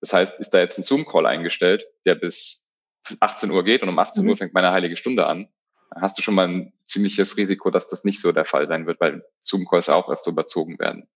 Das 0.02 0.14
heißt, 0.14 0.40
ist 0.40 0.50
da 0.52 0.60
jetzt 0.60 0.78
ein 0.78 0.84
Zoom-Call 0.84 1.26
eingestellt, 1.26 1.88
der 2.06 2.16
bis 2.16 2.66
18 3.20 3.52
Uhr 3.52 3.64
geht 3.64 3.84
und 3.84 3.90
um 3.90 4.00
18 4.00 4.24
mhm. 4.24 4.30
Uhr 4.30 4.38
fängt 4.38 4.54
meine 4.54 4.72
heilige 4.72 4.98
Stunde 4.98 5.28
an, 5.28 5.48
hast 5.96 6.18
du 6.18 6.22
schon 6.22 6.36
mal 6.36 6.48
ein 6.48 6.74
ziemliches 6.88 7.38
Risiko, 7.38 7.70
dass 7.70 7.88
das 7.88 8.04
nicht 8.04 8.22
so 8.22 8.32
der 8.32 8.46
Fall 8.46 8.68
sein 8.68 8.88
wird, 8.88 9.00
weil 9.00 9.24
Zoom-Calls 9.42 9.90
auch 9.90 10.10
öfter 10.10 10.32
überzogen 10.32 10.80
werden. 10.80 11.08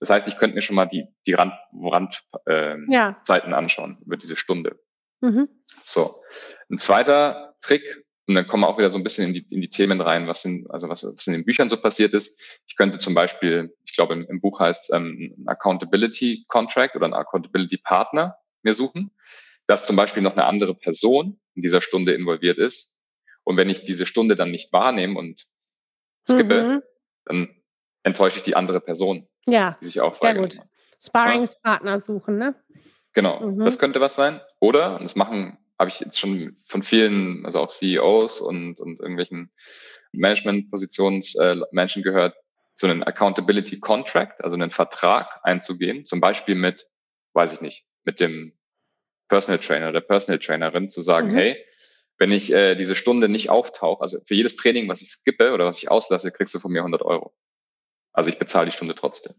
Das 0.00 0.10
heißt, 0.10 0.26
ich 0.26 0.36
könnte 0.36 0.56
mir 0.56 0.62
schon 0.62 0.76
mal 0.76 0.86
die, 0.86 1.06
die 1.26 1.34
Rand, 1.34 1.54
Rand 1.80 2.22
äh, 2.46 2.76
ja. 2.88 3.20
Zeiten 3.22 3.54
anschauen 3.54 3.98
über 4.04 4.16
diese 4.16 4.36
Stunde. 4.36 4.80
Mhm. 5.20 5.48
So. 5.84 6.20
Ein 6.68 6.78
zweiter 6.78 7.54
Trick, 7.60 8.04
und 8.26 8.34
dann 8.34 8.46
kommen 8.46 8.62
wir 8.62 8.68
auch 8.68 8.78
wieder 8.78 8.90
so 8.90 8.98
ein 8.98 9.04
bisschen 9.04 9.28
in 9.28 9.34
die, 9.34 9.46
in 9.50 9.60
die 9.60 9.70
Themen 9.70 10.00
rein, 10.00 10.26
was 10.26 10.44
in, 10.44 10.66
also 10.70 10.88
was, 10.88 11.04
was 11.04 11.26
in 11.26 11.32
den 11.34 11.44
Büchern 11.44 11.68
so 11.68 11.76
passiert 11.76 12.14
ist. 12.14 12.40
Ich 12.66 12.76
könnte 12.76 12.98
zum 12.98 13.14
Beispiel, 13.14 13.74
ich 13.84 13.92
glaube 13.92 14.14
im, 14.14 14.26
im 14.28 14.40
Buch 14.40 14.60
heißt 14.60 14.90
es 14.90 14.96
ähm, 14.96 15.34
ein 15.38 15.48
Accountability 15.48 16.44
Contract 16.48 16.96
oder 16.96 17.06
ein 17.06 17.14
Accountability 17.14 17.78
Partner 17.78 18.36
mir 18.62 18.74
suchen, 18.74 19.10
dass 19.66 19.86
zum 19.86 19.96
Beispiel 19.96 20.22
noch 20.22 20.32
eine 20.32 20.46
andere 20.46 20.74
Person 20.74 21.40
in 21.54 21.62
dieser 21.62 21.80
Stunde 21.80 22.14
involviert 22.14 22.58
ist, 22.58 22.98
und 23.44 23.56
wenn 23.56 23.70
ich 23.70 23.84
diese 23.84 24.06
Stunde 24.06 24.36
dann 24.36 24.50
nicht 24.50 24.72
wahrnehme 24.72 25.18
und 25.18 25.44
skippe, 26.28 26.64
mhm. 26.64 26.82
dann 27.24 27.62
enttäusche 28.02 28.38
ich 28.38 28.42
die 28.42 28.56
andere 28.56 28.80
Person. 28.80 29.28
Ja, 29.46 29.76
die 29.80 29.86
sich 29.86 30.00
auch 30.00 30.16
sehr 30.16 30.34
gut. 30.34 30.58
Sparringspartner 31.00 31.98
suchen, 31.98 32.38
ne? 32.38 32.54
Genau, 33.12 33.40
mhm. 33.40 33.64
das 33.64 33.78
könnte 33.78 34.00
was 34.00 34.14
sein. 34.14 34.40
Oder, 34.60 34.96
und 34.96 35.02
das 35.02 35.16
machen, 35.16 35.58
habe 35.78 35.90
ich 35.90 36.00
jetzt 36.00 36.18
schon 36.18 36.56
von 36.66 36.82
vielen, 36.82 37.44
also 37.44 37.60
auch 37.60 37.68
CEOs 37.68 38.40
und, 38.40 38.80
und 38.80 39.00
irgendwelchen 39.00 39.50
Management-Positionsmenschen 40.12 42.00
äh, 42.00 42.04
gehört, 42.04 42.36
so 42.74 42.86
einen 42.86 43.02
Accountability 43.02 43.80
Contract, 43.80 44.42
also 44.42 44.54
einen 44.54 44.70
Vertrag 44.70 45.40
einzugehen, 45.42 46.06
zum 46.06 46.20
Beispiel 46.20 46.54
mit, 46.54 46.86
weiß 47.34 47.52
ich 47.52 47.60
nicht, 47.60 47.84
mit 48.04 48.20
dem 48.20 48.56
Personal 49.28 49.58
Trainer 49.58 49.88
oder 49.88 50.00
Personal 50.00 50.38
Trainerin 50.38 50.88
zu 50.88 51.00
sagen, 51.00 51.32
mhm. 51.32 51.36
hey, 51.36 51.64
wenn 52.18 52.32
ich 52.32 52.52
äh, 52.52 52.74
diese 52.74 52.94
Stunde 52.94 53.28
nicht 53.28 53.50
auftauche, 53.50 54.02
also 54.02 54.18
für 54.24 54.34
jedes 54.34 54.56
Training, 54.56 54.88
was 54.88 55.02
ich 55.02 55.08
skippe 55.08 55.52
oder 55.52 55.66
was 55.66 55.78
ich 55.78 55.90
auslasse, 55.90 56.30
kriegst 56.30 56.54
du 56.54 56.58
von 56.58 56.72
mir 56.72 56.80
100 56.80 57.02
Euro. 57.02 57.34
Also 58.12 58.30
ich 58.30 58.38
bezahle 58.38 58.66
die 58.66 58.72
Stunde 58.72 58.94
trotzdem. 58.94 59.34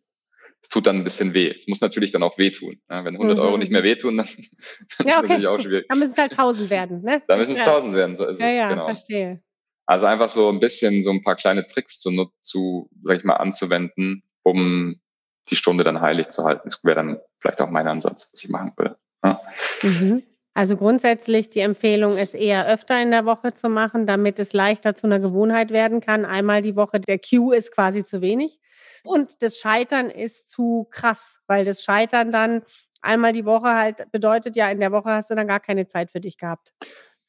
Es 0.62 0.70
tut 0.70 0.88
dann 0.88 0.98
ein 0.98 1.04
bisschen 1.04 1.34
weh. 1.34 1.54
Es 1.58 1.68
muss 1.68 1.82
natürlich 1.82 2.12
dann 2.12 2.24
auch 2.24 2.38
wehtun. 2.38 2.82
Ja, 2.90 3.04
wenn 3.04 3.16
100 3.16 3.38
mhm. 3.38 3.44
Euro 3.44 3.58
nicht 3.58 3.72
mehr 3.72 3.84
wehtun, 3.84 4.18
dann, 4.18 4.28
dann 4.98 5.08
ja, 5.08 5.18
okay. 5.18 5.24
ist 5.26 5.30
natürlich 5.30 5.48
auch 5.48 5.60
schwierig. 5.60 5.86
Dann 5.90 6.00
müssen 6.00 6.14
es 6.14 6.18
halt 6.18 6.32
1000 6.32 6.70
werden, 6.70 7.02
ne? 7.02 7.22
Dann 7.28 7.40
müssen 7.40 7.56
es 7.56 7.60
1000 7.60 7.94
werden, 7.94 8.16
so 8.16 8.26
ist 8.26 8.40
ja, 8.40 8.48
es, 8.48 8.58
ja, 8.58 8.70
genau. 8.70 8.86
verstehe. 8.86 9.44
Also 9.86 10.06
einfach 10.06 10.30
so 10.30 10.50
ein 10.50 10.62
bisschen 10.62 11.04
so 11.04 11.12
ein 11.12 11.24
paar 11.24 11.36
kleine 11.36 11.68
Tricks 11.68 12.00
zu, 12.00 12.32
zu 12.42 12.90
sag 13.04 13.18
ich 13.18 13.26
mal, 13.26 13.36
anzuwenden, 13.36 14.24
um 14.44 15.02
die 15.50 15.58
Stunde 15.58 15.84
dann 15.84 16.00
heilig 16.00 16.30
zu 16.30 16.46
halten. 16.46 16.70
Das 16.70 16.84
wäre 16.86 16.96
dann 16.96 17.20
vielleicht 17.40 17.62
auch 17.62 17.70
mein 17.70 17.88
Ansatz, 17.88 18.30
was 18.32 18.44
ich 18.44 18.50
machen 18.50 18.72
würde. 18.78 18.98
Ja. 19.24 19.42
Mhm. 19.82 20.24
Also 20.54 20.78
grundsätzlich 20.78 21.50
die 21.50 21.62
Empfehlung 21.62 22.18
ist 22.18 22.36
eher 22.36 22.68
öfter 22.68 23.02
in 23.02 23.10
der 23.10 23.26
Woche 23.26 23.54
zu 23.54 23.70
machen, 23.70 24.06
damit 24.06 24.38
es 24.38 24.54
leichter 24.54 24.96
zu 24.96 25.08
einer 25.08 25.20
Gewohnheit 25.20 25.72
werden 25.72 26.00
kann. 26.00 26.26
Einmal 26.26 26.62
die 26.62 26.76
Woche, 26.76 27.00
der 27.00 27.18
Q 27.18 27.52
ist 27.52 27.72
quasi 27.72 28.04
zu 28.04 28.22
wenig. 28.22 28.60
Und 29.04 29.42
das 29.42 29.58
Scheitern 29.58 30.10
ist 30.10 30.50
zu 30.50 30.88
krass, 30.92 31.40
weil 31.48 31.66
das 31.66 31.84
Scheitern 31.84 32.32
dann 32.32 32.62
einmal 33.02 33.34
die 33.34 33.46
Woche 33.46 33.74
halt 33.74 34.12
bedeutet, 34.12 34.56
ja, 34.56 34.70
in 34.70 34.80
der 34.80 34.92
Woche 34.92 35.10
hast 35.10 35.32
du 35.32 35.36
dann 35.36 35.48
gar 35.48 35.60
keine 35.60 35.88
Zeit 35.88 36.12
für 36.12 36.22
dich 36.22 36.38
gehabt. 36.38 36.72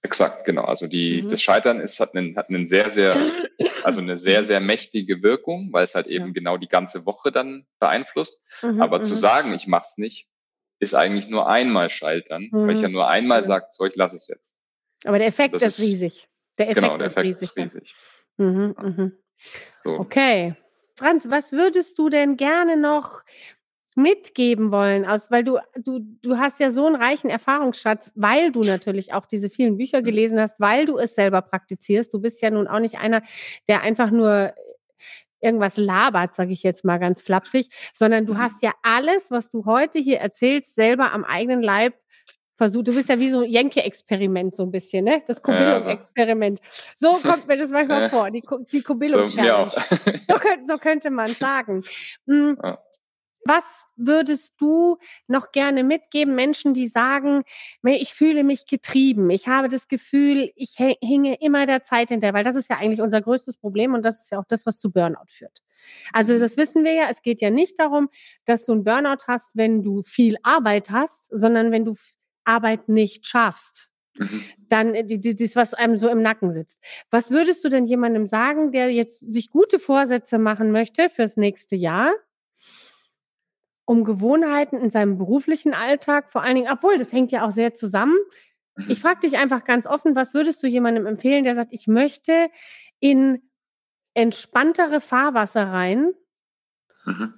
Exakt, 0.03 0.45
genau. 0.45 0.65
Also 0.65 0.87
die, 0.87 1.23
mhm. 1.23 1.31
das 1.31 1.41
Scheitern 1.41 1.81
ist, 1.81 1.99
hat 1.99 2.15
einen, 2.15 2.37
hat 2.37 2.51
einen 2.51 2.67
sehr, 2.67 2.91
sehr, 2.91 3.17
also 3.85 4.01
eine 4.01 4.19
sehr, 4.19 4.45
sehr 4.45 4.61
mächtige 4.61 5.23
Wirkung, 5.23 5.71
weil 5.73 5.85
es 5.85 5.95
halt 5.95 6.07
eben 6.07 6.27
ja. 6.27 6.33
genau 6.33 6.59
die 6.59 6.69
ganze 6.69 7.07
Woche 7.07 7.33
dann 7.33 7.67
beeinflusst. 7.81 8.39
Mhm, 8.63 8.83
Aber 8.83 9.03
zu 9.03 9.15
mhm. 9.15 9.19
sagen, 9.19 9.55
ich 9.55 9.67
mach's 9.67 9.97
nicht, 9.97 10.29
ist 10.79 10.95
eigentlich 10.95 11.29
nur 11.29 11.49
einmal 11.49 11.91
scheitern, 11.91 12.49
weil 12.53 12.75
ich 12.75 12.81
ja 12.81 12.89
mhm. 12.89 12.95
nur 12.95 13.09
einmal 13.09 13.43
ja. 13.43 13.47
sage, 13.47 13.67
so, 13.71 13.85
ich 13.85 13.97
lasse 13.97 14.17
es 14.17 14.29
jetzt. 14.29 14.57
Aber 15.05 15.19
der 15.19 15.29
Effekt 15.29 15.55
ist, 15.55 15.63
ist, 15.63 15.81
riesig. 15.81 16.29
Der 16.59 16.71
Effekt, 16.71 16.85
genau, 16.85 16.97
der 16.97 17.07
Effekt 17.07 17.29
ist 17.29 17.43
riesig. 17.43 17.49
Ist 17.49 17.75
riesig. 17.75 17.95
Mhm, 18.37 18.75
mhm. 18.81 19.13
So. 19.81 19.99
Okay. 19.99 20.55
Franz, 20.97 21.29
was 21.29 21.53
würdest 21.53 21.99
du 21.99 22.09
denn 22.09 22.37
gerne 22.37 22.77
noch 22.77 23.23
mitgeben 23.97 24.73
wollen, 24.73 25.05
aus, 25.05 25.31
weil 25.31 25.45
du, 25.45 25.59
du, 25.77 26.01
du 26.23 26.37
hast 26.37 26.59
ja 26.59 26.71
so 26.71 26.87
einen 26.87 26.97
reichen 26.97 27.31
Erfahrungsschatz, 27.31 28.13
weil 28.17 28.51
du 28.51 28.65
natürlich 28.65 29.13
auch 29.13 29.27
diese 29.27 29.51
vielen 29.51 29.77
Bücher 29.77 30.01
mhm. 30.01 30.05
gelesen 30.05 30.41
hast, 30.41 30.59
weil 30.61 30.87
du 30.87 30.99
es 30.99 31.15
selber 31.15 31.43
praktizierst. 31.43 32.13
Du 32.13 32.21
bist 32.21 32.43
ja 32.43 32.51
nun 32.51 32.67
auch 32.67 32.81
nicht 32.81 32.99
einer, 32.99 33.23
der 33.69 33.83
einfach 33.83 34.11
nur 34.11 34.53
irgendwas 35.45 35.77
labert, 35.77 36.35
sage 36.35 36.53
ich 36.53 36.63
jetzt 36.63 36.85
mal 36.85 36.99
ganz 36.99 37.23
flapsig, 37.23 37.69
sondern 37.95 38.27
du 38.27 38.35
mhm. 38.35 38.39
hast 38.39 38.63
ja 38.63 38.73
alles, 38.83 39.31
was 39.31 39.51
du 39.51 39.65
heute 39.67 39.99
hier 39.99 40.19
erzählst, 40.19 40.75
selber 40.75 41.13
am 41.13 41.25
eigenen 41.25 41.63
Leib 41.63 41.95
versucht. 42.57 42.89
Du 42.89 42.95
bist 42.95 43.09
ja 43.09 43.19
wie 43.19 43.31
so 43.31 43.41
ein 43.41 43.51
Jenke-Experiment 43.51 44.55
so 44.55 44.63
ein 44.63 44.71
bisschen, 44.71 45.05
ne? 45.05 45.23
Das 45.27 45.43
Kobillum-Experiment. 45.43 46.61
So 46.97 47.15
kommt 47.23 47.47
mir 47.47 47.57
das 47.57 47.71
manchmal 47.71 48.09
vor, 48.09 48.31
die, 48.31 48.43
die 48.73 48.83
Kobillum-Challenge. 48.83 49.71
So, 49.71 50.13
so, 50.29 50.39
könnte, 50.39 50.67
so 50.67 50.79
könnte 50.79 51.11
man 51.11 51.35
sagen. 51.35 51.85
Hm, 52.27 52.59
was 53.45 53.87
würdest 53.97 54.55
du 54.59 54.99
noch 55.27 55.53
gerne 55.53 55.85
mitgeben, 55.85 56.35
Menschen, 56.35 56.75
die 56.75 56.87
sagen, 56.87 57.43
ich 57.83 58.15
fühle 58.15 58.45
mich 58.45 58.67
getrieben, 58.67 59.31
ich 59.31 59.49
habe 59.49 59.69
das 59.69 59.89
Gefühl, 59.89 60.51
ich 60.57 60.79
hänge 60.79 61.37
immer 61.41 61.67
der 61.67 61.83
Zeit 61.83 62.09
hinterher, 62.09 62.35
weil 62.35 62.45
das 62.45 62.57
ist 62.57 62.71
ja 62.71 62.79
eigentlich 62.79 63.01
unser 63.01 63.21
größtes 63.21 63.57
Problem 63.57 63.95
und 63.95 64.03
das 64.03 64.23
ist 64.23 64.31
ja 64.31 64.39
auch 64.39 64.47
das, 64.49 64.67
was 64.67 64.79
zu 64.79 64.91
Burnout 64.91 65.29
führt. 65.29 65.63
Also 66.13 66.35
mhm. 66.35 66.41
das 66.41 66.57
wissen 66.57 66.85
wir 66.85 66.93
ja, 66.93 67.07
es 67.11 67.23
geht 67.23 67.41
ja 67.41 67.51
nicht 67.51 67.79
darum, 67.79 68.09
dass 68.45 68.65
du 68.65 68.73
einen 68.73 68.85
Burnout 68.85 69.25
hast, 69.27 69.51
wenn 69.55 69.83
du 69.83 70.03
viel 70.03 70.37
Arbeit 70.43 70.91
hast, 70.91 71.29
sondern 71.31 71.71
wenn 71.71 71.85
du 71.85 71.95
Arbeit 72.45 72.89
nicht 72.89 73.27
schaffst. 73.27 73.91
Mhm. 74.17 74.43
Dann 74.69 74.95
äh, 74.95 75.35
das, 75.35 75.57
was 75.57 75.75
einem 75.75 75.99
so 75.99 76.09
im 76.09 76.23
Nacken 76.23 76.53
sitzt. 76.53 76.79
Was 77.11 77.31
würdest 77.31 77.65
du 77.65 77.69
denn 77.69 77.85
jemandem 77.85 78.27
sagen, 78.27 78.71
der 78.71 78.93
jetzt 78.93 79.21
sich 79.21 79.51
gute 79.51 79.79
Vorsätze 79.79 80.39
machen 80.39 80.71
möchte 80.71 81.11
fürs 81.11 81.37
nächste 81.37 81.77
Jahr? 81.77 82.13
Um 83.87 84.05
Gewohnheiten 84.05 84.79
in 84.79 84.91
seinem 84.91 85.19
beruflichen 85.19 85.75
Alltag, 85.75 86.31
vor 86.31 86.43
allen 86.43 86.55
Dingen, 86.55 86.73
obwohl 86.73 86.99
das 86.99 87.13
hängt 87.13 87.33
ja 87.33 87.47
auch 87.47 87.51
sehr 87.51 87.75
zusammen. 87.75 88.17
Ich 88.89 88.99
mhm. 88.99 89.03
frage 89.03 89.21
dich 89.21 89.37
einfach 89.37 89.65
ganz 89.65 89.87
offen, 89.87 90.17
was 90.17 90.35
würdest 90.35 90.63
du 90.63 90.67
jemandem 90.67 91.07
empfehlen, 91.07 91.45
der 91.45 91.55
sagt, 91.55 91.73
ich 91.73 91.87
möchte 91.87 92.49
in 93.01 93.43
entspanntere 94.15 95.01
Fahrwasser 95.01 95.71
rein, 95.71 96.13
mhm. 97.05 97.35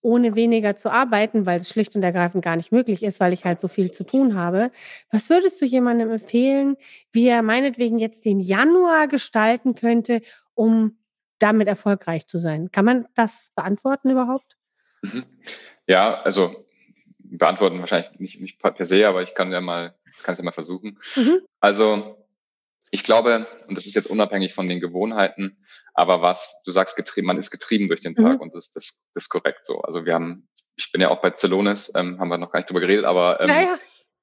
ohne 0.00 0.34
weniger 0.34 0.76
zu 0.76 0.90
arbeiten, 0.90 1.46
weil 1.46 1.60
es 1.60 1.68
schlicht 1.68 1.94
und 1.96 2.02
ergreifend 2.02 2.44
gar 2.44 2.56
nicht 2.56 2.72
möglich 2.72 3.02
ist, 3.02 3.20
weil 3.20 3.32
ich 3.32 3.44
halt 3.44 3.60
so 3.60 3.68
viel 3.68 3.92
zu 3.92 4.04
tun 4.04 4.34
habe. 4.34 4.70
Was 5.10 5.28
würdest 5.30 5.60
du 5.60 5.66
jemandem 5.66 6.10
empfehlen, 6.10 6.76
wie 7.12 7.26
er 7.26 7.42
meinetwegen 7.42 7.98
jetzt 7.98 8.24
den 8.24 8.40
Januar 8.40 9.06
gestalten 9.08 9.74
könnte, 9.74 10.22
um 10.54 10.98
damit 11.38 11.68
erfolgreich 11.68 12.26
zu 12.26 12.38
sein? 12.38 12.70
Kann 12.72 12.84
man 12.84 13.06
das 13.14 13.50
beantworten 13.54 14.10
überhaupt? 14.10 14.56
Mhm. 15.02 15.24
Ja, 15.86 16.22
also 16.22 16.64
beantworten 17.18 17.80
wahrscheinlich 17.80 18.18
nicht, 18.18 18.40
nicht 18.40 18.58
per 18.58 18.86
se, 18.86 19.06
aber 19.08 19.22
ich 19.22 19.34
kann 19.34 19.52
ja 19.52 19.60
mal, 19.60 19.94
kann 20.22 20.34
es 20.34 20.38
ja 20.38 20.44
mal 20.44 20.52
versuchen. 20.52 20.98
Mhm. 21.16 21.40
Also 21.60 22.24
ich 22.90 23.02
glaube, 23.02 23.46
und 23.66 23.76
das 23.76 23.86
ist 23.86 23.94
jetzt 23.94 24.06
unabhängig 24.06 24.54
von 24.54 24.68
den 24.68 24.80
Gewohnheiten, 24.80 25.58
aber 25.94 26.22
was, 26.22 26.62
du 26.64 26.70
sagst, 26.70 26.96
getrieben, 26.96 27.26
man 27.26 27.38
ist 27.38 27.50
getrieben 27.50 27.88
durch 27.88 28.00
den 28.00 28.14
Tag 28.14 28.36
mhm. 28.36 28.40
und 28.40 28.54
das, 28.54 28.70
das, 28.70 29.00
das 29.14 29.24
ist 29.24 29.28
korrekt 29.30 29.66
so. 29.66 29.80
Also 29.82 30.04
wir 30.04 30.14
haben, 30.14 30.48
ich 30.76 30.92
bin 30.92 31.00
ja 31.00 31.08
auch 31.08 31.20
bei 31.20 31.30
Zelonis, 31.30 31.92
ähm, 31.96 32.20
haben 32.20 32.28
wir 32.28 32.38
noch 32.38 32.52
gar 32.52 32.60
nicht 32.60 32.68
drüber 32.68 32.80
geredet, 32.80 33.04
aber 33.04 33.40
ähm, 33.40 33.48
naja. 33.48 33.78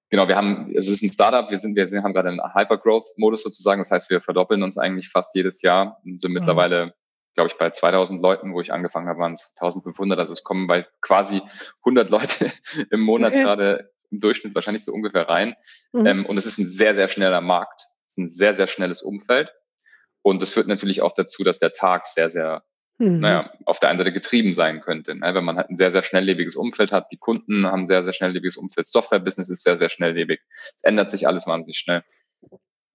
genau, 0.10 0.28
wir 0.28 0.38
haben, 0.38 0.74
es 0.76 0.88
ist 0.88 1.02
ein 1.02 1.10
Startup, 1.10 1.50
wir 1.50 1.58
sind, 1.58 1.76
wir 1.76 2.04
haben 2.04 2.14
gerade 2.14 2.30
einen 2.30 2.42
Hypergrowth-Modus 2.42 3.44
sozusagen, 3.44 3.82
das 3.82 3.92
heißt, 3.92 4.10
wir 4.10 4.22
verdoppeln 4.22 4.64
uns 4.64 4.78
eigentlich 4.78 5.10
fast 5.10 5.36
jedes 5.36 5.62
Jahr 5.62 6.00
und 6.06 6.22
sind 6.22 6.32
mhm. 6.32 6.36
mittlerweile 6.36 6.94
glaube 7.36 7.50
ich, 7.50 7.58
bei 7.58 7.70
2000 7.70 8.22
Leuten, 8.22 8.54
wo 8.54 8.62
ich 8.62 8.74
angefangen 8.74 9.08
habe, 9.08 9.20
waren 9.20 9.34
es 9.34 9.56
1500. 9.60 10.20
Also 10.20 10.34
es 10.34 10.44
kommen 10.44 10.68
bei 10.68 10.86
quasi 11.02 11.42
100 11.80 12.10
Leute 12.10 12.52
im 12.92 13.02
Monat 13.02 13.32
okay. 13.32 13.44
gerade 13.44 13.92
im 14.12 14.20
Durchschnitt 14.20 14.54
wahrscheinlich 14.56 14.84
so 14.84 14.92
ungefähr 14.92 15.28
rein. 15.28 15.56
Mhm. 15.94 16.06
Ähm, 16.06 16.26
und 16.26 16.38
es 16.38 16.46
ist 16.46 16.58
ein 16.58 16.66
sehr, 16.66 16.96
sehr 16.96 17.10
schneller 17.10 17.42
Markt. 17.42 17.82
Es 18.08 18.14
ist 18.14 18.18
ein 18.18 18.28
sehr, 18.28 18.54
sehr 18.54 18.68
schnelles 18.68 19.02
Umfeld. 19.02 19.52
Und 20.22 20.42
das 20.42 20.54
führt 20.54 20.68
natürlich 20.68 21.02
auch 21.02 21.14
dazu, 21.14 21.44
dass 21.44 21.60
der 21.60 21.72
Tag 21.72 22.06
sehr, 22.08 22.30
sehr, 22.30 22.64
mhm. 22.98 23.20
naja, 23.20 23.52
auf 23.66 23.80
der 23.80 23.90
einen 23.90 23.98
Seite 23.98 24.14
getrieben 24.14 24.54
sein 24.54 24.82
könnte. 24.82 25.16
Ne? 25.16 25.34
Wenn 25.34 25.46
man 25.46 25.58
halt 25.58 25.70
ein 25.70 25.78
sehr, 25.78 25.92
sehr 25.92 26.04
schnelllebiges 26.04 26.56
Umfeld 26.56 26.92
hat, 26.92 27.12
die 27.12 27.18
Kunden 27.18 27.66
haben 27.66 27.84
ein 27.84 27.88
sehr, 27.88 28.04
sehr 28.04 28.14
schnelllebiges 28.14 28.58
Umfeld, 28.58 28.88
Software-Business 28.88 29.50
ist 29.50 29.64
sehr, 29.64 29.78
sehr 29.78 29.90
schnelllebig. 29.90 30.42
Es 30.78 30.84
ändert 30.84 31.10
sich 31.10 31.28
alles 31.28 31.48
wahnsinnig 31.48 31.78
schnell. 31.78 32.04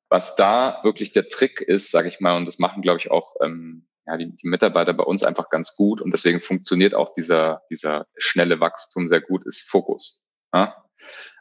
Was 0.09 0.37
da 0.37 0.81
wirklich 0.85 1.13
der 1.13 1.29
Trick 1.29 1.61
ist, 1.61 1.91
sage 1.91 2.09
ich 2.09 2.21
mal, 2.21 2.37
und 2.37 2.47
das 2.47 2.61
machen, 2.61 2.83
glaube 2.83 3.01
ich, 3.01 3.11
auch 3.11 3.35
ähm, 3.43 3.86
ja, 4.07 4.17
die, 4.17 4.37
die 4.37 4.49
Mitarbeiter 4.49 4.95
bei 4.95 5.05
uns 5.05 5.23
einfach 5.23 5.51
ganz 5.51 5.75
gut 5.75 6.01
und 6.01 6.13
deswegen 6.13 6.41
funktioniert 6.41 6.95
auch 6.95 7.13
dieser, 7.15 7.63
dieser 7.71 8.07
schnelle 8.17 8.61
Wachstum 8.61 9.09
sehr 9.09 9.21
gut, 9.21 9.45
ist 9.47 9.69
Fokus. 9.69 10.23
Ja? 10.55 10.85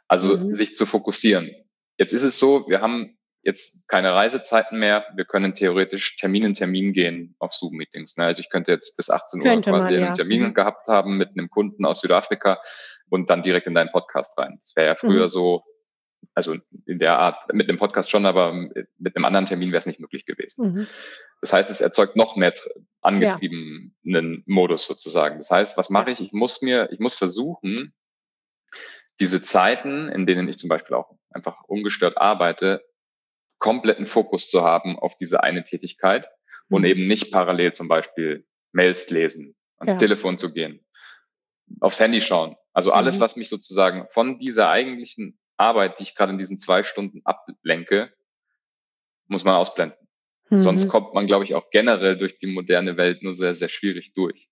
Also 0.08 0.36
mhm. 0.36 0.54
sich 0.54 0.76
zu 0.76 0.86
fokussieren. 0.86 1.50
Jetzt 1.98 2.12
ist 2.12 2.22
es 2.22 2.38
so, 2.38 2.68
wir 2.68 2.80
haben 2.80 3.16
jetzt 3.42 3.88
keine 3.88 4.12
Reisezeiten 4.12 4.78
mehr. 4.78 5.06
Wir 5.14 5.24
können 5.24 5.54
theoretisch 5.54 6.16
Termin 6.16 6.42
in 6.44 6.54
Termin 6.54 6.92
gehen 6.92 7.36
auf 7.38 7.54
Zoom-Meetings. 7.54 8.16
Ne? 8.16 8.24
Also 8.24 8.40
ich 8.40 8.50
könnte 8.50 8.72
jetzt 8.72 8.96
bis 8.96 9.08
18 9.08 9.40
könnte 9.40 9.70
Uhr 9.70 9.78
quasi 9.78 9.92
man, 9.92 10.00
ja. 10.00 10.06
einen 10.06 10.16
Termin 10.16 10.42
mhm. 10.42 10.54
gehabt 10.54 10.88
haben 10.88 11.16
mit 11.16 11.30
einem 11.30 11.48
Kunden 11.48 11.84
aus 11.86 12.00
Südafrika 12.00 12.60
und 13.08 13.30
dann 13.30 13.44
direkt 13.44 13.68
in 13.68 13.74
deinen 13.74 13.92
Podcast 13.92 14.36
rein. 14.36 14.58
Das 14.62 14.74
wäre 14.74 14.88
ja 14.88 14.94
früher 14.96 15.24
mhm. 15.24 15.28
so, 15.28 15.62
also 16.34 16.56
in 16.86 16.98
der 16.98 17.18
Art, 17.18 17.52
mit 17.52 17.68
einem 17.68 17.78
Podcast 17.78 18.10
schon, 18.10 18.26
aber 18.26 18.52
mit 18.52 19.16
einem 19.16 19.24
anderen 19.24 19.46
Termin 19.46 19.70
wäre 19.70 19.78
es 19.78 19.86
nicht 19.86 20.00
möglich 20.00 20.26
gewesen. 20.26 20.72
Mhm. 20.72 20.86
Das 21.40 21.52
heißt, 21.52 21.70
es 21.70 21.80
erzeugt 21.80 22.16
noch 22.16 22.36
mehr 22.36 22.54
angetriebenen 23.02 23.94
ja. 24.02 24.42
Modus 24.46 24.86
sozusagen. 24.86 25.38
Das 25.38 25.50
heißt, 25.50 25.76
was 25.76 25.90
mache 25.90 26.10
ich? 26.10 26.20
Ich 26.20 26.32
muss 26.32 26.62
mir, 26.62 26.88
ich 26.92 26.98
muss 26.98 27.14
versuchen, 27.14 27.94
diese 29.20 29.42
Zeiten, 29.42 30.08
in 30.08 30.26
denen 30.26 30.48
ich 30.48 30.58
zum 30.58 30.68
Beispiel 30.68 30.96
auch 30.96 31.14
einfach 31.30 31.62
ungestört 31.64 32.18
arbeite, 32.18 32.84
kompletten 33.58 34.06
Fokus 34.06 34.50
zu 34.50 34.62
haben 34.62 34.98
auf 34.98 35.16
diese 35.16 35.42
eine 35.42 35.64
Tätigkeit 35.64 36.28
und 36.68 36.82
mhm. 36.82 36.88
eben 36.88 37.06
nicht 37.06 37.32
parallel 37.32 37.72
zum 37.72 37.88
Beispiel 37.88 38.46
Mails 38.72 39.08
lesen, 39.10 39.56
ans 39.78 39.92
ja. 39.92 39.98
Telefon 39.98 40.38
zu 40.38 40.52
gehen, 40.52 40.84
aufs 41.80 42.00
Handy 42.00 42.20
schauen. 42.20 42.56
Also 42.72 42.92
alles, 42.92 43.16
mhm. 43.16 43.20
was 43.20 43.36
mich 43.36 43.48
sozusagen 43.48 44.06
von 44.10 44.38
dieser 44.38 44.68
eigentlichen 44.68 45.38
Arbeit, 45.56 45.98
die 45.98 46.04
ich 46.04 46.14
gerade 46.14 46.32
in 46.32 46.38
diesen 46.38 46.58
zwei 46.58 46.84
Stunden 46.84 47.22
ablenke, 47.24 48.12
muss 49.26 49.44
man 49.44 49.54
ausblenden. 49.54 49.98
Mhm. 50.50 50.60
Sonst 50.60 50.88
kommt 50.88 51.14
man, 51.14 51.26
glaube 51.26 51.44
ich, 51.44 51.54
auch 51.54 51.70
generell 51.70 52.16
durch 52.16 52.38
die 52.38 52.46
moderne 52.46 52.96
Welt 52.96 53.22
nur 53.22 53.34
sehr, 53.34 53.54
sehr 53.54 53.68
schwierig 53.68 54.12
durch. 54.14 54.48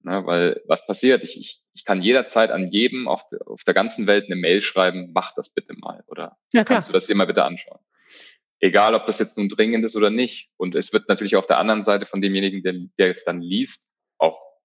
Ne, 0.00 0.26
weil 0.26 0.60
was 0.66 0.86
passiert? 0.86 1.22
Ich, 1.22 1.38
ich, 1.38 1.62
ich 1.74 1.84
kann 1.84 2.02
jederzeit 2.02 2.50
an 2.50 2.70
jedem 2.70 3.06
auf, 3.08 3.26
de, 3.28 3.40
auf 3.46 3.62
der 3.64 3.72
ganzen 3.72 4.06
Welt 4.06 4.26
eine 4.26 4.36
Mail 4.36 4.60
schreiben, 4.60 5.12
mach 5.14 5.32
das 5.34 5.50
bitte 5.50 5.74
mal 5.74 6.02
oder 6.08 6.36
ja, 6.52 6.64
kannst 6.64 6.88
du 6.88 6.92
das 6.92 7.06
dir 7.06 7.14
mal 7.14 7.26
bitte 7.26 7.44
anschauen. 7.44 7.78
Egal, 8.58 8.94
ob 8.94 9.06
das 9.06 9.18
jetzt 9.18 9.38
nun 9.38 9.48
dringend 9.48 9.84
ist 9.84 9.96
oder 9.96 10.10
nicht. 10.10 10.50
Und 10.56 10.74
es 10.74 10.92
wird 10.92 11.08
natürlich 11.08 11.36
auf 11.36 11.46
der 11.46 11.58
anderen 11.58 11.82
Seite 11.84 12.04
von 12.04 12.20
demjenigen, 12.20 12.62
der, 12.62 12.74
der 12.98 13.14
es 13.14 13.24
dann 13.24 13.40
liest, 13.40 13.92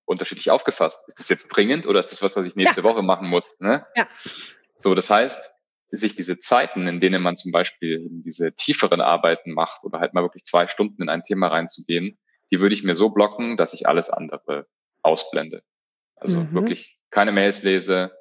unterschiedlich 0.08 0.50
aufgefasst. 0.50 1.04
Ist 1.08 1.20
das 1.20 1.30
jetzt 1.30 1.50
dringend 1.50 1.86
oder 1.86 2.00
ist 2.00 2.12
das 2.12 2.22
was, 2.24 2.36
was 2.36 2.46
ich 2.46 2.56
nächste 2.56 2.82
ja. 2.82 2.84
Woche 2.84 3.04
machen 3.04 3.28
muss? 3.28 3.60
Ne? 3.60 3.86
Ja. 3.96 4.08
So, 4.78 4.96
das 4.96 5.10
heißt, 5.10 5.54
sich 5.90 6.16
diese 6.16 6.40
Zeiten, 6.40 6.88
in 6.88 7.00
denen 7.00 7.24
man 7.24 7.38
zum 7.38 7.52
Beispiel 7.52 8.08
diese 8.10 8.54
tieferen 8.54 9.02
Arbeiten 9.02 9.54
macht 9.54 9.84
oder 9.84 10.00
halt 10.00 10.14
mal 10.14 10.24
wirklich 10.24 10.44
zwei 10.44 10.68
Stunden 10.68 11.02
in 11.02 11.10
ein 11.10 11.24
Thema 11.24 11.48
reinzugehen, 11.48 12.18
die 12.52 12.60
würde 12.60 12.76
ich 12.76 12.84
mir 12.84 12.96
so 12.96 13.10
blocken, 13.10 13.58
dass 13.58 13.74
ich 13.74 13.88
alles 13.88 14.10
andere 14.10 14.68
ausblende. 15.02 15.64
Also 16.16 16.40
mhm. 16.40 16.54
wirklich 16.54 17.00
keine 17.10 17.32
Mails 17.32 17.64
lese, 17.64 18.12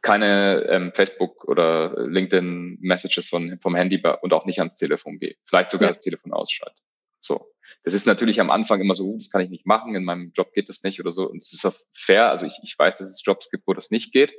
keine 0.00 0.66
ähm, 0.68 0.92
Facebook 0.94 1.44
oder 1.44 2.06
LinkedIn 2.06 2.78
Messages 2.80 3.28
von, 3.28 3.58
vom 3.60 3.74
Handy 3.74 4.02
und 4.22 4.32
auch 4.32 4.46
nicht 4.46 4.58
ans 4.58 4.76
Telefon 4.76 5.18
gehe. 5.18 5.36
Vielleicht 5.44 5.70
sogar 5.70 5.88
ja. 5.88 5.92
das 5.92 6.00
Telefon 6.00 6.32
ausschalte. 6.32 6.80
So. 7.20 7.48
Das 7.84 7.94
ist 7.94 8.06
natürlich 8.06 8.40
am 8.40 8.50
Anfang 8.50 8.80
immer 8.80 8.94
so, 8.94 9.04
uh, 9.04 9.16
das 9.16 9.30
kann 9.30 9.40
ich 9.40 9.50
nicht 9.50 9.66
machen, 9.66 9.94
in 9.94 10.04
meinem 10.04 10.30
Job 10.32 10.52
geht 10.52 10.68
das 10.68 10.82
nicht 10.82 11.00
oder 11.00 11.12
so. 11.12 11.28
Und 11.28 11.42
das 11.42 11.52
ist 11.52 11.64
auch 11.64 11.74
fair. 11.92 12.30
Also 12.30 12.46
ich, 12.46 12.58
ich 12.62 12.78
weiß, 12.78 12.98
dass 12.98 13.08
es 13.08 13.24
Jobs 13.24 13.50
gibt, 13.50 13.66
wo 13.66 13.74
das 13.74 13.90
nicht 13.90 14.12
geht. 14.12 14.32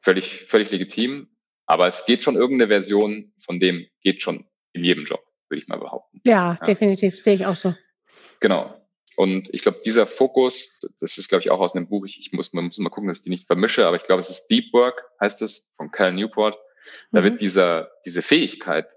Völlig, 0.00 0.44
völlig 0.46 0.70
legitim. 0.70 1.28
Aber 1.68 1.86
es 1.86 2.06
geht 2.06 2.24
schon 2.24 2.34
irgendeine 2.34 2.68
Version 2.68 3.32
von 3.38 3.60
dem, 3.60 3.86
geht 4.00 4.22
schon 4.22 4.48
in 4.72 4.84
jedem 4.84 5.04
Job, 5.04 5.22
würde 5.50 5.62
ich 5.62 5.68
mal 5.68 5.78
behaupten. 5.78 6.20
Ja, 6.24 6.56
ja. 6.58 6.66
definitiv, 6.66 7.20
sehe 7.20 7.34
ich 7.34 7.44
auch 7.44 7.56
so. 7.56 7.74
Genau. 8.40 8.74
Und 9.16 9.52
ich 9.52 9.62
glaube, 9.62 9.82
dieser 9.84 10.06
Fokus, 10.06 10.78
das 11.00 11.18
ist, 11.18 11.28
glaube 11.28 11.42
ich, 11.42 11.50
auch 11.50 11.60
aus 11.60 11.74
einem 11.74 11.88
Buch, 11.88 12.06
ich, 12.06 12.20
ich 12.20 12.32
muss, 12.32 12.52
man 12.54 12.66
muss 12.66 12.78
mal 12.78 12.88
gucken, 12.88 13.08
dass 13.08 13.18
ich 13.18 13.24
die 13.24 13.30
nicht 13.30 13.46
vermische, 13.46 13.86
aber 13.86 13.96
ich 13.96 14.04
glaube, 14.04 14.20
es 14.20 14.30
ist 14.30 14.46
Deep 14.46 14.72
Work, 14.72 15.04
heißt 15.20 15.42
es, 15.42 15.70
von 15.76 15.90
Cal 15.90 16.12
Newport. 16.12 16.56
Da 17.12 17.20
mhm. 17.20 17.24
wird 17.24 17.40
dieser, 17.42 17.90
diese 18.06 18.22
Fähigkeit, 18.22 18.88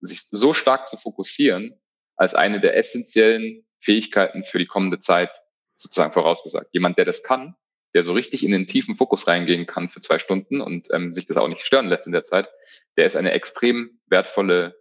sich 0.00 0.28
so 0.28 0.52
stark 0.52 0.86
zu 0.86 0.98
fokussieren, 0.98 1.80
als 2.16 2.34
eine 2.34 2.60
der 2.60 2.76
essentiellen 2.76 3.66
Fähigkeiten 3.80 4.44
für 4.44 4.58
die 4.58 4.66
kommende 4.66 4.98
Zeit 4.98 5.30
sozusagen 5.76 6.12
vorausgesagt. 6.12 6.68
Jemand, 6.72 6.98
der 6.98 7.04
das 7.06 7.22
kann, 7.22 7.54
der 7.98 8.04
so 8.04 8.12
richtig 8.12 8.44
in 8.44 8.52
den 8.52 8.68
tiefen 8.68 8.94
Fokus 8.94 9.26
reingehen 9.26 9.66
kann 9.66 9.88
für 9.88 10.00
zwei 10.00 10.20
Stunden 10.20 10.60
und 10.60 10.86
ähm, 10.92 11.16
sich 11.16 11.26
das 11.26 11.36
auch 11.36 11.48
nicht 11.48 11.62
stören 11.62 11.88
lässt 11.88 12.06
in 12.06 12.12
der 12.12 12.22
Zeit, 12.22 12.48
der 12.96 13.06
ist 13.06 13.16
eine 13.16 13.32
extrem 13.32 13.98
wertvolle 14.06 14.76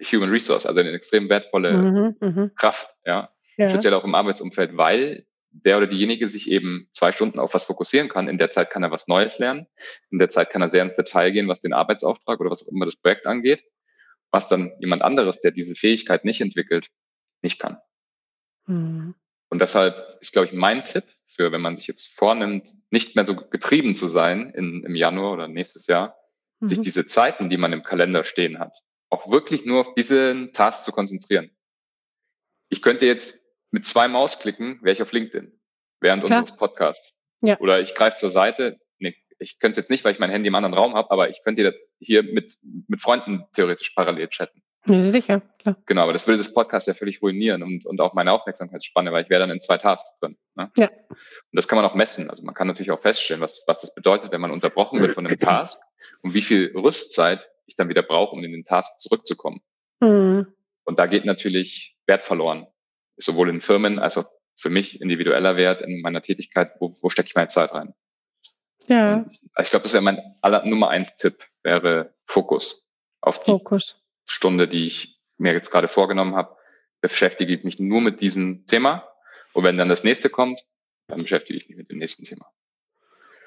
Human 0.00 0.30
Resource, 0.30 0.64
also 0.64 0.78
eine 0.78 0.92
extrem 0.92 1.28
wertvolle 1.28 1.72
mhm, 1.72 2.16
mhm. 2.20 2.50
Kraft, 2.54 2.94
ja? 3.04 3.30
ja, 3.56 3.68
speziell 3.68 3.94
auch 3.94 4.04
im 4.04 4.14
Arbeitsumfeld, 4.14 4.76
weil 4.76 5.26
der 5.50 5.76
oder 5.76 5.88
diejenige 5.88 6.28
sich 6.28 6.48
eben 6.48 6.86
zwei 6.92 7.10
Stunden 7.10 7.40
auf 7.40 7.52
was 7.52 7.64
fokussieren 7.64 8.08
kann. 8.08 8.28
In 8.28 8.38
der 8.38 8.52
Zeit 8.52 8.70
kann 8.70 8.84
er 8.84 8.92
was 8.92 9.08
Neues 9.08 9.40
lernen. 9.40 9.66
In 10.12 10.20
der 10.20 10.28
Zeit 10.28 10.50
kann 10.50 10.62
er 10.62 10.68
sehr 10.68 10.84
ins 10.84 10.94
Detail 10.94 11.32
gehen, 11.32 11.48
was 11.48 11.62
den 11.62 11.72
Arbeitsauftrag 11.72 12.38
oder 12.38 12.50
was 12.50 12.62
auch 12.62 12.70
immer 12.70 12.84
das 12.84 12.96
Projekt 12.96 13.26
angeht, 13.26 13.64
was 14.30 14.46
dann 14.46 14.70
jemand 14.78 15.02
anderes, 15.02 15.40
der 15.40 15.50
diese 15.50 15.74
Fähigkeit 15.74 16.24
nicht 16.24 16.40
entwickelt, 16.40 16.90
nicht 17.42 17.58
kann. 17.58 17.78
Mhm. 18.66 19.16
Und 19.48 19.58
deshalb 19.58 20.16
ist, 20.20 20.32
glaube 20.32 20.46
ich, 20.46 20.52
mein 20.52 20.84
Tipp 20.84 21.04
für, 21.34 21.52
wenn 21.52 21.60
man 21.60 21.76
sich 21.76 21.86
jetzt 21.86 22.16
vornimmt, 22.16 22.74
nicht 22.90 23.16
mehr 23.16 23.26
so 23.26 23.34
getrieben 23.36 23.94
zu 23.94 24.06
sein 24.06 24.50
in, 24.50 24.84
im 24.84 24.94
Januar 24.94 25.32
oder 25.32 25.48
nächstes 25.48 25.86
Jahr, 25.86 26.16
mhm. 26.60 26.66
sich 26.66 26.80
diese 26.80 27.06
Zeiten, 27.06 27.50
die 27.50 27.56
man 27.56 27.72
im 27.72 27.82
Kalender 27.82 28.24
stehen 28.24 28.58
hat, 28.58 28.72
auch 29.10 29.30
wirklich 29.30 29.64
nur 29.64 29.80
auf 29.80 29.94
diesen 29.94 30.52
Task 30.52 30.84
zu 30.84 30.92
konzentrieren. 30.92 31.50
Ich 32.68 32.82
könnte 32.82 33.06
jetzt 33.06 33.42
mit 33.70 33.84
zwei 33.84 34.08
Mausklicken, 34.08 34.80
wäre 34.82 34.94
ich 34.94 35.02
auf 35.02 35.12
LinkedIn 35.12 35.52
während 36.00 36.24
Klar. 36.24 36.40
unseres 36.40 36.58
Podcasts. 36.58 37.16
Ja. 37.40 37.58
Oder 37.60 37.80
ich 37.80 37.94
greife 37.94 38.16
zur 38.16 38.30
Seite, 38.30 38.80
nee, 38.98 39.16
ich 39.38 39.58
könnte 39.58 39.72
es 39.72 39.84
jetzt 39.84 39.90
nicht, 39.90 40.04
weil 40.04 40.12
ich 40.12 40.18
mein 40.18 40.30
Handy 40.30 40.48
im 40.48 40.54
anderen 40.54 40.74
Raum 40.74 40.94
habe, 40.94 41.10
aber 41.10 41.30
ich 41.30 41.42
könnte 41.42 41.74
hier 41.98 42.22
mit, 42.22 42.56
mit 42.62 43.00
Freunden 43.00 43.44
theoretisch 43.52 43.90
parallel 43.90 44.28
chatten. 44.28 44.62
Ja, 44.86 45.02
sicher, 45.02 45.40
klar. 45.58 45.76
Genau, 45.86 46.02
aber 46.02 46.12
das 46.12 46.26
würde 46.26 46.38
das 46.38 46.52
Podcast 46.52 46.86
ja 46.86 46.94
völlig 46.94 47.22
ruinieren 47.22 47.62
und, 47.62 47.86
und 47.86 48.00
auch 48.00 48.12
meine 48.12 48.32
Aufmerksamkeitsspanne, 48.32 49.12
weil 49.12 49.24
ich 49.24 49.30
wäre 49.30 49.40
dann 49.40 49.50
in 49.50 49.62
zwei 49.62 49.78
Tasks 49.78 50.18
drin. 50.20 50.36
Ne? 50.54 50.70
Ja. 50.76 50.90
Und 51.08 51.18
das 51.52 51.68
kann 51.68 51.76
man 51.76 51.86
auch 51.86 51.94
messen. 51.94 52.28
Also 52.28 52.42
man 52.42 52.54
kann 52.54 52.66
natürlich 52.66 52.90
auch 52.90 53.00
feststellen, 53.00 53.40
was, 53.40 53.64
was 53.66 53.80
das 53.80 53.94
bedeutet, 53.94 54.30
wenn 54.30 54.42
man 54.42 54.50
unterbrochen 54.50 55.00
wird 55.00 55.12
von 55.12 55.26
einem 55.26 55.38
Task 55.38 55.80
und 56.22 56.34
wie 56.34 56.42
viel 56.42 56.72
Rüstzeit 56.76 57.48
ich 57.66 57.76
dann 57.76 57.88
wieder 57.88 58.02
brauche, 58.02 58.32
um 58.36 58.44
in 58.44 58.52
den 58.52 58.64
Task 58.64 58.98
zurückzukommen. 58.98 59.62
Mhm. 60.00 60.48
Und 60.84 60.98
da 60.98 61.06
geht 61.06 61.24
natürlich 61.24 61.96
Wert 62.06 62.22
verloren. 62.22 62.66
Sowohl 63.16 63.48
in 63.48 63.62
Firmen 63.62 63.98
als 63.98 64.18
auch 64.18 64.26
für 64.56 64.70
mich 64.70 65.00
individueller 65.00 65.56
Wert 65.56 65.80
in 65.80 66.02
meiner 66.02 66.20
Tätigkeit. 66.20 66.72
Wo, 66.78 66.92
wo 67.00 67.08
stecke 67.08 67.28
ich 67.28 67.34
meine 67.34 67.48
Zeit 67.48 67.72
rein? 67.72 67.94
Ja. 68.86 69.14
Und 69.14 69.32
ich 69.60 69.70
glaube, 69.70 69.84
das 69.84 69.94
wäre 69.94 70.02
mein 70.02 70.20
aller 70.42 70.64
Nummer 70.66 70.90
eins 70.90 71.16
Tipp, 71.16 71.46
wäre 71.62 72.14
Fokus 72.26 72.84
auf 73.22 73.42
die 73.42 73.50
Fokus. 73.52 74.03
Stunde, 74.26 74.68
die 74.68 74.86
ich 74.86 75.20
mir 75.38 75.52
jetzt 75.52 75.70
gerade 75.70 75.88
vorgenommen 75.88 76.34
habe, 76.34 76.56
beschäftige 77.00 77.54
ich 77.54 77.64
mich 77.64 77.78
nur 77.78 78.00
mit 78.00 78.20
diesem 78.20 78.66
Thema. 78.66 79.08
Und 79.52 79.64
wenn 79.64 79.76
dann 79.76 79.88
das 79.88 80.04
nächste 80.04 80.30
kommt, 80.30 80.60
dann 81.08 81.22
beschäftige 81.22 81.58
ich 81.58 81.68
mich 81.68 81.76
mit 81.76 81.90
dem 81.90 81.98
nächsten 81.98 82.24
Thema. 82.24 82.46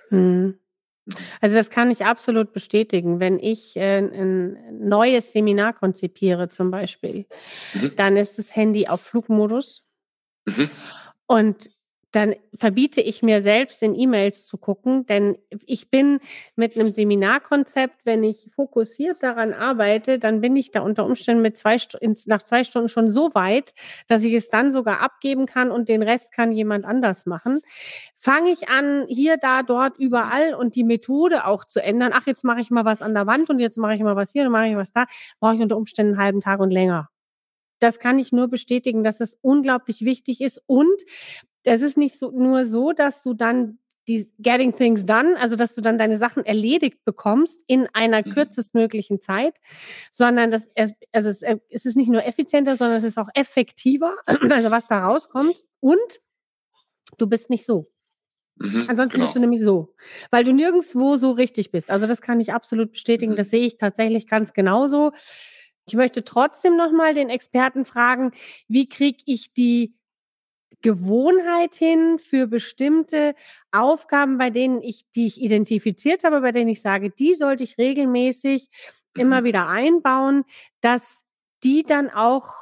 Mhm. 0.09 0.59
Also 1.39 1.57
das 1.57 1.69
kann 1.69 1.89
ich 1.89 2.05
absolut 2.05 2.51
bestätigen. 2.51 3.19
Wenn 3.19 3.39
ich 3.39 3.77
äh, 3.77 3.99
ein 3.99 4.79
neues 4.87 5.31
Seminar 5.31 5.73
konzipiere 5.73 6.49
zum 6.49 6.69
Beispiel, 6.69 7.25
mhm. 7.73 7.93
dann 7.95 8.17
ist 8.17 8.37
das 8.37 8.55
Handy 8.55 8.87
auf 8.87 9.01
Flugmodus. 9.01 9.83
Mhm. 10.45 10.69
Und 11.25 11.69
dann 12.11 12.35
verbiete 12.53 13.01
ich 13.01 13.21
mir 13.21 13.41
selbst 13.41 13.83
in 13.83 13.93
E-Mails 13.93 14.47
zu 14.47 14.57
gucken, 14.57 15.05
denn 15.05 15.37
ich 15.65 15.89
bin 15.89 16.19
mit 16.55 16.75
einem 16.75 16.89
Seminarkonzept, 16.89 18.05
wenn 18.05 18.23
ich 18.23 18.49
fokussiert 18.55 19.21
daran 19.21 19.53
arbeite, 19.53 20.17
dann 20.17 20.39
bin 20.39 20.55
ich 20.55 20.71
da 20.71 20.81
unter 20.81 21.05
Umständen 21.05 21.41
mit 21.41 21.57
zwei 21.57 21.77
nach 22.25 22.43
zwei 22.43 22.63
Stunden 22.63 22.87
schon 22.87 23.09
so 23.09 23.35
weit, 23.35 23.73
dass 24.07 24.23
ich 24.23 24.33
es 24.33 24.49
dann 24.49 24.71
sogar 24.71 25.01
abgeben 25.01 25.45
kann 25.45 25.69
und 25.69 25.89
den 25.89 26.01
Rest 26.01 26.31
kann 26.31 26.53
jemand 26.53 26.85
anders 26.85 27.25
machen. 27.25 27.59
Fange 28.15 28.51
ich 28.51 28.69
an, 28.69 29.05
hier, 29.09 29.37
da, 29.37 29.61
dort, 29.61 29.97
überall 29.99 30.53
und 30.53 30.75
die 30.75 30.85
Methode 30.85 31.45
auch 31.45 31.65
zu 31.65 31.83
ändern. 31.83 32.11
Ach, 32.13 32.25
jetzt 32.25 32.43
mache 32.45 32.61
ich 32.61 32.71
mal 32.71 32.85
was 32.85 33.01
an 33.01 33.13
der 33.13 33.27
Wand 33.27 33.49
und 33.49 33.59
jetzt 33.59 33.77
mache 33.77 33.95
ich 33.95 34.01
mal 34.01 34.15
was 34.15 34.31
hier 34.31 34.45
und 34.45 34.51
mache 34.51 34.67
ich 34.67 34.75
was 34.75 34.91
da, 34.91 35.05
brauche 35.39 35.55
ich 35.55 35.61
unter 35.61 35.77
Umständen 35.77 36.13
einen 36.13 36.23
halben 36.23 36.41
Tag 36.41 36.59
und 36.61 36.71
länger 36.71 37.09
das 37.79 37.99
kann 37.99 38.19
ich 38.19 38.31
nur 38.31 38.47
bestätigen, 38.47 39.03
dass 39.03 39.19
es 39.19 39.37
unglaublich 39.41 40.01
wichtig 40.01 40.41
ist. 40.41 40.61
Und 40.65 41.01
es 41.63 41.81
ist 41.81 41.97
nicht 41.97 42.17
so, 42.17 42.31
nur 42.31 42.65
so, 42.65 42.91
dass 42.91 43.21
du 43.21 43.33
dann 43.33 43.79
die 44.07 44.31
Getting 44.39 44.73
Things 44.73 45.05
Done, 45.05 45.35
also 45.37 45.55
dass 45.55 45.75
du 45.75 45.81
dann 45.81 45.97
deine 45.97 46.17
Sachen 46.17 46.45
erledigt 46.45 47.03
bekommst 47.03 47.63
in 47.67 47.87
einer 47.93 48.25
mhm. 48.25 48.33
kürzestmöglichen 48.33 49.19
Zeit, 49.19 49.57
sondern 50.11 50.49
das, 50.49 50.69
also 51.11 51.29
es, 51.29 51.41
es 51.69 51.85
ist 51.85 51.97
nicht 51.97 52.09
nur 52.09 52.25
effizienter, 52.25 52.77
sondern 52.77 52.97
es 52.97 53.03
ist 53.03 53.17
auch 53.17 53.29
effektiver, 53.33 54.15
also 54.25 54.71
was 54.71 54.87
da 54.87 55.05
rauskommt. 55.05 55.61
Und 55.79 56.21
du 57.17 57.27
bist 57.27 57.49
nicht 57.49 57.65
so. 57.65 57.85
Mhm, 58.59 58.85
Ansonsten 58.87 59.17
genau. 59.17 59.25
bist 59.25 59.35
du 59.35 59.39
nämlich 59.39 59.61
so, 59.61 59.93
weil 60.31 60.43
du 60.43 60.53
nirgendwo 60.53 61.17
so 61.17 61.31
richtig 61.31 61.71
bist. 61.71 61.91
Also 61.91 62.07
das 62.07 62.21
kann 62.21 62.39
ich 62.39 62.53
absolut 62.53 62.93
bestätigen. 62.93 63.33
Mhm. 63.33 63.37
Das 63.37 63.49
sehe 63.49 63.65
ich 63.65 63.77
tatsächlich 63.77 64.27
ganz 64.27 64.53
genauso. 64.53 65.11
Ich 65.87 65.93
möchte 65.93 66.23
trotzdem 66.23 66.75
nochmal 66.75 67.13
den 67.13 67.29
Experten 67.29 67.85
fragen, 67.85 68.31
wie 68.67 68.89
kriege 68.89 69.23
ich 69.25 69.53
die 69.53 69.96
Gewohnheit 70.81 71.75
hin 71.75 72.19
für 72.19 72.47
bestimmte 72.47 73.33
Aufgaben, 73.71 74.37
bei 74.37 74.49
denen 74.49 74.81
ich, 74.81 75.09
die 75.15 75.27
ich 75.27 75.41
identifiziert 75.41 76.23
habe, 76.23 76.41
bei 76.41 76.51
denen 76.51 76.69
ich 76.69 76.81
sage, 76.81 77.09
die 77.09 77.33
sollte 77.33 77.63
ich 77.63 77.77
regelmäßig 77.77 78.69
immer 79.15 79.41
mhm. 79.41 79.45
wieder 79.45 79.67
einbauen, 79.67 80.43
dass 80.81 81.23
die 81.63 81.83
dann 81.83 82.09
auch, 82.09 82.53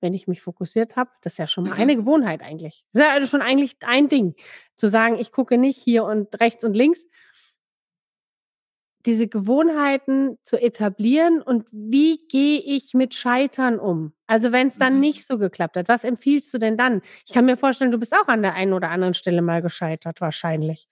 wenn 0.00 0.14
ich 0.14 0.26
mich 0.26 0.40
fokussiert 0.40 0.96
habe, 0.96 1.10
das 1.22 1.34
ist 1.34 1.38
ja 1.38 1.46
schon 1.46 1.64
mal 1.64 1.74
eine 1.74 1.94
mhm. 1.94 2.00
Gewohnheit 2.00 2.42
eigentlich. 2.42 2.84
Das 2.92 3.02
ist 3.02 3.06
ja 3.08 3.12
also 3.12 3.26
schon 3.28 3.42
eigentlich 3.42 3.76
ein 3.82 4.08
Ding, 4.08 4.34
zu 4.76 4.88
sagen, 4.88 5.16
ich 5.18 5.32
gucke 5.32 5.58
nicht 5.58 5.76
hier 5.76 6.04
und 6.04 6.40
rechts 6.40 6.64
und 6.64 6.74
links, 6.74 7.04
diese 9.06 9.28
Gewohnheiten 9.28 10.38
zu 10.42 10.60
etablieren 10.60 11.40
und 11.40 11.66
wie 11.72 12.20
gehe 12.28 12.60
ich 12.60 12.94
mit 12.94 13.14
Scheitern 13.14 13.78
um? 13.78 14.12
Also 14.26 14.52
wenn 14.52 14.68
es 14.68 14.76
dann 14.76 14.94
mhm. 14.94 15.00
nicht 15.00 15.26
so 15.26 15.38
geklappt 15.38 15.76
hat, 15.76 15.88
was 15.88 16.04
empfiehlst 16.04 16.52
du 16.52 16.58
denn 16.58 16.76
dann? 16.76 17.02
Ich 17.26 17.32
kann 17.32 17.44
mir 17.46 17.56
vorstellen, 17.56 17.90
du 17.90 17.98
bist 17.98 18.14
auch 18.14 18.28
an 18.28 18.42
der 18.42 18.54
einen 18.54 18.72
oder 18.72 18.90
anderen 18.90 19.14
Stelle 19.14 19.42
mal 19.42 19.62
gescheitert, 19.62 20.20
wahrscheinlich. 20.20 20.86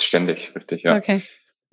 Ständig, 0.00 0.54
richtig, 0.54 0.82
ja. 0.82 0.96
Okay. 0.96 1.22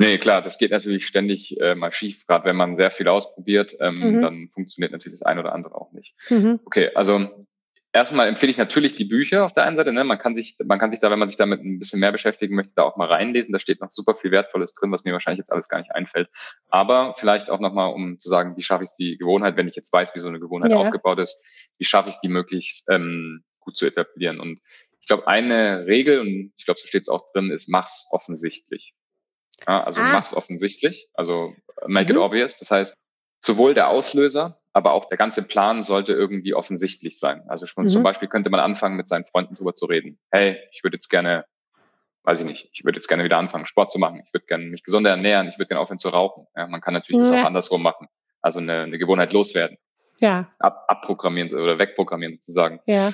Nee, 0.01 0.17
klar, 0.17 0.41
das 0.41 0.57
geht 0.57 0.71
natürlich 0.71 1.05
ständig 1.05 1.59
äh, 1.59 1.75
mal 1.75 1.91
schief, 1.91 2.25
gerade 2.25 2.45
wenn 2.45 2.55
man 2.55 2.77
sehr 2.77 2.89
viel 2.89 3.09
ausprobiert, 3.09 3.75
ähm, 3.81 4.15
mhm. 4.15 4.21
dann 4.21 4.49
funktioniert 4.49 4.93
natürlich 4.93 5.19
das 5.19 5.27
eine 5.27 5.41
oder 5.41 5.53
andere 5.53 5.75
auch 5.75 5.91
nicht. 5.91 6.15
Mhm. 6.29 6.61
Okay, 6.63 6.89
also 6.95 7.47
erstmal 7.91 8.27
empfehle 8.27 8.51
ich 8.51 8.57
natürlich 8.57 8.95
die 8.95 9.05
Bücher 9.05 9.45
auf 9.45 9.53
der 9.53 9.63
einen 9.63 9.77
Seite. 9.77 9.91
Ne? 9.91 10.03
Man 10.03 10.17
kann 10.17 10.35
sich, 10.35 10.55
man 10.65 10.79
kann 10.79 10.91
sich 10.91 10.99
da, 10.99 11.09
wenn 11.09 11.19
man 11.19 11.27
sich 11.27 11.37
damit 11.37 11.61
ein 11.61 11.79
bisschen 11.79 11.99
mehr 11.99 12.11
beschäftigen 12.11 12.55
möchte, 12.55 12.73
da 12.75 12.83
auch 12.83 12.97
mal 12.97 13.07
reinlesen. 13.07 13.51
Da 13.51 13.59
steht 13.59 13.81
noch 13.81 13.91
super 13.91 14.15
viel 14.15 14.31
Wertvolles 14.31 14.73
drin, 14.73 14.91
was 14.91 15.03
mir 15.03 15.13
wahrscheinlich 15.13 15.39
jetzt 15.39 15.51
alles 15.51 15.69
gar 15.69 15.79
nicht 15.79 15.93
einfällt. 15.93 16.29
Aber 16.69 17.15
vielleicht 17.17 17.49
auch 17.49 17.59
nochmal, 17.59 17.93
um 17.93 18.19
zu 18.19 18.29
sagen, 18.29 18.55
wie 18.57 18.63
schaffe 18.63 18.83
ich 18.83 18.91
die 18.97 19.17
Gewohnheit, 19.17 19.57
wenn 19.57 19.67
ich 19.67 19.75
jetzt 19.75 19.91
weiß, 19.91 20.15
wie 20.15 20.19
so 20.19 20.27
eine 20.27 20.39
Gewohnheit 20.39 20.71
ja. 20.71 20.77
aufgebaut 20.77 21.19
ist, 21.19 21.43
wie 21.77 21.85
schaffe 21.85 22.09
ich 22.09 22.17
die 22.19 22.29
möglichst 22.29 22.89
ähm, 22.89 23.43
gut 23.59 23.77
zu 23.77 23.85
etablieren. 23.85 24.39
Und 24.39 24.59
ich 25.01 25.07
glaube, 25.07 25.27
eine 25.27 25.85
Regel, 25.87 26.19
und 26.19 26.53
ich 26.57 26.65
glaube, 26.65 26.79
so 26.79 26.87
steht 26.87 27.03
es 27.03 27.09
auch 27.09 27.31
drin, 27.31 27.51
ist, 27.51 27.69
mach's 27.69 28.07
offensichtlich. 28.11 28.93
Ja, 29.67 29.83
also 29.83 30.01
ah. 30.01 30.11
mach's 30.11 30.33
offensichtlich, 30.33 31.09
also 31.13 31.53
make 31.87 32.11
mhm. 32.11 32.17
it 32.19 32.23
obvious. 32.23 32.59
Das 32.59 32.71
heißt, 32.71 32.93
sowohl 33.39 33.73
der 33.73 33.89
Auslöser, 33.89 34.58
aber 34.73 34.93
auch 34.93 35.05
der 35.09 35.17
ganze 35.17 35.43
Plan 35.43 35.81
sollte 35.81 36.13
irgendwie 36.13 36.53
offensichtlich 36.53 37.19
sein. 37.19 37.43
Also 37.47 37.65
schon 37.65 37.85
mhm. 37.85 37.89
zum 37.89 38.03
Beispiel 38.03 38.27
könnte 38.27 38.49
man 38.49 38.59
anfangen, 38.59 38.97
mit 38.97 39.07
seinen 39.07 39.23
Freunden 39.23 39.55
drüber 39.55 39.73
zu 39.73 39.85
reden. 39.85 40.19
Hey, 40.31 40.57
ich 40.71 40.83
würde 40.83 40.95
jetzt 40.95 41.09
gerne, 41.09 41.45
weiß 42.23 42.39
ich 42.39 42.45
nicht, 42.45 42.69
ich 42.73 42.85
würde 42.85 42.97
jetzt 42.97 43.07
gerne 43.07 43.23
wieder 43.23 43.37
anfangen, 43.37 43.65
Sport 43.65 43.91
zu 43.91 43.99
machen. 43.99 44.21
Ich 44.25 44.33
würde 44.33 44.45
gerne 44.45 44.65
mich 44.65 44.83
gesunder 44.83 45.09
ernähren. 45.09 45.47
Ich 45.47 45.57
würde 45.57 45.67
gerne 45.67 45.81
aufhören 45.81 45.99
zu 45.99 46.09
rauchen. 46.09 46.47
Ja, 46.55 46.67
man 46.67 46.81
kann 46.81 46.93
natürlich 46.93 47.21
ja. 47.21 47.31
das 47.31 47.41
auch 47.41 47.45
andersrum 47.45 47.81
machen. 47.81 48.07
Also 48.41 48.59
eine, 48.59 48.81
eine 48.81 48.97
Gewohnheit 48.97 49.33
loswerden. 49.33 49.77
Ja. 50.19 50.51
Ab, 50.59 50.85
abprogrammieren 50.87 51.53
oder 51.53 51.79
wegprogrammieren 51.79 52.33
sozusagen. 52.33 52.79
Ja. 52.85 53.11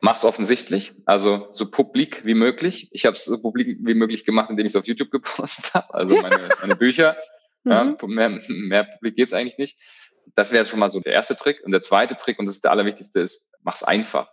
Mach's 0.00 0.24
offensichtlich, 0.24 0.92
also 1.06 1.48
so 1.52 1.70
publik 1.70 2.24
wie 2.24 2.34
möglich. 2.34 2.90
Ich 2.92 3.06
habe 3.06 3.16
es 3.16 3.24
so 3.24 3.40
publik 3.40 3.78
wie 3.80 3.94
möglich 3.94 4.24
gemacht, 4.24 4.50
indem 4.50 4.66
ich 4.66 4.72
es 4.72 4.76
auf 4.76 4.86
YouTube 4.86 5.10
gepostet 5.10 5.74
habe, 5.74 5.92
also 5.94 6.20
meine, 6.20 6.48
meine 6.60 6.76
Bücher. 6.76 7.16
Ja, 7.68 7.82
mhm. 7.82 7.96
mehr, 8.14 8.40
mehr 8.46 8.84
publik 8.84 9.16
geht's 9.16 9.32
eigentlich 9.32 9.58
nicht. 9.58 9.76
Das 10.34 10.52
wäre 10.52 10.66
schon 10.66 10.78
mal 10.78 10.90
so 10.90 11.00
der 11.00 11.12
erste 11.12 11.36
Trick. 11.36 11.62
Und 11.64 11.72
der 11.72 11.82
zweite 11.82 12.16
Trick, 12.16 12.38
und 12.38 12.46
das 12.46 12.56
ist 12.56 12.64
der 12.64 12.72
allerwichtigste, 12.72 13.20
ist, 13.20 13.52
mach's 13.62 13.82
einfach. 13.82 14.30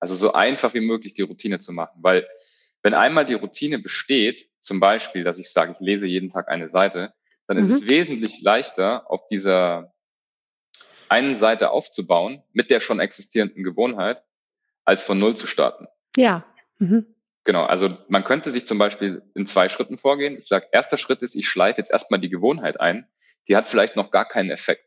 Also 0.00 0.14
so 0.14 0.32
einfach 0.32 0.74
wie 0.74 0.80
möglich 0.80 1.14
die 1.14 1.22
Routine 1.22 1.60
zu 1.60 1.72
machen. 1.72 1.98
Weil 2.02 2.26
wenn 2.82 2.94
einmal 2.94 3.26
die 3.26 3.34
Routine 3.34 3.78
besteht, 3.78 4.48
zum 4.60 4.80
Beispiel, 4.80 5.24
dass 5.24 5.38
ich 5.38 5.50
sage, 5.50 5.72
ich 5.72 5.80
lese 5.80 6.06
jeden 6.06 6.30
Tag 6.30 6.48
eine 6.48 6.70
Seite, 6.70 7.12
dann 7.46 7.56
mhm. 7.56 7.62
ist 7.62 7.70
es 7.70 7.88
wesentlich 7.88 8.40
leichter, 8.42 9.10
auf 9.10 9.26
dieser 9.28 9.92
einen 11.08 11.36
Seite 11.36 11.70
aufzubauen 11.70 12.42
mit 12.52 12.70
der 12.70 12.80
schon 12.80 13.00
existierenden 13.00 13.64
Gewohnheit, 13.64 14.22
als 14.84 15.02
von 15.02 15.18
Null 15.18 15.36
zu 15.36 15.46
starten. 15.46 15.86
Ja. 16.16 16.44
Mhm. 16.78 17.06
Genau, 17.44 17.64
also 17.64 17.96
man 18.08 18.24
könnte 18.24 18.50
sich 18.50 18.66
zum 18.66 18.78
Beispiel 18.78 19.22
in 19.34 19.46
zwei 19.46 19.68
Schritten 19.68 19.98
vorgehen. 19.98 20.38
Ich 20.38 20.46
sage, 20.46 20.68
erster 20.72 20.98
Schritt 20.98 21.22
ist, 21.22 21.34
ich 21.34 21.48
schleife 21.48 21.78
jetzt 21.78 21.90
erstmal 21.90 22.20
die 22.20 22.28
Gewohnheit 22.28 22.78
ein. 22.80 23.08
Die 23.48 23.56
hat 23.56 23.66
vielleicht 23.66 23.96
noch 23.96 24.10
gar 24.10 24.26
keinen 24.28 24.50
Effekt. 24.50 24.84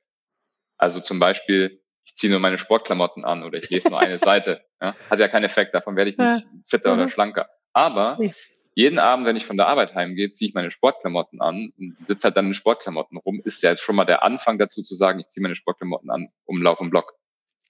Also 0.84 1.00
zum 1.00 1.18
Beispiel, 1.18 1.82
ich 2.04 2.14
ziehe 2.14 2.30
nur 2.30 2.42
meine 2.42 2.58
Sportklamotten 2.58 3.24
an 3.24 3.44
oder 3.46 3.58
ich 3.58 3.70
lese 3.70 3.88
nur 3.88 4.02
eine 4.02 4.20
Seite. 4.20 4.66
Ja? 4.82 4.94
Hat 5.10 5.18
ja 5.18 5.30
keinen 5.30 5.46
Effekt, 5.46 5.74
davon 5.74 5.96
werde 5.96 6.12
ich 6.12 6.18
nicht 6.18 6.46
fitter 6.66 6.94
mhm. 6.94 7.00
oder 7.00 7.10
schlanker. 7.10 7.48
Aber 7.72 8.18
nee. 8.20 8.34
jeden 8.76 9.00
Abend, 9.00 9.26
wenn 9.26 9.38
ich 9.38 9.46
von 9.46 9.56
der 9.56 9.68
Arbeit 9.68 9.96
heimgehe, 9.96 10.30
ziehe 10.30 10.50
ich 10.50 10.54
meine 10.54 10.72
Sportklamotten 10.72 11.40
an 11.40 11.72
und 11.78 11.96
sitze 12.06 12.26
halt 12.26 12.36
dann 12.36 12.48
in 12.48 12.54
Sportklamotten 12.54 13.18
rum, 13.18 13.42
ist 13.46 13.64
ja 13.64 13.78
schon 13.78 13.96
mal 13.96 14.04
der 14.04 14.24
Anfang 14.24 14.60
dazu 14.60 14.82
zu 14.82 14.96
sagen, 14.96 15.22
ich 15.22 15.30
ziehe 15.30 15.42
meine 15.42 15.56
Sportklamotten 15.56 16.12
an, 16.12 16.28
um 16.44 16.62
Lauf 16.62 16.82
und 16.82 16.90
Block. 16.90 17.14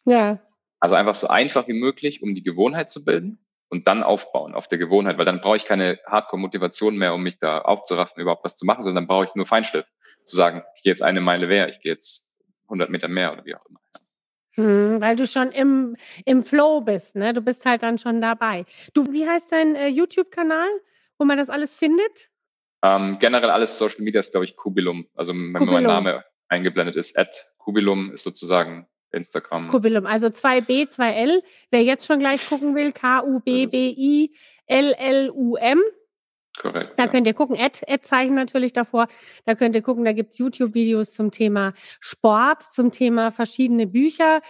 Ja. 0.05 0.39
Also 0.79 0.95
einfach 0.95 1.13
so 1.13 1.27
einfach 1.27 1.67
wie 1.67 1.79
möglich, 1.79 2.23
um 2.23 2.33
die 2.33 2.43
Gewohnheit 2.43 2.89
zu 2.89 3.05
bilden 3.05 3.37
und 3.69 3.85
dann 3.85 4.01
aufbauen 4.01 4.55
auf 4.55 4.67
der 4.67 4.79
Gewohnheit, 4.79 5.19
weil 5.19 5.25
dann 5.25 5.39
brauche 5.39 5.57
ich 5.57 5.65
keine 5.65 5.99
Hardcore-Motivation 6.07 6.97
mehr, 6.97 7.13
um 7.13 7.21
mich 7.21 7.37
da 7.37 7.59
aufzuraffen, 7.59 8.19
überhaupt 8.19 8.43
was 8.43 8.57
zu 8.57 8.65
machen, 8.65 8.81
sondern 8.81 9.03
dann 9.03 9.07
brauche 9.07 9.25
ich 9.25 9.35
nur 9.35 9.45
Feinschliff, 9.45 9.85
zu 10.25 10.35
sagen, 10.35 10.63
ich 10.75 10.81
gehe 10.81 10.91
jetzt 10.91 11.03
eine 11.03 11.21
Meile 11.21 11.45
mehr, 11.45 11.69
ich 11.69 11.79
gehe 11.79 11.91
jetzt 11.91 12.32
100 12.73 12.89
Meter 12.89 13.07
mehr 13.07 13.31
oder 13.33 13.45
wie 13.45 13.55
auch 13.55 13.65
immer. 13.67 13.79
Hm, 14.55 15.01
weil 15.01 15.15
du 15.15 15.25
schon 15.25 15.51
im, 15.51 15.95
im 16.25 16.43
Flow 16.43 16.81
bist, 16.81 17.15
ne? 17.15 17.33
Du 17.33 17.41
bist 17.41 17.65
halt 17.65 17.81
dann 17.81 17.97
schon 17.97 18.21
dabei. 18.21 18.65
Du, 18.93 19.11
wie 19.11 19.27
heißt 19.27 19.51
dein 19.51 19.75
äh, 19.75 19.87
YouTube-Kanal, 19.87 20.67
wo 21.17 21.25
man 21.25 21.37
das 21.37 21.49
alles 21.49 21.75
findet? 21.75 22.29
Ähm, 22.83 23.17
generell 23.19 23.49
alles 23.49 23.77
Social 23.77 24.01
Media 24.01 24.19
ist, 24.19 24.31
glaube 24.31 24.45
ich, 24.45 24.55
Kubilum. 24.55 25.07
Also 25.15 25.33
wenn 25.33 25.53
Kubilum. 25.53 25.73
mein 25.73 25.83
Name 25.83 26.23
eingeblendet 26.49 26.97
ist, 26.97 27.17
at 27.17 27.47
Kubilum 27.57 28.13
ist 28.13 28.23
sozusagen 28.23 28.87
Instagram. 29.11 29.69
Kubilum, 29.69 30.05
also 30.05 30.27
2B, 30.27 30.89
2L. 30.89 31.41
Wer 31.71 31.83
jetzt 31.83 32.05
schon 32.05 32.19
gleich 32.19 32.47
gucken 32.47 32.75
will, 32.75 32.91
K-U-B-B-I-L-L-U-M. 32.91 33.39
Korrekt. 36.57 36.93
Da 36.97 37.05
ja. 37.05 37.09
könnt 37.09 37.25
ihr 37.25 37.33
gucken, 37.33 37.57
Ad-Zeichen 37.59 38.35
natürlich 38.35 38.73
davor. 38.73 39.07
Da 39.45 39.55
könnt 39.55 39.75
ihr 39.75 39.81
gucken, 39.81 40.05
da 40.05 40.13
gibt's 40.13 40.37
YouTube-Videos 40.37 41.13
zum 41.13 41.31
Thema 41.31 41.73
Sport, 41.99 42.61
zum 42.61 42.91
Thema 42.91 43.31
verschiedene 43.31 43.87
Bücher, 43.87 44.41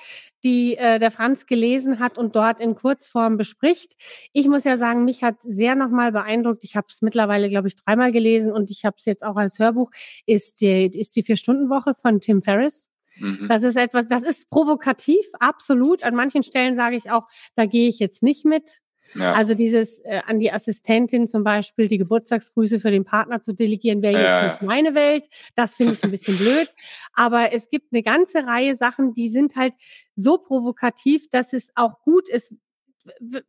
die 0.44 0.76
äh, 0.76 1.00
der 1.00 1.12
Franz 1.12 1.46
gelesen 1.46 2.00
hat 2.00 2.18
und 2.18 2.36
dort 2.36 2.60
in 2.60 2.76
Kurzform 2.76 3.38
bespricht. 3.38 3.94
Ich 4.34 4.50
muss 4.50 4.66
ja 4.66 4.78
sagen, 4.78 5.06
mich 5.06 5.24
hat 5.24 5.36
sehr 5.44 5.76
nochmal 5.76 6.12
beeindruckt. 6.12 6.66
Ich 6.66 6.76
habe 6.76 6.88
es 6.90 7.02
mittlerweile, 7.02 7.48
glaube 7.50 7.70
ich, 7.70 7.78
dreimal 7.78 8.12
gelesen 8.12 8.52
und 8.52 8.70
ich 8.70 8.84
habe 8.84 8.98
es 9.00 9.06
jetzt 9.06 9.24
auch 9.24 9.38
als 9.38 9.60
Hörbuch, 9.60 9.90
ist 10.26 10.60
die, 10.60 10.88
ist 10.88 11.16
die 11.16 11.24
Vier-Stunden-Woche 11.24 11.94
von 11.96 12.20
Tim 12.20 12.42
Ferriss. 12.42 12.90
Mhm. 13.16 13.48
Das 13.48 13.64
ist 13.64 13.78
etwas, 13.78 14.10
das 14.10 14.24
ist 14.24 14.50
provokativ, 14.50 15.26
absolut. 15.40 16.04
An 16.04 16.16
manchen 16.16 16.44
Stellen 16.44 16.76
sage 16.76 16.98
ich 16.98 17.12
auch, 17.12 17.28
da 17.56 17.66
gehe 17.66 17.88
ich 17.88 18.00
jetzt 18.00 18.24
nicht 18.24 18.44
mit. 18.44 18.82
Ja. 19.16 19.34
Also 19.34 19.54
dieses 19.54 20.00
äh, 20.00 20.22
an 20.26 20.40
die 20.40 20.52
Assistentin 20.52 21.28
zum 21.28 21.44
Beispiel 21.44 21.88
die 21.88 21.98
Geburtstagsgrüße 21.98 22.80
für 22.80 22.92
den 22.92 23.06
Partner 23.06 23.42
zu 23.42 23.54
delegieren, 23.54 24.02
wäre 24.02 24.14
jetzt 24.14 24.24
ja. 24.24 24.48
nicht 24.48 24.62
meine 24.62 24.96
Welt. 24.96 25.28
Das 25.56 25.76
finde 25.76 25.94
ich 25.94 26.04
ein 26.04 26.12
bisschen 26.12 26.38
blöd. 26.40 26.74
Aber 27.14 27.54
es 27.54 27.70
gibt 27.70 27.94
eine 27.94 28.04
ganze 28.04 28.46
Reihe 28.46 28.76
Sachen, 28.76 29.14
die 29.14 29.30
sind 29.30 29.56
halt 29.56 29.74
so 30.16 30.38
provokativ, 30.38 31.30
dass 31.30 31.54
es 31.54 31.68
auch 31.76 32.02
gut 32.02 32.30
ist, 32.30 32.54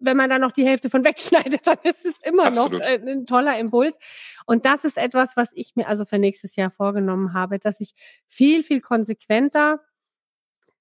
wenn 0.00 0.16
man 0.16 0.30
da 0.30 0.38
noch 0.38 0.52
die 0.52 0.66
Hälfte 0.66 0.90
von 0.90 1.04
wegschneidet, 1.04 1.66
dann 1.66 1.78
ist 1.84 2.04
es 2.04 2.18
immer 2.24 2.46
Absolut. 2.46 2.72
noch 2.72 2.80
äh, 2.80 3.00
ein 3.06 3.26
toller 3.26 3.58
Impuls. 3.58 3.98
Und 4.46 4.66
das 4.66 4.84
ist 4.84 4.96
etwas, 4.96 5.36
was 5.36 5.50
ich 5.54 5.76
mir 5.76 5.88
also 5.88 6.04
für 6.04 6.18
nächstes 6.18 6.56
Jahr 6.56 6.70
vorgenommen 6.70 7.32
habe, 7.32 7.58
dass 7.58 7.80
ich 7.80 7.94
viel, 8.26 8.62
viel 8.62 8.80
konsequenter 8.80 9.80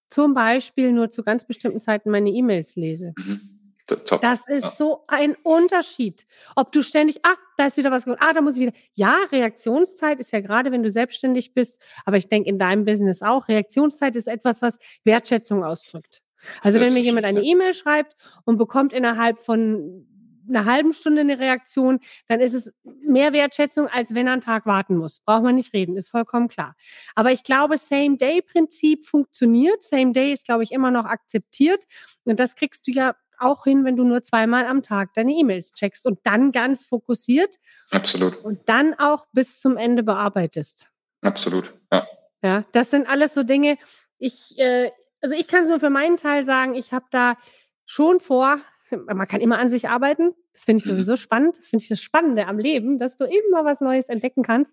zum 0.10 0.34
Beispiel 0.34 0.92
nur 0.92 1.10
zu 1.10 1.24
ganz 1.24 1.46
bestimmten 1.46 1.80
Zeiten 1.80 2.12
meine 2.12 2.30
E-Mails 2.30 2.76
lese. 2.76 3.14
Mhm. 3.18 3.53
Top. 3.86 4.22
Das 4.22 4.48
ist 4.48 4.64
ja. 4.64 4.74
so 4.78 5.04
ein 5.08 5.36
Unterschied. 5.44 6.26
Ob 6.56 6.72
du 6.72 6.82
ständig, 6.82 7.20
ah, 7.24 7.36
da 7.58 7.68
ist 7.68 7.76
wieder 7.76 7.92
was, 7.92 8.08
ah, 8.08 8.34
da 8.34 8.42
muss 8.42 8.56
ich 8.56 8.62
wieder. 8.62 8.74
Ja, 8.94 9.18
Reaktionszeit 9.32 10.20
ist 10.20 10.32
ja 10.32 10.40
gerade, 10.40 10.72
wenn 10.72 10.84
du 10.84 10.90
selbstständig 10.90 11.54
bist, 11.54 11.82
aber 12.06 12.16
ich 12.16 12.30
denke 12.30 12.50
in 12.50 12.58
deinem 12.58 12.86
Business 12.86 13.22
auch, 13.22 13.50
Reaktionszeit 13.50 14.16
ist 14.16 14.28
etwas, 14.28 14.62
was 14.62 14.78
Wertschätzung 15.04 15.66
ausdrückt. 15.66 16.22
Also 16.62 16.80
wenn 16.80 16.94
mir 16.94 17.02
jemand 17.02 17.26
eine 17.26 17.42
E-Mail 17.42 17.74
schreibt 17.74 18.16
und 18.46 18.58
bekommt 18.58 18.94
innerhalb 18.94 19.40
von 19.40 20.08
einer 20.48 20.66
halben 20.66 20.94
Stunde 20.94 21.22
eine 21.22 21.40
Reaktion, 21.40 22.00
dann 22.28 22.40
ist 22.40 22.54
es 22.54 22.72
mehr 22.84 23.34
Wertschätzung, 23.34 23.88
als 23.88 24.14
wenn 24.14 24.28
er 24.28 24.34
einen 24.34 24.42
Tag 24.42 24.66
warten 24.66 24.98
muss. 24.98 25.20
Braucht 25.22 25.44
man 25.44 25.56
nicht 25.56 25.74
reden, 25.74 25.96
ist 25.96 26.10
vollkommen 26.10 26.48
klar. 26.48 26.76
Aber 27.16 27.32
ich 27.32 27.44
glaube, 27.44 27.78
Same-Day-Prinzip 27.78 29.06
funktioniert. 29.06 29.82
Same-Day 29.82 30.34
ist, 30.34 30.46
glaube 30.46 30.64
ich, 30.64 30.72
immer 30.72 30.92
noch 30.92 31.06
akzeptiert. 31.06 31.84
Und 32.26 32.40
das 32.40 32.56
kriegst 32.56 32.88
du 32.88 32.92
ja 32.92 33.16
auch 33.44 33.64
hin, 33.64 33.86
wenn 33.86 33.96
du 33.96 34.04
nur 34.04 34.24
zweimal 34.24 34.66
am 34.66 34.82
Tag 34.82 35.14
deine 35.14 35.34
E-Mails 35.34 35.74
checkst 35.74 36.06
und 36.06 36.20
dann 36.24 36.52
ganz 36.52 36.86
fokussiert. 36.86 37.56
Absolut. 37.92 38.38
Und 38.44 38.68
dann 38.70 38.94
auch 38.96 39.28
bis 39.34 39.60
zum 39.60 39.78
Ende 39.78 40.04
bearbeitest. 40.04 40.90
Absolut, 41.22 41.74
ja. 41.92 42.08
Ja, 42.44 42.64
das 42.74 42.92
sind 42.92 43.10
alles 43.10 43.34
so 43.34 43.44
Dinge. 43.44 43.78
Ich, 44.18 44.58
äh, 44.60 44.92
also 45.22 45.36
ich 45.36 45.48
kann 45.48 45.64
es 45.64 45.70
nur 45.70 45.80
für 45.80 45.90
meinen 45.90 46.18
Teil 46.18 46.44
sagen, 46.44 46.76
ich 46.76 46.92
habe 46.92 47.06
da 47.10 47.38
schon 47.86 48.20
vor, 48.20 48.60
man 48.92 49.28
kann 49.28 49.42
immer 49.42 49.58
an 49.58 49.70
sich 49.70 49.88
arbeiten. 49.88 50.36
Das 50.54 50.66
finde 50.66 50.82
ich 50.82 50.86
mhm. 50.86 50.92
sowieso 50.92 51.18
spannend. 51.18 51.58
Das 51.58 51.68
finde 51.68 51.84
ich 51.84 51.90
das 51.90 52.02
Spannende 52.02 52.48
am 52.48 52.60
Leben, 52.60 52.98
dass 52.98 53.18
du 53.18 53.26
immer 53.26 53.66
was 53.66 53.82
Neues 53.82 54.08
entdecken 54.10 54.44
kannst. 54.44 54.72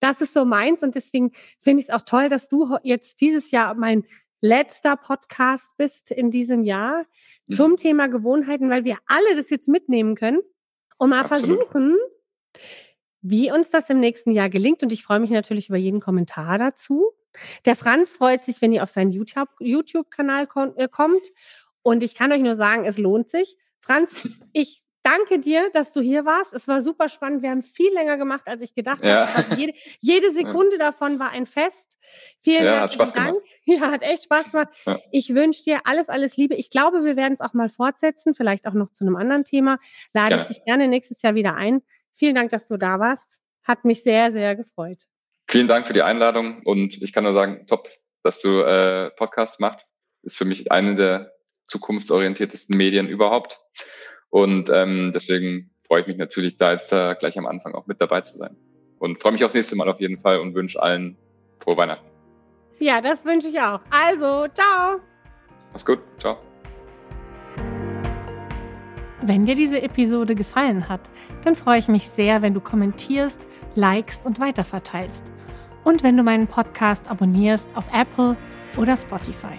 Das 0.00 0.20
ist 0.20 0.32
so 0.32 0.44
meins 0.44 0.82
und 0.82 0.94
deswegen 0.94 1.32
finde 1.60 1.82
ich 1.82 1.88
es 1.88 1.94
auch 1.94 2.02
toll, 2.02 2.28
dass 2.28 2.48
du 2.48 2.76
jetzt 2.82 3.20
dieses 3.20 3.50
Jahr 3.50 3.74
mein 3.74 4.04
letzter 4.40 4.96
Podcast 4.96 5.70
bist 5.76 6.10
in 6.10 6.30
diesem 6.30 6.62
Jahr 6.62 7.04
mhm. 7.46 7.52
zum 7.52 7.76
Thema 7.76 8.08
Gewohnheiten, 8.08 8.70
weil 8.70 8.84
wir 8.84 8.96
alle 9.06 9.36
das 9.36 9.50
jetzt 9.50 9.68
mitnehmen 9.68 10.14
können 10.14 10.40
und 10.98 11.10
mal 11.10 11.20
Absolut. 11.20 11.58
versuchen, 11.58 11.96
wie 13.20 13.50
uns 13.50 13.70
das 13.70 13.90
im 13.90 14.00
nächsten 14.00 14.30
Jahr 14.30 14.48
gelingt. 14.48 14.82
Und 14.82 14.92
ich 14.92 15.02
freue 15.02 15.20
mich 15.20 15.30
natürlich 15.30 15.68
über 15.68 15.78
jeden 15.78 16.00
Kommentar 16.00 16.58
dazu. 16.58 17.12
Der 17.64 17.76
Franz 17.76 18.10
freut 18.10 18.44
sich, 18.44 18.60
wenn 18.62 18.72
ihr 18.72 18.82
auf 18.82 18.90
seinen 18.90 19.12
YouTube-Kanal 19.12 20.48
äh, 20.76 20.88
kommt. 20.88 21.26
Und 21.82 22.02
ich 22.02 22.14
kann 22.14 22.32
euch 22.32 22.40
nur 22.40 22.56
sagen, 22.56 22.84
es 22.84 22.98
lohnt 22.98 23.30
sich. 23.30 23.56
Franz, 23.80 24.28
ich 24.52 24.84
danke 25.02 25.38
dir, 25.38 25.70
dass 25.72 25.92
du 25.92 26.00
hier 26.00 26.24
warst. 26.24 26.52
Es 26.52 26.68
war 26.68 26.82
super 26.82 27.08
spannend. 27.08 27.42
Wir 27.42 27.50
haben 27.50 27.62
viel 27.62 27.92
länger 27.92 28.16
gemacht, 28.16 28.46
als 28.46 28.60
ich 28.60 28.74
gedacht 28.74 29.04
ja. 29.04 29.32
habe. 29.32 29.54
Jede, 29.56 29.72
jede, 30.00 30.30
Sekunde 30.34 30.78
davon 30.78 31.18
war 31.18 31.30
ein 31.30 31.46
Fest. 31.46 31.98
Vielen 32.40 32.64
ja, 32.64 32.80
herzlichen 32.80 33.12
Dank. 33.14 33.38
Ja, 33.64 33.90
hat 33.90 34.02
echt 34.02 34.24
Spaß 34.24 34.50
gemacht. 34.50 34.68
Ja. 34.86 34.98
Ich 35.12 35.34
wünsche 35.34 35.62
dir 35.62 35.80
alles, 35.84 36.08
alles 36.08 36.36
Liebe. 36.36 36.54
Ich 36.54 36.70
glaube, 36.70 37.04
wir 37.04 37.16
werden 37.16 37.34
es 37.34 37.40
auch 37.40 37.52
mal 37.52 37.68
fortsetzen, 37.68 38.34
vielleicht 38.34 38.66
auch 38.66 38.72
noch 38.72 38.92
zu 38.92 39.04
einem 39.04 39.16
anderen 39.16 39.44
Thema. 39.44 39.78
Lade 40.14 40.36
ich 40.36 40.44
dich 40.44 40.64
gerne 40.64 40.88
nächstes 40.88 41.20
Jahr 41.22 41.34
wieder 41.34 41.54
ein. 41.54 41.82
Vielen 42.14 42.34
Dank, 42.34 42.50
dass 42.50 42.66
du 42.66 42.76
da 42.76 42.98
warst. 42.98 43.40
Hat 43.62 43.84
mich 43.84 44.02
sehr, 44.02 44.32
sehr 44.32 44.56
gefreut. 44.56 45.04
Vielen 45.50 45.68
Dank 45.68 45.86
für 45.86 45.92
die 45.92 46.02
Einladung 46.02 46.62
und 46.64 47.00
ich 47.02 47.12
kann 47.12 47.24
nur 47.24 47.32
sagen, 47.32 47.66
top, 47.66 47.88
dass 48.22 48.40
du 48.40 48.60
äh, 48.60 49.10
Podcasts 49.10 49.58
machst. 49.58 49.86
Ist 50.22 50.36
für 50.36 50.44
mich 50.44 50.72
eine 50.72 50.94
der 50.94 51.32
zukunftsorientiertesten 51.66 52.76
Medien 52.76 53.08
überhaupt. 53.08 53.60
Und 54.30 54.70
ähm, 54.70 55.12
deswegen 55.14 55.70
freue 55.86 56.02
ich 56.02 56.06
mich 56.06 56.16
natürlich, 56.18 56.56
da 56.56 56.72
jetzt 56.72 56.92
äh, 56.92 57.14
gleich 57.18 57.38
am 57.38 57.46
Anfang 57.46 57.74
auch 57.74 57.86
mit 57.86 58.00
dabei 58.00 58.20
zu 58.20 58.36
sein. 58.36 58.56
Und 58.98 59.18
freue 59.20 59.32
mich 59.32 59.44
aufs 59.44 59.54
nächste 59.54 59.76
Mal 59.76 59.88
auf 59.88 60.00
jeden 60.00 60.18
Fall 60.20 60.38
und 60.40 60.54
wünsche 60.54 60.82
allen 60.82 61.16
frohe 61.60 61.76
Weihnachten. 61.76 62.06
Ja, 62.78 63.00
das 63.00 63.24
wünsche 63.24 63.48
ich 63.48 63.60
auch. 63.60 63.80
Also, 63.90 64.46
ciao. 64.54 65.00
Mach's 65.72 65.84
gut. 65.84 66.00
Ciao. 66.18 66.38
Wenn 69.22 69.46
dir 69.46 69.54
diese 69.54 69.82
Episode 69.82 70.34
gefallen 70.34 70.88
hat, 70.88 71.10
dann 71.44 71.54
freue 71.54 71.78
ich 71.78 71.88
mich 71.88 72.08
sehr, 72.08 72.40
wenn 72.40 72.54
du 72.54 72.60
kommentierst, 72.60 73.40
likest 73.74 74.24
und 74.26 74.40
weiterverteilst. 74.40 75.24
und 75.84 76.02
wenn 76.02 76.16
du 76.16 76.22
meinen 76.22 76.46
Podcast 76.46 77.10
abonnierst 77.10 77.68
auf 77.74 77.86
Apple 77.92 78.36
oder 78.76 78.96
Spotify. 78.96 79.58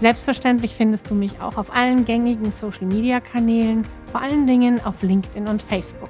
Selbstverständlich 0.00 0.74
findest 0.74 1.10
du 1.10 1.14
mich 1.14 1.40
auch 1.42 1.58
auf 1.58 1.76
allen 1.76 2.06
gängigen 2.06 2.50
Social-Media-Kanälen, 2.50 3.86
vor 4.10 4.22
allen 4.22 4.46
Dingen 4.46 4.80
auf 4.82 5.02
LinkedIn 5.02 5.46
und 5.46 5.62
Facebook. 5.62 6.08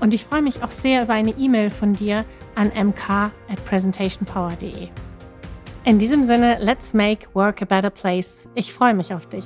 Und 0.00 0.12
ich 0.12 0.24
freue 0.24 0.42
mich 0.42 0.64
auch 0.64 0.72
sehr 0.72 1.04
über 1.04 1.12
eine 1.12 1.30
E-Mail 1.30 1.70
von 1.70 1.92
dir 1.92 2.24
an 2.56 2.72
mk 2.74 3.30
at 3.48 3.64
presentationpower.de. 3.64 4.88
In 5.84 5.98
diesem 6.00 6.24
Sinne, 6.24 6.58
let's 6.60 6.92
make 6.92 7.28
work 7.34 7.62
a 7.62 7.64
better 7.64 7.90
place. 7.90 8.48
Ich 8.56 8.72
freue 8.72 8.94
mich 8.94 9.14
auf 9.14 9.26
dich. 9.26 9.44